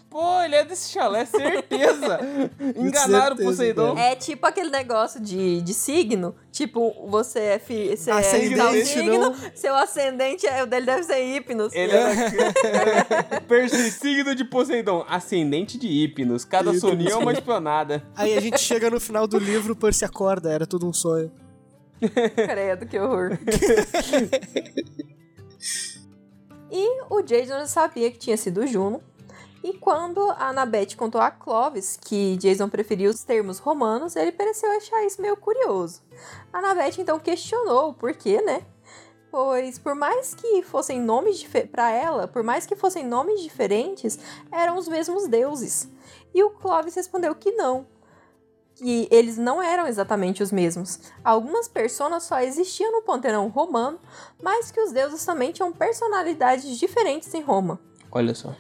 [0.07, 2.19] Pô, ele é desse chalé, certeza.
[2.77, 3.97] Enganaram o certeza, Poseidon.
[3.97, 6.33] É tipo aquele negócio de, de signo.
[6.53, 9.35] Tipo, você é, fi, você é Ascendente, tal signo, não.
[9.53, 11.73] seu ascendente, é, o dele deve ser hipnos.
[11.73, 16.45] Ele é Percy, signo de Poseidon, ascendente de Hipnos.
[16.45, 18.01] Cada soninho é uma espionada.
[18.15, 21.29] Aí a gente chega no final do livro, o Percy acorda, era tudo um sonho.
[22.35, 23.37] Credo, que horror.
[26.71, 29.01] e o Jason já sabia que tinha sido Juno.
[29.63, 34.69] E quando a Annabeth contou a Clovis que Jason preferia os termos romanos, ele pareceu
[34.71, 36.03] achar isso meio curioso.
[36.53, 38.63] A Annabeth então questionou o porquê, né?
[39.31, 44.19] Pois por mais que fossem nomes para ela, por mais que fossem nomes diferentes,
[44.51, 45.89] eram os mesmos deuses.
[46.31, 47.87] E o Clovis respondeu que não,
[48.75, 50.99] que eles não eram exatamente os mesmos.
[51.23, 53.99] Algumas personas só existiam no panteão romano,
[54.41, 57.79] mas que os deuses também tinham personalidades diferentes em Roma.
[58.11, 58.53] Olha só.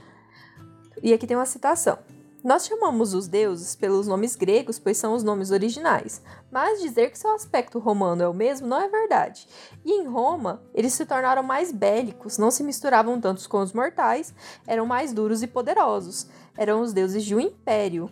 [1.03, 1.99] E aqui tem uma citação.
[2.45, 6.21] Nós chamamos os deuses pelos nomes gregos, pois são os nomes originais.
[6.51, 9.47] Mas dizer que seu aspecto romano é o mesmo não é verdade.
[9.83, 14.31] E em Roma, eles se tornaram mais bélicos, não se misturavam tanto com os mortais,
[14.67, 16.27] eram mais duros e poderosos.
[16.55, 18.11] Eram os deuses de um império.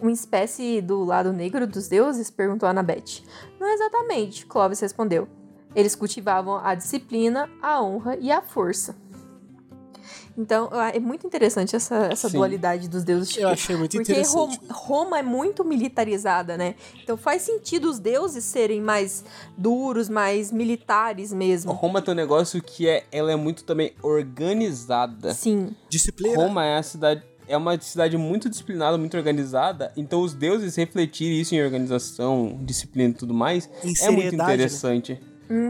[0.00, 2.30] Uma espécie do lado negro dos deuses?
[2.30, 3.22] perguntou Annabeth.
[3.58, 5.28] Não exatamente, Clovis respondeu.
[5.74, 8.96] Eles cultivavam a disciplina, a honra e a força.
[10.36, 12.36] Então, é muito interessante essa, essa Sim.
[12.36, 13.28] dualidade dos deuses.
[13.30, 14.60] tipo, Eu achei muito porque interessante.
[14.70, 16.76] Rom- Roma é muito militarizada, né?
[17.02, 19.24] Então faz sentido os deuses serem mais
[19.56, 21.72] duros, mais militares mesmo.
[21.72, 25.34] Roma tem um negócio que é, ela é muito também organizada.
[25.34, 25.74] Sim.
[25.88, 26.36] Disciplina.
[26.36, 29.92] Roma é a cidade é uma cidade muito disciplinada, muito organizada.
[29.96, 34.44] Então os deuses refletirem isso em organização, disciplina e tudo mais Em é muito né?
[34.44, 35.20] interessante.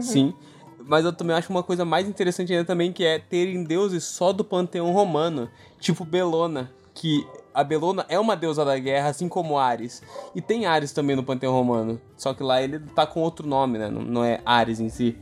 [0.01, 0.33] Sim.
[0.79, 4.33] Mas eu também acho uma coisa mais interessante ainda também que é terem deuses só
[4.33, 5.49] do panteão romano,
[5.79, 10.01] tipo Belona, que a Belona é uma deusa da guerra, assim como Ares.
[10.33, 13.77] E tem Ares também no panteão romano, só que lá ele tá com outro nome,
[13.77, 13.87] né?
[13.89, 15.15] Não, é Ares em si.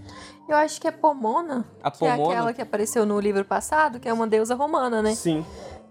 [0.48, 4.00] Eu acho que é Pomona, A que é Pomona- aquela que apareceu no livro passado,
[4.00, 5.14] que é uma deusa romana, né?
[5.14, 5.46] Sim.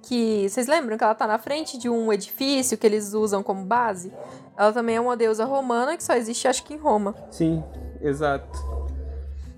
[0.06, 3.64] Que vocês lembram que ela tá na frente de um edifício que eles usam como
[3.64, 4.12] base?
[4.56, 7.14] Ela também é uma deusa romana que só existe, acho que em Roma.
[7.30, 7.62] Sim,
[8.00, 8.46] exato.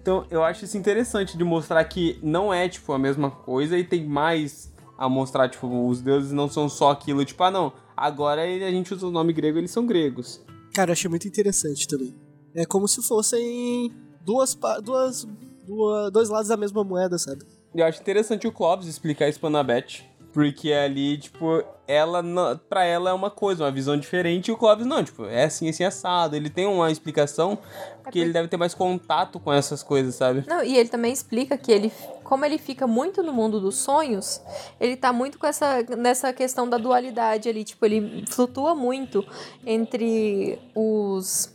[0.01, 3.85] Então, eu acho isso interessante de mostrar que não é, tipo, a mesma coisa e
[3.85, 8.47] tem mais a mostrar, tipo, os deuses não são só aquilo, tipo, ah, não, agora
[8.47, 10.43] ele- a gente usa o nome grego, eles são gregos.
[10.75, 12.17] Cara, achei muito interessante também.
[12.55, 13.93] É como se fossem
[14.25, 15.27] duas, duas,
[15.67, 17.45] duas, dois lados da mesma moeda, sabe?
[17.75, 20.03] Eu acho interessante o Clóvis explicar isso pra Annabeth,
[20.39, 22.23] porque ali, tipo, ela,
[22.69, 25.69] pra ela é uma coisa, uma visão diferente, e o Clóvis não, tipo, é assim,
[25.69, 26.37] assim, assado.
[26.37, 27.59] Ele tem uma explicação,
[28.05, 30.45] porque ele deve ter mais contato com essas coisas, sabe?
[30.47, 31.93] Não, e ele também explica que ele,
[32.23, 34.41] como ele fica muito no mundo dos sonhos,
[34.79, 39.27] ele tá muito com essa nessa questão da dualidade ali, tipo, ele flutua muito
[39.67, 41.53] entre os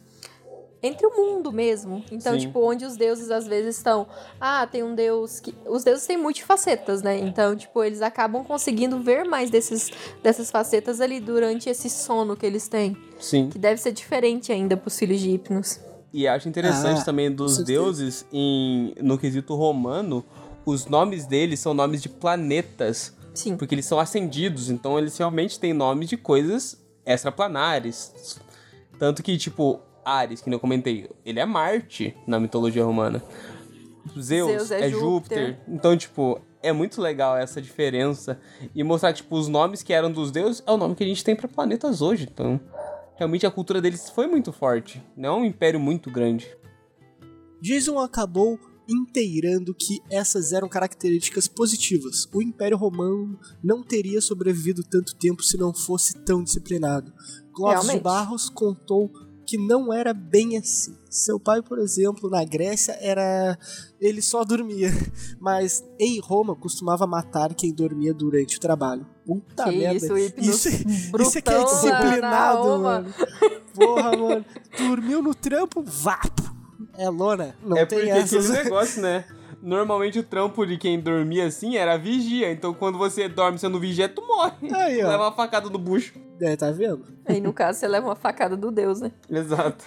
[0.84, 2.04] entre o mundo mesmo.
[2.12, 2.40] Então, Sim.
[2.48, 4.06] tipo, onde os deuses às vezes estão,
[4.40, 7.18] ah, tem um deus que os deuses têm multifacetas, né?
[7.18, 9.90] Então, tipo, eles acabam conseguindo ver mais desses
[10.22, 13.50] dessas facetas ali durante esse sono que eles têm, Sim.
[13.50, 15.80] que deve ser diferente ainda pros filhos de Hipnos.
[16.12, 20.24] E acho interessante Ah, também dos deuses em, no quesito romano,
[20.66, 23.56] os nomes deles são nomes de planetas, Sim.
[23.58, 28.38] porque eles são ascendidos, então eles realmente têm nomes de coisas extraplanares.
[29.00, 33.22] Tanto que, tipo, Ares, que eu comentei, ele é Marte na mitologia romana.
[34.20, 35.48] Zeus, Zeus é é, Júpiter.
[35.48, 35.60] Júpiter.
[35.68, 38.40] Então, tipo, é muito legal essa diferença.
[38.74, 41.08] E mostrar que, tipo, os nomes que eram dos deuses é o nome que a
[41.08, 42.28] gente tem pra planetas hoje.
[42.32, 42.60] Então,
[43.16, 45.02] realmente a cultura deles foi muito forte.
[45.16, 46.48] Não é um império muito grande.
[47.62, 48.60] Jason acabou
[48.90, 52.28] inteirando que essas eram características positivas.
[52.34, 57.14] O Império Romano não teria sobrevivido tanto tempo se não fosse tão disciplinado.
[57.54, 58.00] Clóvis de.
[58.00, 59.12] Barros contou
[59.54, 60.98] que não era bem assim.
[61.12, 63.56] Seu pai, por exemplo, na Grécia era
[64.02, 64.90] ele só dormia,
[65.40, 69.06] mas em Roma costumava matar quem dormia durante o trabalho.
[69.24, 69.96] Puta que merda.
[69.98, 70.18] isso.
[70.18, 73.14] Isso, isso é que é brutão na- na disciplinado, mano.
[73.76, 74.46] Porra, mano.
[74.76, 76.42] Dormiu no trampo, vapo.
[76.98, 77.56] É lona.
[77.64, 78.50] Não é tem porque essas.
[78.50, 79.24] aquele negócio, né?
[79.64, 82.52] Normalmente o trampo de quem dormia assim era vigia.
[82.52, 84.74] Então quando você dorme sendo vigia, tu morre.
[84.74, 85.08] Aí, ó.
[85.08, 86.14] Leva uma facada no bucho.
[86.42, 87.06] É, tá vendo?
[87.26, 89.14] Aí, no caso, você leva uma facada do Deus, né?
[89.30, 89.86] Exato.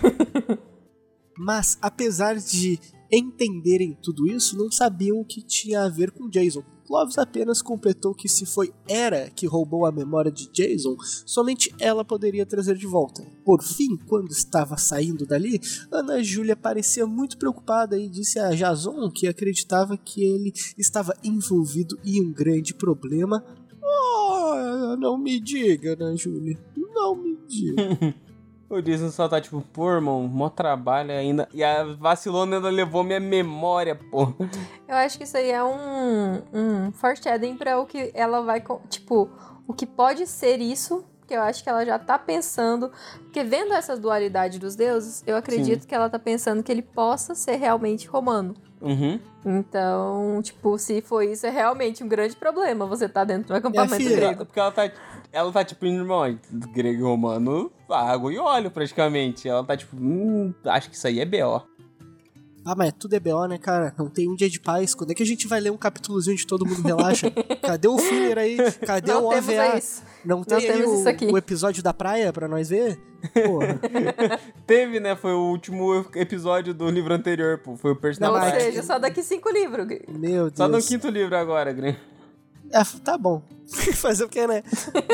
[1.36, 2.80] Mas, apesar de
[3.12, 6.64] entenderem tudo isso, não sabiam o que tinha a ver com Jason.
[6.86, 12.04] Clovis apenas completou que se foi Hera que roubou a memória de Jason, somente ela
[12.04, 13.26] poderia trazer de volta.
[13.44, 15.60] Por fim, quando estava saindo dali,
[15.90, 21.98] Ana Júlia parecia muito preocupada e disse a Jason que acreditava que ele estava envolvido
[22.04, 23.44] em um grande problema.
[23.82, 26.58] Oh, não me diga, Ana Júlia.
[26.76, 28.14] Não me diga.
[28.68, 31.48] O Jason só tá tipo, pô, irmão, mó trabalho ainda.
[31.54, 34.32] E a vacilona ainda levou minha memória, pô.
[34.88, 38.62] Eu acho que isso aí é um, um foreshadowing pra o que ela vai.
[38.88, 39.30] Tipo,
[39.68, 41.04] o que pode ser isso.
[41.28, 42.90] Que eu acho que ela já tá pensando.
[43.18, 47.34] Porque vendo essa dualidade dos deuses, eu acredito que ela tá pensando que ele possa
[47.34, 48.54] ser realmente romano.
[48.80, 49.18] Uhum.
[49.44, 53.96] Então, tipo, se for isso, é realmente um grande problema você tá dentro do acampamento
[53.96, 54.16] filha.
[54.16, 54.46] grego.
[54.46, 54.90] Porque ela tá.
[55.32, 56.38] Ela tá tipo, irmão,
[56.72, 59.48] grego e romano, água e óleo praticamente.
[59.48, 61.60] Ela tá tipo, hum, acho que isso aí é B.O.
[62.68, 63.94] Ah, mas tudo é BO, né, cara?
[63.96, 64.92] Não tem um dia de paz.
[64.92, 67.30] Quando é que a gente vai ler um capítulozinho de Todo Mundo Relaxa?
[67.62, 68.56] Cadê o filler aí?
[68.84, 69.78] Cadê Não o OVA?
[69.78, 70.02] isso.
[70.24, 71.26] Não tem aí o, isso aqui.
[71.26, 73.00] o episódio da praia pra nós ver?
[73.44, 73.78] Porra.
[74.66, 75.14] Teve, né?
[75.14, 77.76] Foi o último episódio do livro anterior, pô.
[77.76, 78.50] Foi o Ou personagem.
[78.54, 79.86] mas- seja, só daqui cinco livros.
[80.08, 80.56] Meu Deus.
[80.56, 82.00] Só no quinto livro agora, Grêmio.
[82.72, 83.42] É, tá bom.
[83.94, 84.62] Fazer o que, né?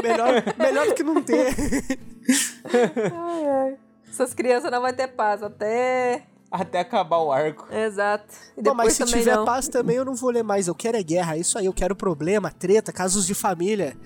[0.03, 1.55] Melhor, melhor do que não ter.
[3.15, 3.77] Ai, ai.
[4.09, 6.27] Essas crianças não vão ter paz até.
[6.53, 7.67] Até acabar o arco.
[7.73, 8.35] Exato.
[8.55, 9.45] E depois mas se também tiver não.
[9.47, 10.69] paz também eu não vou ler mais.
[10.69, 11.35] Eu quero é guerra.
[11.39, 13.97] Isso aí, eu quero problema, treta, casos de família.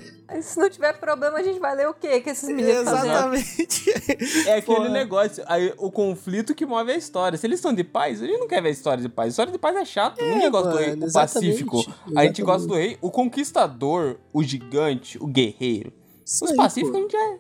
[0.41, 3.35] Se não tiver problema, a gente vai ler o quê que esses meninos fazendo?
[3.35, 3.91] Exatamente.
[4.47, 4.89] É aquele Porra.
[4.91, 7.37] negócio, aí, o conflito que move a história.
[7.37, 9.27] Se eles estão de paz, a gente não quer ver a história de paz.
[9.27, 10.23] A história de paz é chato.
[10.23, 11.77] Ninguém gosta do rei, o exatamente, pacífico.
[11.79, 12.43] A gente exatamente.
[12.43, 15.93] gosta do rei, o conquistador, o gigante, o guerreiro.
[16.25, 17.03] Isso Os aí, pacíficos a pô.
[17.03, 17.39] gente é.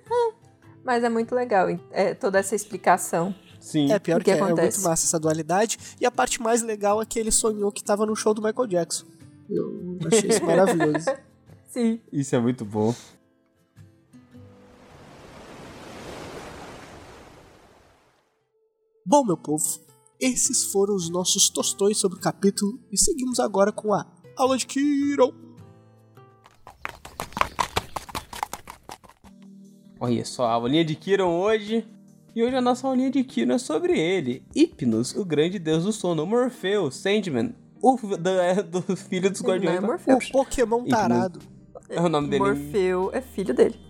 [0.84, 3.34] Mas é muito legal é, toda essa explicação.
[3.66, 3.90] Sim.
[3.90, 4.84] É, pior O que que, é, é muito acontece?
[4.84, 5.76] massa essa dualidade.
[6.00, 8.68] E a parte mais legal é que ele sonhou que tava no show do Michael
[8.68, 9.04] Jackson.
[9.50, 11.06] Eu achei isso maravilhoso.
[11.66, 12.00] Sim.
[12.12, 12.94] Isso é muito bom.
[19.04, 19.64] Bom, meu povo,
[20.20, 24.06] esses foram os nossos tostões sobre o capítulo e seguimos agora com a
[24.36, 25.34] aula de Kiro.
[29.98, 31.84] Olha só, a aulinha de Kiron hoje.
[32.36, 34.42] E hoje a nossa aulinha de Kiron é sobre ele.
[34.54, 36.22] Hipnos, o grande deus do sono.
[36.22, 37.96] O Morfeu, Sandman, o
[38.42, 39.78] é, do filho dos Ele não guardiões.
[39.78, 40.16] é da- Morfeu.
[40.18, 41.40] O Pokémon tarado.
[41.88, 42.44] É o nome dele.
[42.44, 43.80] Morfeu é filho dele.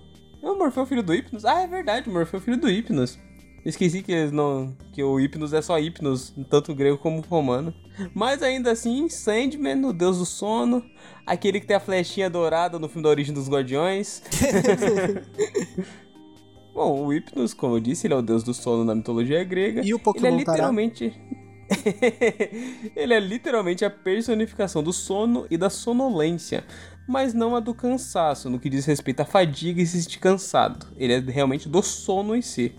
[0.40, 1.44] É o Morfeu filho do Hipnos?
[1.44, 3.18] Ah, é verdade, o Morfeu filho do Hipnos.
[3.64, 4.76] Esqueci que eles não.
[4.92, 7.74] que o Hipnos é só Hipnos, tanto grego como romano.
[8.14, 10.84] Mas ainda assim, Sandman, o deus do sono,
[11.26, 14.22] aquele que tem a flechinha dourada no filme da Origem dos Guardiões.
[16.76, 19.80] Bom, o Hipnos, como eu disse, ele é o deus do sono na mitologia grega.
[19.80, 21.18] E o Ele é Pokémon literalmente.
[22.94, 26.66] ele é literalmente a personificação do sono e da sonolência,
[27.08, 30.86] mas não a do cansaço, no que diz respeito à fadiga e se sentir cansado.
[30.98, 32.74] Ele é realmente do sono em si.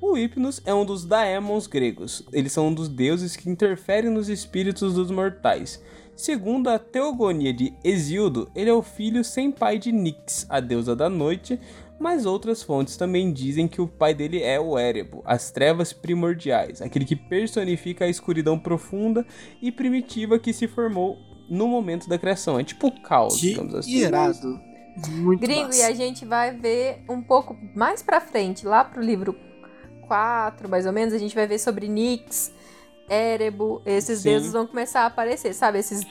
[0.00, 2.24] O Hypnos é um dos daemons gregos.
[2.32, 5.82] Eles são um dos deuses que interferem nos espíritos dos mortais.
[6.14, 10.94] Segundo a teogonia de Hesíodo, ele é o filho sem pai de Nix, a deusa
[10.94, 11.58] da noite,
[12.02, 16.82] mas outras fontes também dizem que o pai dele é o Erebo, as trevas primordiais,
[16.82, 19.24] aquele que personifica a escuridão profunda
[19.62, 21.16] e primitiva que se formou
[21.48, 22.58] no momento da criação.
[22.58, 23.90] É tipo o caos, Que digamos assim.
[23.96, 24.60] irado.
[25.08, 25.78] Muito Gringo, massa.
[25.80, 29.34] e a gente vai ver um pouco mais pra frente, lá pro livro
[30.06, 32.52] 4, mais ou menos, a gente vai ver sobre Nix,
[33.08, 34.30] Erebo, esses Sim.
[34.30, 35.78] deuses vão começar a aparecer, sabe?
[35.78, 36.02] Esses,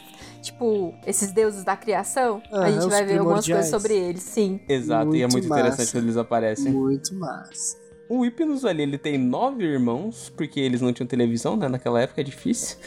[0.41, 2.41] tipo, esses deuses da criação.
[2.51, 4.59] a gente vai ver algumas coisas sobre eles, sim.
[4.67, 5.91] Exato, e é Muito muito interessante massa.
[5.91, 6.71] quando eles aparecem.
[6.71, 7.77] Muito massa.
[8.09, 11.67] o Hypnos ali, ele tem nove irmãos, porque eles não tinham televisão, né?
[11.69, 12.77] Naquela época é difícil.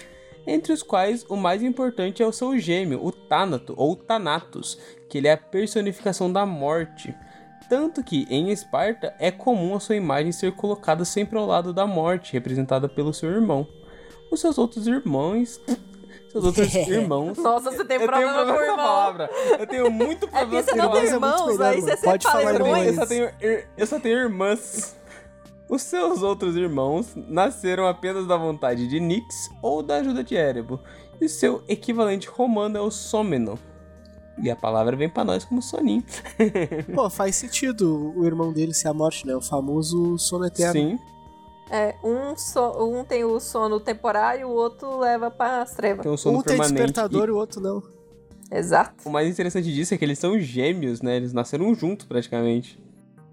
[0.46, 4.78] Entre os quais o mais importante é o seu gêmeo, o Thanato, ou Thanatos,
[5.08, 7.14] que ele é a personificação da morte.
[7.66, 11.86] Tanto que em Esparta é comum a sua imagem ser colocada sempre ao lado da
[11.86, 13.66] morte, representada pelo seu irmão.
[14.30, 15.58] Os seus outros irmãos.
[16.34, 17.38] Seus outros irmãos.
[17.38, 19.30] Nossa, você tem Eu tenho problema com o problema com a palavra.
[19.56, 21.80] Eu tenho muito É problema você com não tem irmãos é muito irmãos, melhor, aí
[21.80, 22.86] você Pode falar irmãos.
[22.86, 23.30] Eu só, tenho,
[23.76, 24.96] eu só tenho irmãs.
[25.68, 30.80] Os seus outros irmãos nasceram apenas da vontade de Nix ou da ajuda de Erebo.
[31.20, 33.56] E seu equivalente romano é o Sômeno.
[34.42, 36.02] E a palavra vem pra nós como soninho.
[36.92, 39.36] Pô, faz sentido o irmão dele ser a morte, né?
[39.36, 40.72] O famoso sono eterno.
[40.72, 40.98] Sim,
[41.70, 46.02] É, um, so- um tem o sono temporário, o outro leva para trevas.
[46.02, 46.74] tem um sono um tem permanente.
[46.74, 47.82] despertador e o outro não.
[48.50, 49.08] Exato.
[49.08, 51.16] O mais interessante disso é que eles são gêmeos, né?
[51.16, 52.78] Eles nasceram juntos praticamente.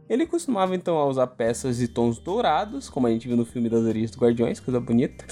[0.10, 3.70] Ele costumava então a usar peças de tons dourados, como a gente viu no filme
[3.70, 5.24] das origens do Guardiões, coisa bonita.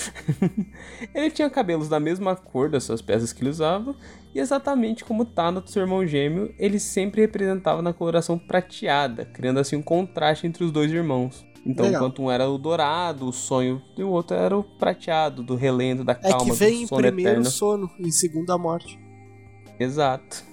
[1.14, 3.94] ele tinha cabelos da mesma cor das suas peças que ele usava,
[4.34, 9.76] e exatamente como Thanatos, seu irmão gêmeo, ele sempre representava na coloração prateada, criando assim
[9.76, 11.46] um contraste entre os dois irmãos.
[11.66, 12.02] Então, Legal.
[12.02, 16.04] enquanto um era o dourado, o sonho, e o outro era o prateado, do relento,
[16.04, 17.46] da É calma, que vem do em primeiro eterno.
[17.46, 19.00] sono, em segundo a morte.
[19.80, 20.44] Exato.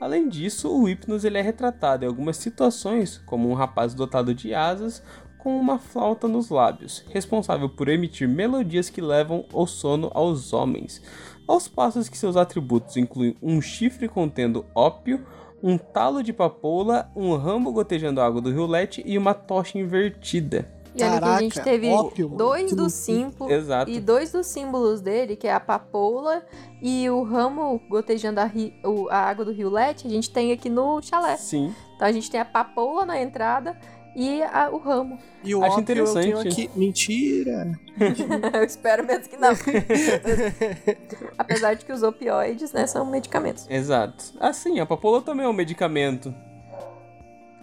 [0.00, 4.54] Além disso, o Hypnos ele é retratado em algumas situações como um rapaz dotado de
[4.54, 5.02] asas
[5.38, 11.02] com uma flauta nos lábios, responsável por emitir melodias que levam o sono aos homens.
[11.46, 15.24] Aos passos que seus atributos incluem um chifre contendo ópio,
[15.62, 20.66] um talo de papoula, um ramo gotejando água do rio Lete e uma tocha invertida.
[20.94, 23.52] E olha que a gente Caraca, teve ópio, dois dos símbolos.
[23.92, 26.42] E dois dos símbolos dele, que é a papoula
[26.82, 30.50] e o ramo gotejando a, ri- o- a água do rio Lete, a gente tem
[30.50, 31.36] aqui no chalé.
[31.36, 31.72] Sim.
[31.94, 33.76] Então a gente tem a papoula na entrada
[34.16, 35.18] e a- o ramo.
[35.44, 36.48] E o Acho ópio eu tenho interessante.
[36.48, 36.70] aqui.
[36.78, 37.78] Mentira!
[38.54, 39.50] Eu espero mesmo que não.
[41.36, 43.66] Apesar de que os opioides, né, são medicamentos.
[43.68, 44.24] Exato.
[44.40, 46.34] Assim, a papoula também é um medicamento.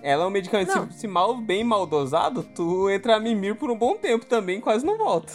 [0.01, 0.91] Ela é um medicamento, Não.
[0.91, 4.61] se, se mal, bem mal dosado, tu entra a mimir por um bom tempo também,
[4.61, 5.33] quase não volta.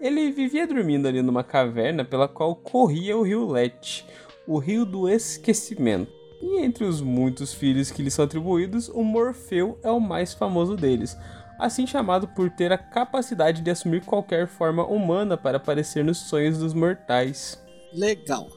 [0.00, 4.06] Ele vivia dormindo ali numa caverna pela qual corria o rio Lete,
[4.46, 6.12] o rio do esquecimento.
[6.42, 10.74] E entre os muitos filhos que lhe são atribuídos, o Morfeu é o mais famoso
[10.74, 11.16] deles,
[11.56, 16.58] assim chamado por ter a capacidade de assumir qualquer forma humana para aparecer nos sonhos
[16.58, 17.62] dos mortais.
[17.92, 18.50] Legal.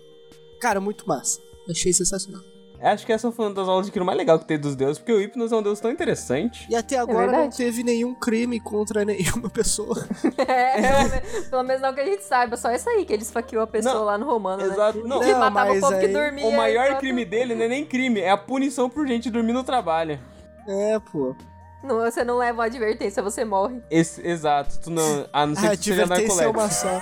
[0.59, 1.39] Cara, muito massa.
[1.69, 2.54] Achei sensacional.
[2.91, 4.97] Acho que essa foi uma das aulas de crime mais legal que tem dos deuses,
[4.97, 6.67] porque o Hypnos é um deus tão interessante.
[6.69, 7.57] E até agora não verdade.
[7.57, 9.95] teve nenhum crime contra nenhuma pessoa.
[10.47, 13.67] É, pelo menos não que a gente saiba, só isso aí, que ele esfaqueou a
[13.67, 14.73] pessoa Não, lá no Romano, né?
[14.73, 15.07] Exato.
[15.07, 16.45] Não, Que Não, matava o povo que aí- dormia.
[16.47, 19.63] o maior crime dele não é nem crime, é a punição por gente dormir no
[19.63, 20.19] trabalho.
[20.67, 21.35] É, pô.
[21.83, 23.79] Não, você não leva uma advertência, você morre.
[23.91, 25.27] Esse, exato, tu não.
[25.31, 27.01] A não ser A que tu seja advertência é uma só.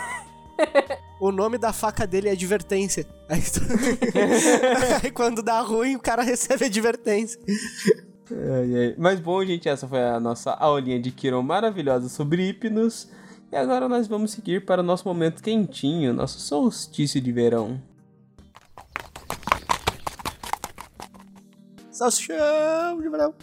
[1.19, 3.05] O nome da faca dele é advertência.
[3.29, 3.61] Aí, tu-
[5.03, 7.39] Aí quando dá ruim, o cara recebe advertência.
[8.97, 13.07] Mas bom, gente, essa foi a nossa aulinha de Kiron maravilhosa sobre Hypnos.
[13.51, 17.79] E agora nós vamos seguir para o nosso momento quentinho, nosso solstício de verão.
[21.91, 23.33] Salsichão de verão.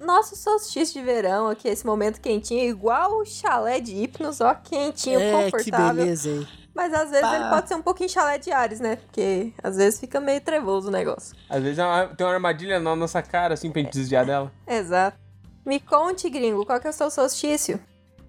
[0.00, 5.20] Nosso solstício de verão aqui, esse momento quentinho, igual o chalé de Hipnos, ó, quentinho,
[5.20, 5.94] É, que confortável.
[6.04, 6.48] beleza, hein?
[6.74, 7.36] Mas às vezes Pá.
[7.36, 8.96] ele pode ser um pouquinho chalé de Ares, né?
[8.96, 11.36] Porque às vezes fica meio trevoso o negócio.
[11.50, 14.50] Às vezes é uma- tem uma armadilha na nossa cara, assim, pra gente desviar dela.
[14.66, 15.18] Exato.
[15.66, 17.78] Me conte, gringo, qual que é o seu solstício?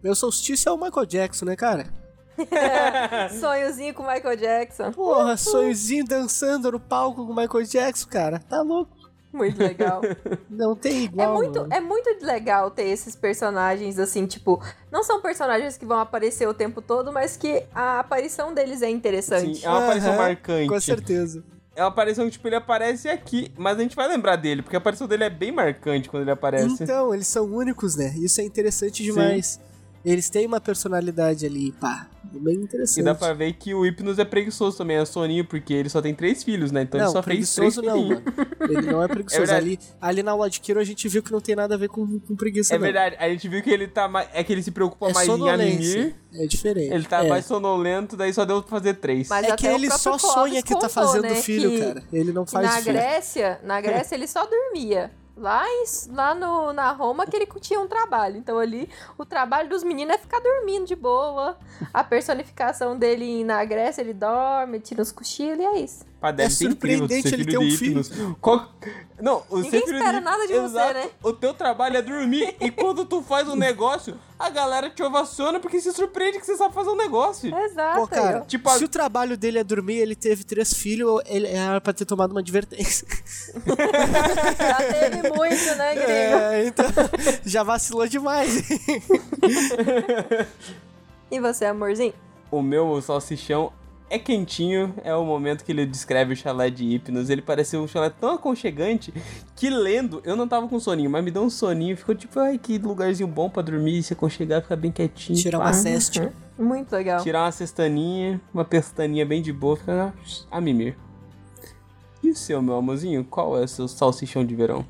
[0.03, 1.85] Meu solstício é o Michael Jackson, né, cara?
[3.39, 4.91] Sonhozinho com Michael Jackson.
[4.91, 8.39] Porra, sonhozinho dançando no palco com o Michael Jackson, cara.
[8.39, 8.97] Tá louco.
[9.33, 10.01] Muito legal.
[10.49, 11.33] Não tem É igual.
[11.33, 11.73] muito, mano.
[11.73, 16.53] é muito legal ter esses personagens, assim, tipo, não são personagens que vão aparecer o
[16.53, 19.59] tempo todo, mas que a aparição deles é interessante.
[19.59, 20.67] Sim, é uma aparição Aham, marcante.
[20.67, 21.43] Com certeza.
[21.73, 24.75] É uma aparição que, tipo, ele aparece aqui, mas a gente vai lembrar dele, porque
[24.75, 26.83] a aparição dele é bem marcante quando ele aparece.
[26.83, 28.13] Então, eles são únicos, né?
[28.17, 29.57] Isso é interessante demais.
[30.03, 32.07] Eles têm uma personalidade ali, pá.
[32.33, 33.01] É bem interessante.
[33.01, 36.01] E dá pra ver que o Hypnos é preguiçoso também, é soninho, porque ele só
[36.01, 36.83] tem três filhos, né?
[36.83, 38.21] Então ele não, só fez três preguiçoso não, filhinhos.
[38.23, 38.47] mano.
[38.79, 39.39] Ele não é preguiçoso.
[39.45, 39.65] verdade.
[39.65, 41.89] ali, ali na aula de Kiro a gente viu que não tem nada a ver
[41.89, 42.83] com, com preguiça, É não.
[42.85, 44.27] verdade, a gente viu que ele tá mais.
[44.33, 46.15] É que ele se preocupa É mais em animir.
[46.33, 46.93] É diferente.
[46.93, 47.29] Ele tá é.
[47.29, 49.27] mais sonolento, daí só deu pra fazer três.
[49.27, 52.03] Mas É que ele só sonha que tá contou, fazendo né, filho, que- cara.
[52.13, 52.93] Ele não faz na filho.
[52.93, 55.11] Grécia, na Grécia ele só dormia.
[55.35, 58.37] Lá, em, lá no, na Roma que ele tinha um trabalho.
[58.37, 61.57] Então ali o trabalho dos meninos é ficar dormindo de boa.
[61.93, 66.10] A personificação dele na Grécia, ele dorme, tira uns cochilos e é isso.
[66.21, 68.35] Pá, deve É ser incrível surpreendente ser ele ter um filho.
[68.39, 68.69] Qual-
[69.19, 70.93] Não, o Ninguém espera de- nada de você, Exato.
[70.93, 71.09] né?
[71.23, 72.55] O teu trabalho é dormir.
[72.61, 76.55] e quando tu faz um negócio, a galera te ovaciona porque se surpreende que você
[76.55, 77.51] sabe fazer um negócio.
[77.55, 77.99] Exato.
[78.01, 78.41] Pô, cara.
[78.41, 81.91] Tipo, a- se o trabalho dele é dormir, ele teve três filhos, ele era pra
[81.91, 83.07] ter tomado uma advertência.
[84.59, 86.07] Já teve muito, né, gringo?
[86.37, 86.85] É, então,
[87.45, 88.61] já vacilou demais.
[91.31, 92.13] E você, amorzinho?
[92.51, 93.71] O meu salsichão
[94.11, 97.29] é quentinho, é o momento que ele descreve o chalé de Hipnos.
[97.29, 99.13] Ele pareceu um chalé tão aconchegante
[99.55, 101.95] que lendo, eu não tava com soninho, mas me deu um soninho.
[101.95, 105.39] Ficou tipo, ai, que lugarzinho bom pra dormir, se aconchegar, ficar bem quietinho.
[105.39, 106.33] Tirar uma cesta.
[106.59, 107.23] Muito legal.
[107.23, 110.13] Tirar uma cestaninha, uma pestaninha bem de boa, ficar
[110.51, 110.97] a mimir.
[112.21, 113.23] E o seu, meu amorzinho?
[113.23, 114.85] Qual é o seu salsichão de verão?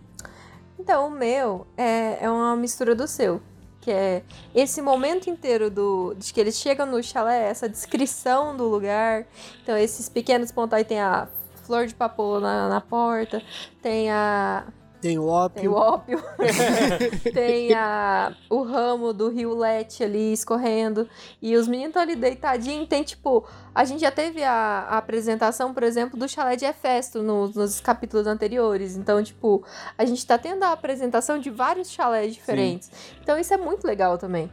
[0.79, 3.39] Então, o meu é, é uma mistura do seu.
[3.81, 8.67] Que é esse momento inteiro do, de que eles chegam no chalé, essa descrição do
[8.67, 9.25] lugar.
[9.63, 11.27] Então, esses pequenos pontos aí tem a
[11.65, 13.41] flor de papoula na, na porta,
[13.81, 14.65] tem a.
[15.01, 15.71] Tem o Tem ópio.
[15.71, 16.23] o ópio,
[17.33, 21.09] tem a, o ramo do rio Lete ali escorrendo.
[21.41, 22.87] E os meninos estão ali deitadinhos.
[22.87, 23.45] Tem tipo.
[23.73, 27.79] A gente já teve a, a apresentação, por exemplo, do chalé de Hefesto nos, nos
[27.79, 28.95] capítulos anteriores.
[28.95, 29.65] Então, tipo,
[29.97, 32.91] a gente tá tendo a apresentação de vários chalés diferentes.
[33.21, 34.51] Então, isso é muito legal também.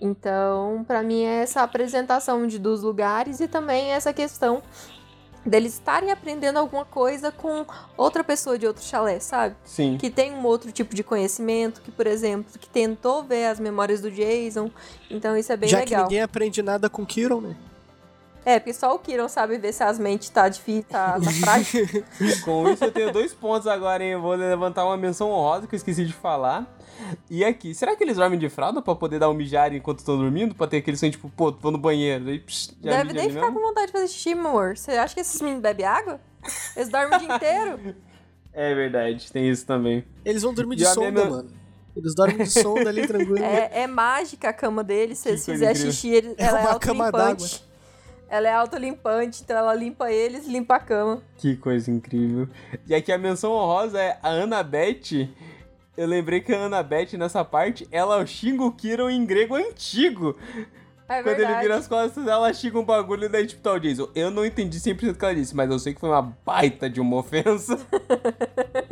[0.00, 4.62] Então, pra mim, é essa apresentação de, dos lugares e também essa questão
[5.48, 7.64] deles estarem aprendendo alguma coisa com
[7.96, 9.56] outra pessoa de outro chalé, sabe?
[9.64, 9.96] Sim.
[9.98, 14.00] que tem um outro tipo de conhecimento, que, por exemplo, que tentou ver as memórias
[14.00, 14.70] do Jason.
[15.10, 16.02] Então isso é bem Já que legal.
[16.04, 17.56] ninguém aprende nada com Kiron, né?
[18.44, 21.86] É, porque só o Kiron sabe ver se as mentes tá difícil, tá, tá frágil.
[22.44, 24.10] Com isso eu tenho dois pontos agora, hein?
[24.12, 26.66] Eu vou levantar uma menção honrosa que eu esqueci de falar.
[27.30, 30.16] E aqui, será que eles dormem de fralda pra poder dar um mijar enquanto estão
[30.16, 30.54] dormindo?
[30.54, 32.28] Pra ter aquele sonho, tipo, pô, vou no banheiro.
[32.28, 33.60] Aí, psh, já Deve nem ficar mesmo?
[33.60, 34.76] com vontade de fazer xixi, meu amor.
[34.76, 36.20] Você acha que esses meninos bebem água?
[36.74, 37.94] Eles dormem o dia inteiro.
[38.50, 40.04] É verdade, tem isso também.
[40.24, 41.50] Eles vão dormir de a sonda, minha- mano.
[41.94, 43.38] Eles dormem de sonda ali, tranquilo.
[43.38, 45.18] É, é mágica a cama deles.
[45.18, 47.64] Se eles fizerem xixi, ele- É ela é uma cama autolimpante.
[48.28, 51.22] Ela é autolimpante, então ela limpa eles e limpa a cama.
[51.36, 52.48] Que coisa incrível.
[52.86, 55.30] E aqui a menção honrosa é a Annabeth.
[55.96, 60.36] Eu lembrei que a Annabeth, nessa parte, ela xinga o Kiron em grego antigo.
[61.08, 64.10] É Quando ele vira as costas, ela xinga um bagulho e daí, tipo, Jason.
[64.14, 66.90] Eu não entendi 100% o que ela disse, mas eu sei que foi uma baita
[66.90, 67.78] de uma ofensa.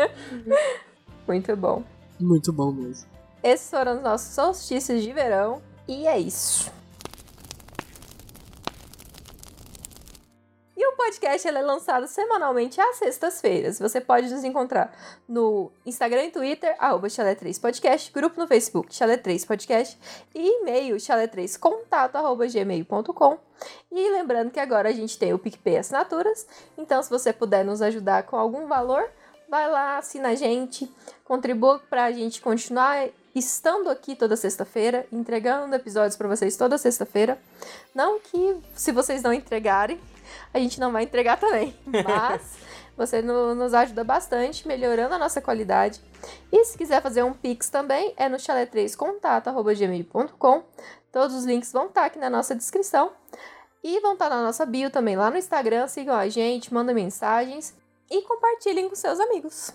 [1.28, 1.84] Muito bom.
[2.18, 3.06] Muito bom mesmo.
[3.42, 5.60] Esses foram os nossos solstícios de verão.
[5.86, 6.72] E é isso.
[10.88, 13.78] O podcast é lançado semanalmente às sextas-feiras.
[13.78, 14.96] Você pode nos encontrar
[15.28, 19.96] no Instagram e Twitter, arroba Chalé3podcast, grupo no Facebook, Chalé3podcast,
[20.34, 23.38] e e-mail, chalé3contato, arroba gmail.com.
[23.90, 26.46] E lembrando que agora a gente tem o PicPay Assinaturas,
[26.78, 29.08] então se você puder nos ajudar com algum valor,
[29.48, 30.90] vai lá, assina a gente,
[31.24, 37.38] contribua para a gente continuar estando aqui toda sexta-feira, entregando episódios para vocês toda sexta-feira.
[37.94, 40.00] Não que se vocês não entregarem,
[40.52, 42.56] a gente não vai entregar também, mas
[42.96, 46.00] você no- nos ajuda bastante, melhorando a nossa qualidade.
[46.50, 50.62] E se quiser fazer um Pix também, é no chalé3contato.gmail.com.
[51.12, 53.12] Todos os links vão estar aqui na nossa descrição.
[53.82, 55.86] E vão estar na nossa bio também lá no Instagram.
[55.86, 57.74] Sigam a gente, mandem mensagens
[58.10, 59.70] e compartilhem com seus amigos.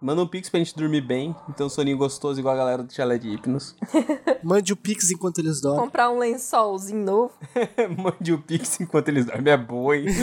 [0.00, 3.18] Manda um pix pra gente dormir bem, então soninho gostoso igual a galera do Chalé
[3.18, 3.76] de Hipnos.
[4.42, 5.84] Mande o Pix enquanto eles dormem.
[5.84, 7.34] Comprar um lençolzinho novo.
[8.02, 10.06] Mande o pix enquanto eles dormem, é boa, hein?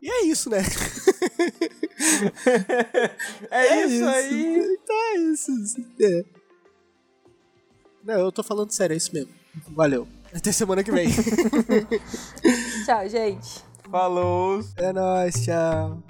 [0.00, 0.58] E é isso, né?
[3.50, 4.78] É, isso, aí.
[4.80, 5.50] Então é isso.
[6.00, 6.24] É.
[8.04, 9.32] Não, eu tô falando sério, é isso mesmo.
[9.70, 10.06] Valeu.
[10.32, 11.08] Até semana que vem.
[12.84, 13.65] Tchau, gente.
[13.90, 14.60] Falou!
[14.76, 16.02] É nóis, tchau!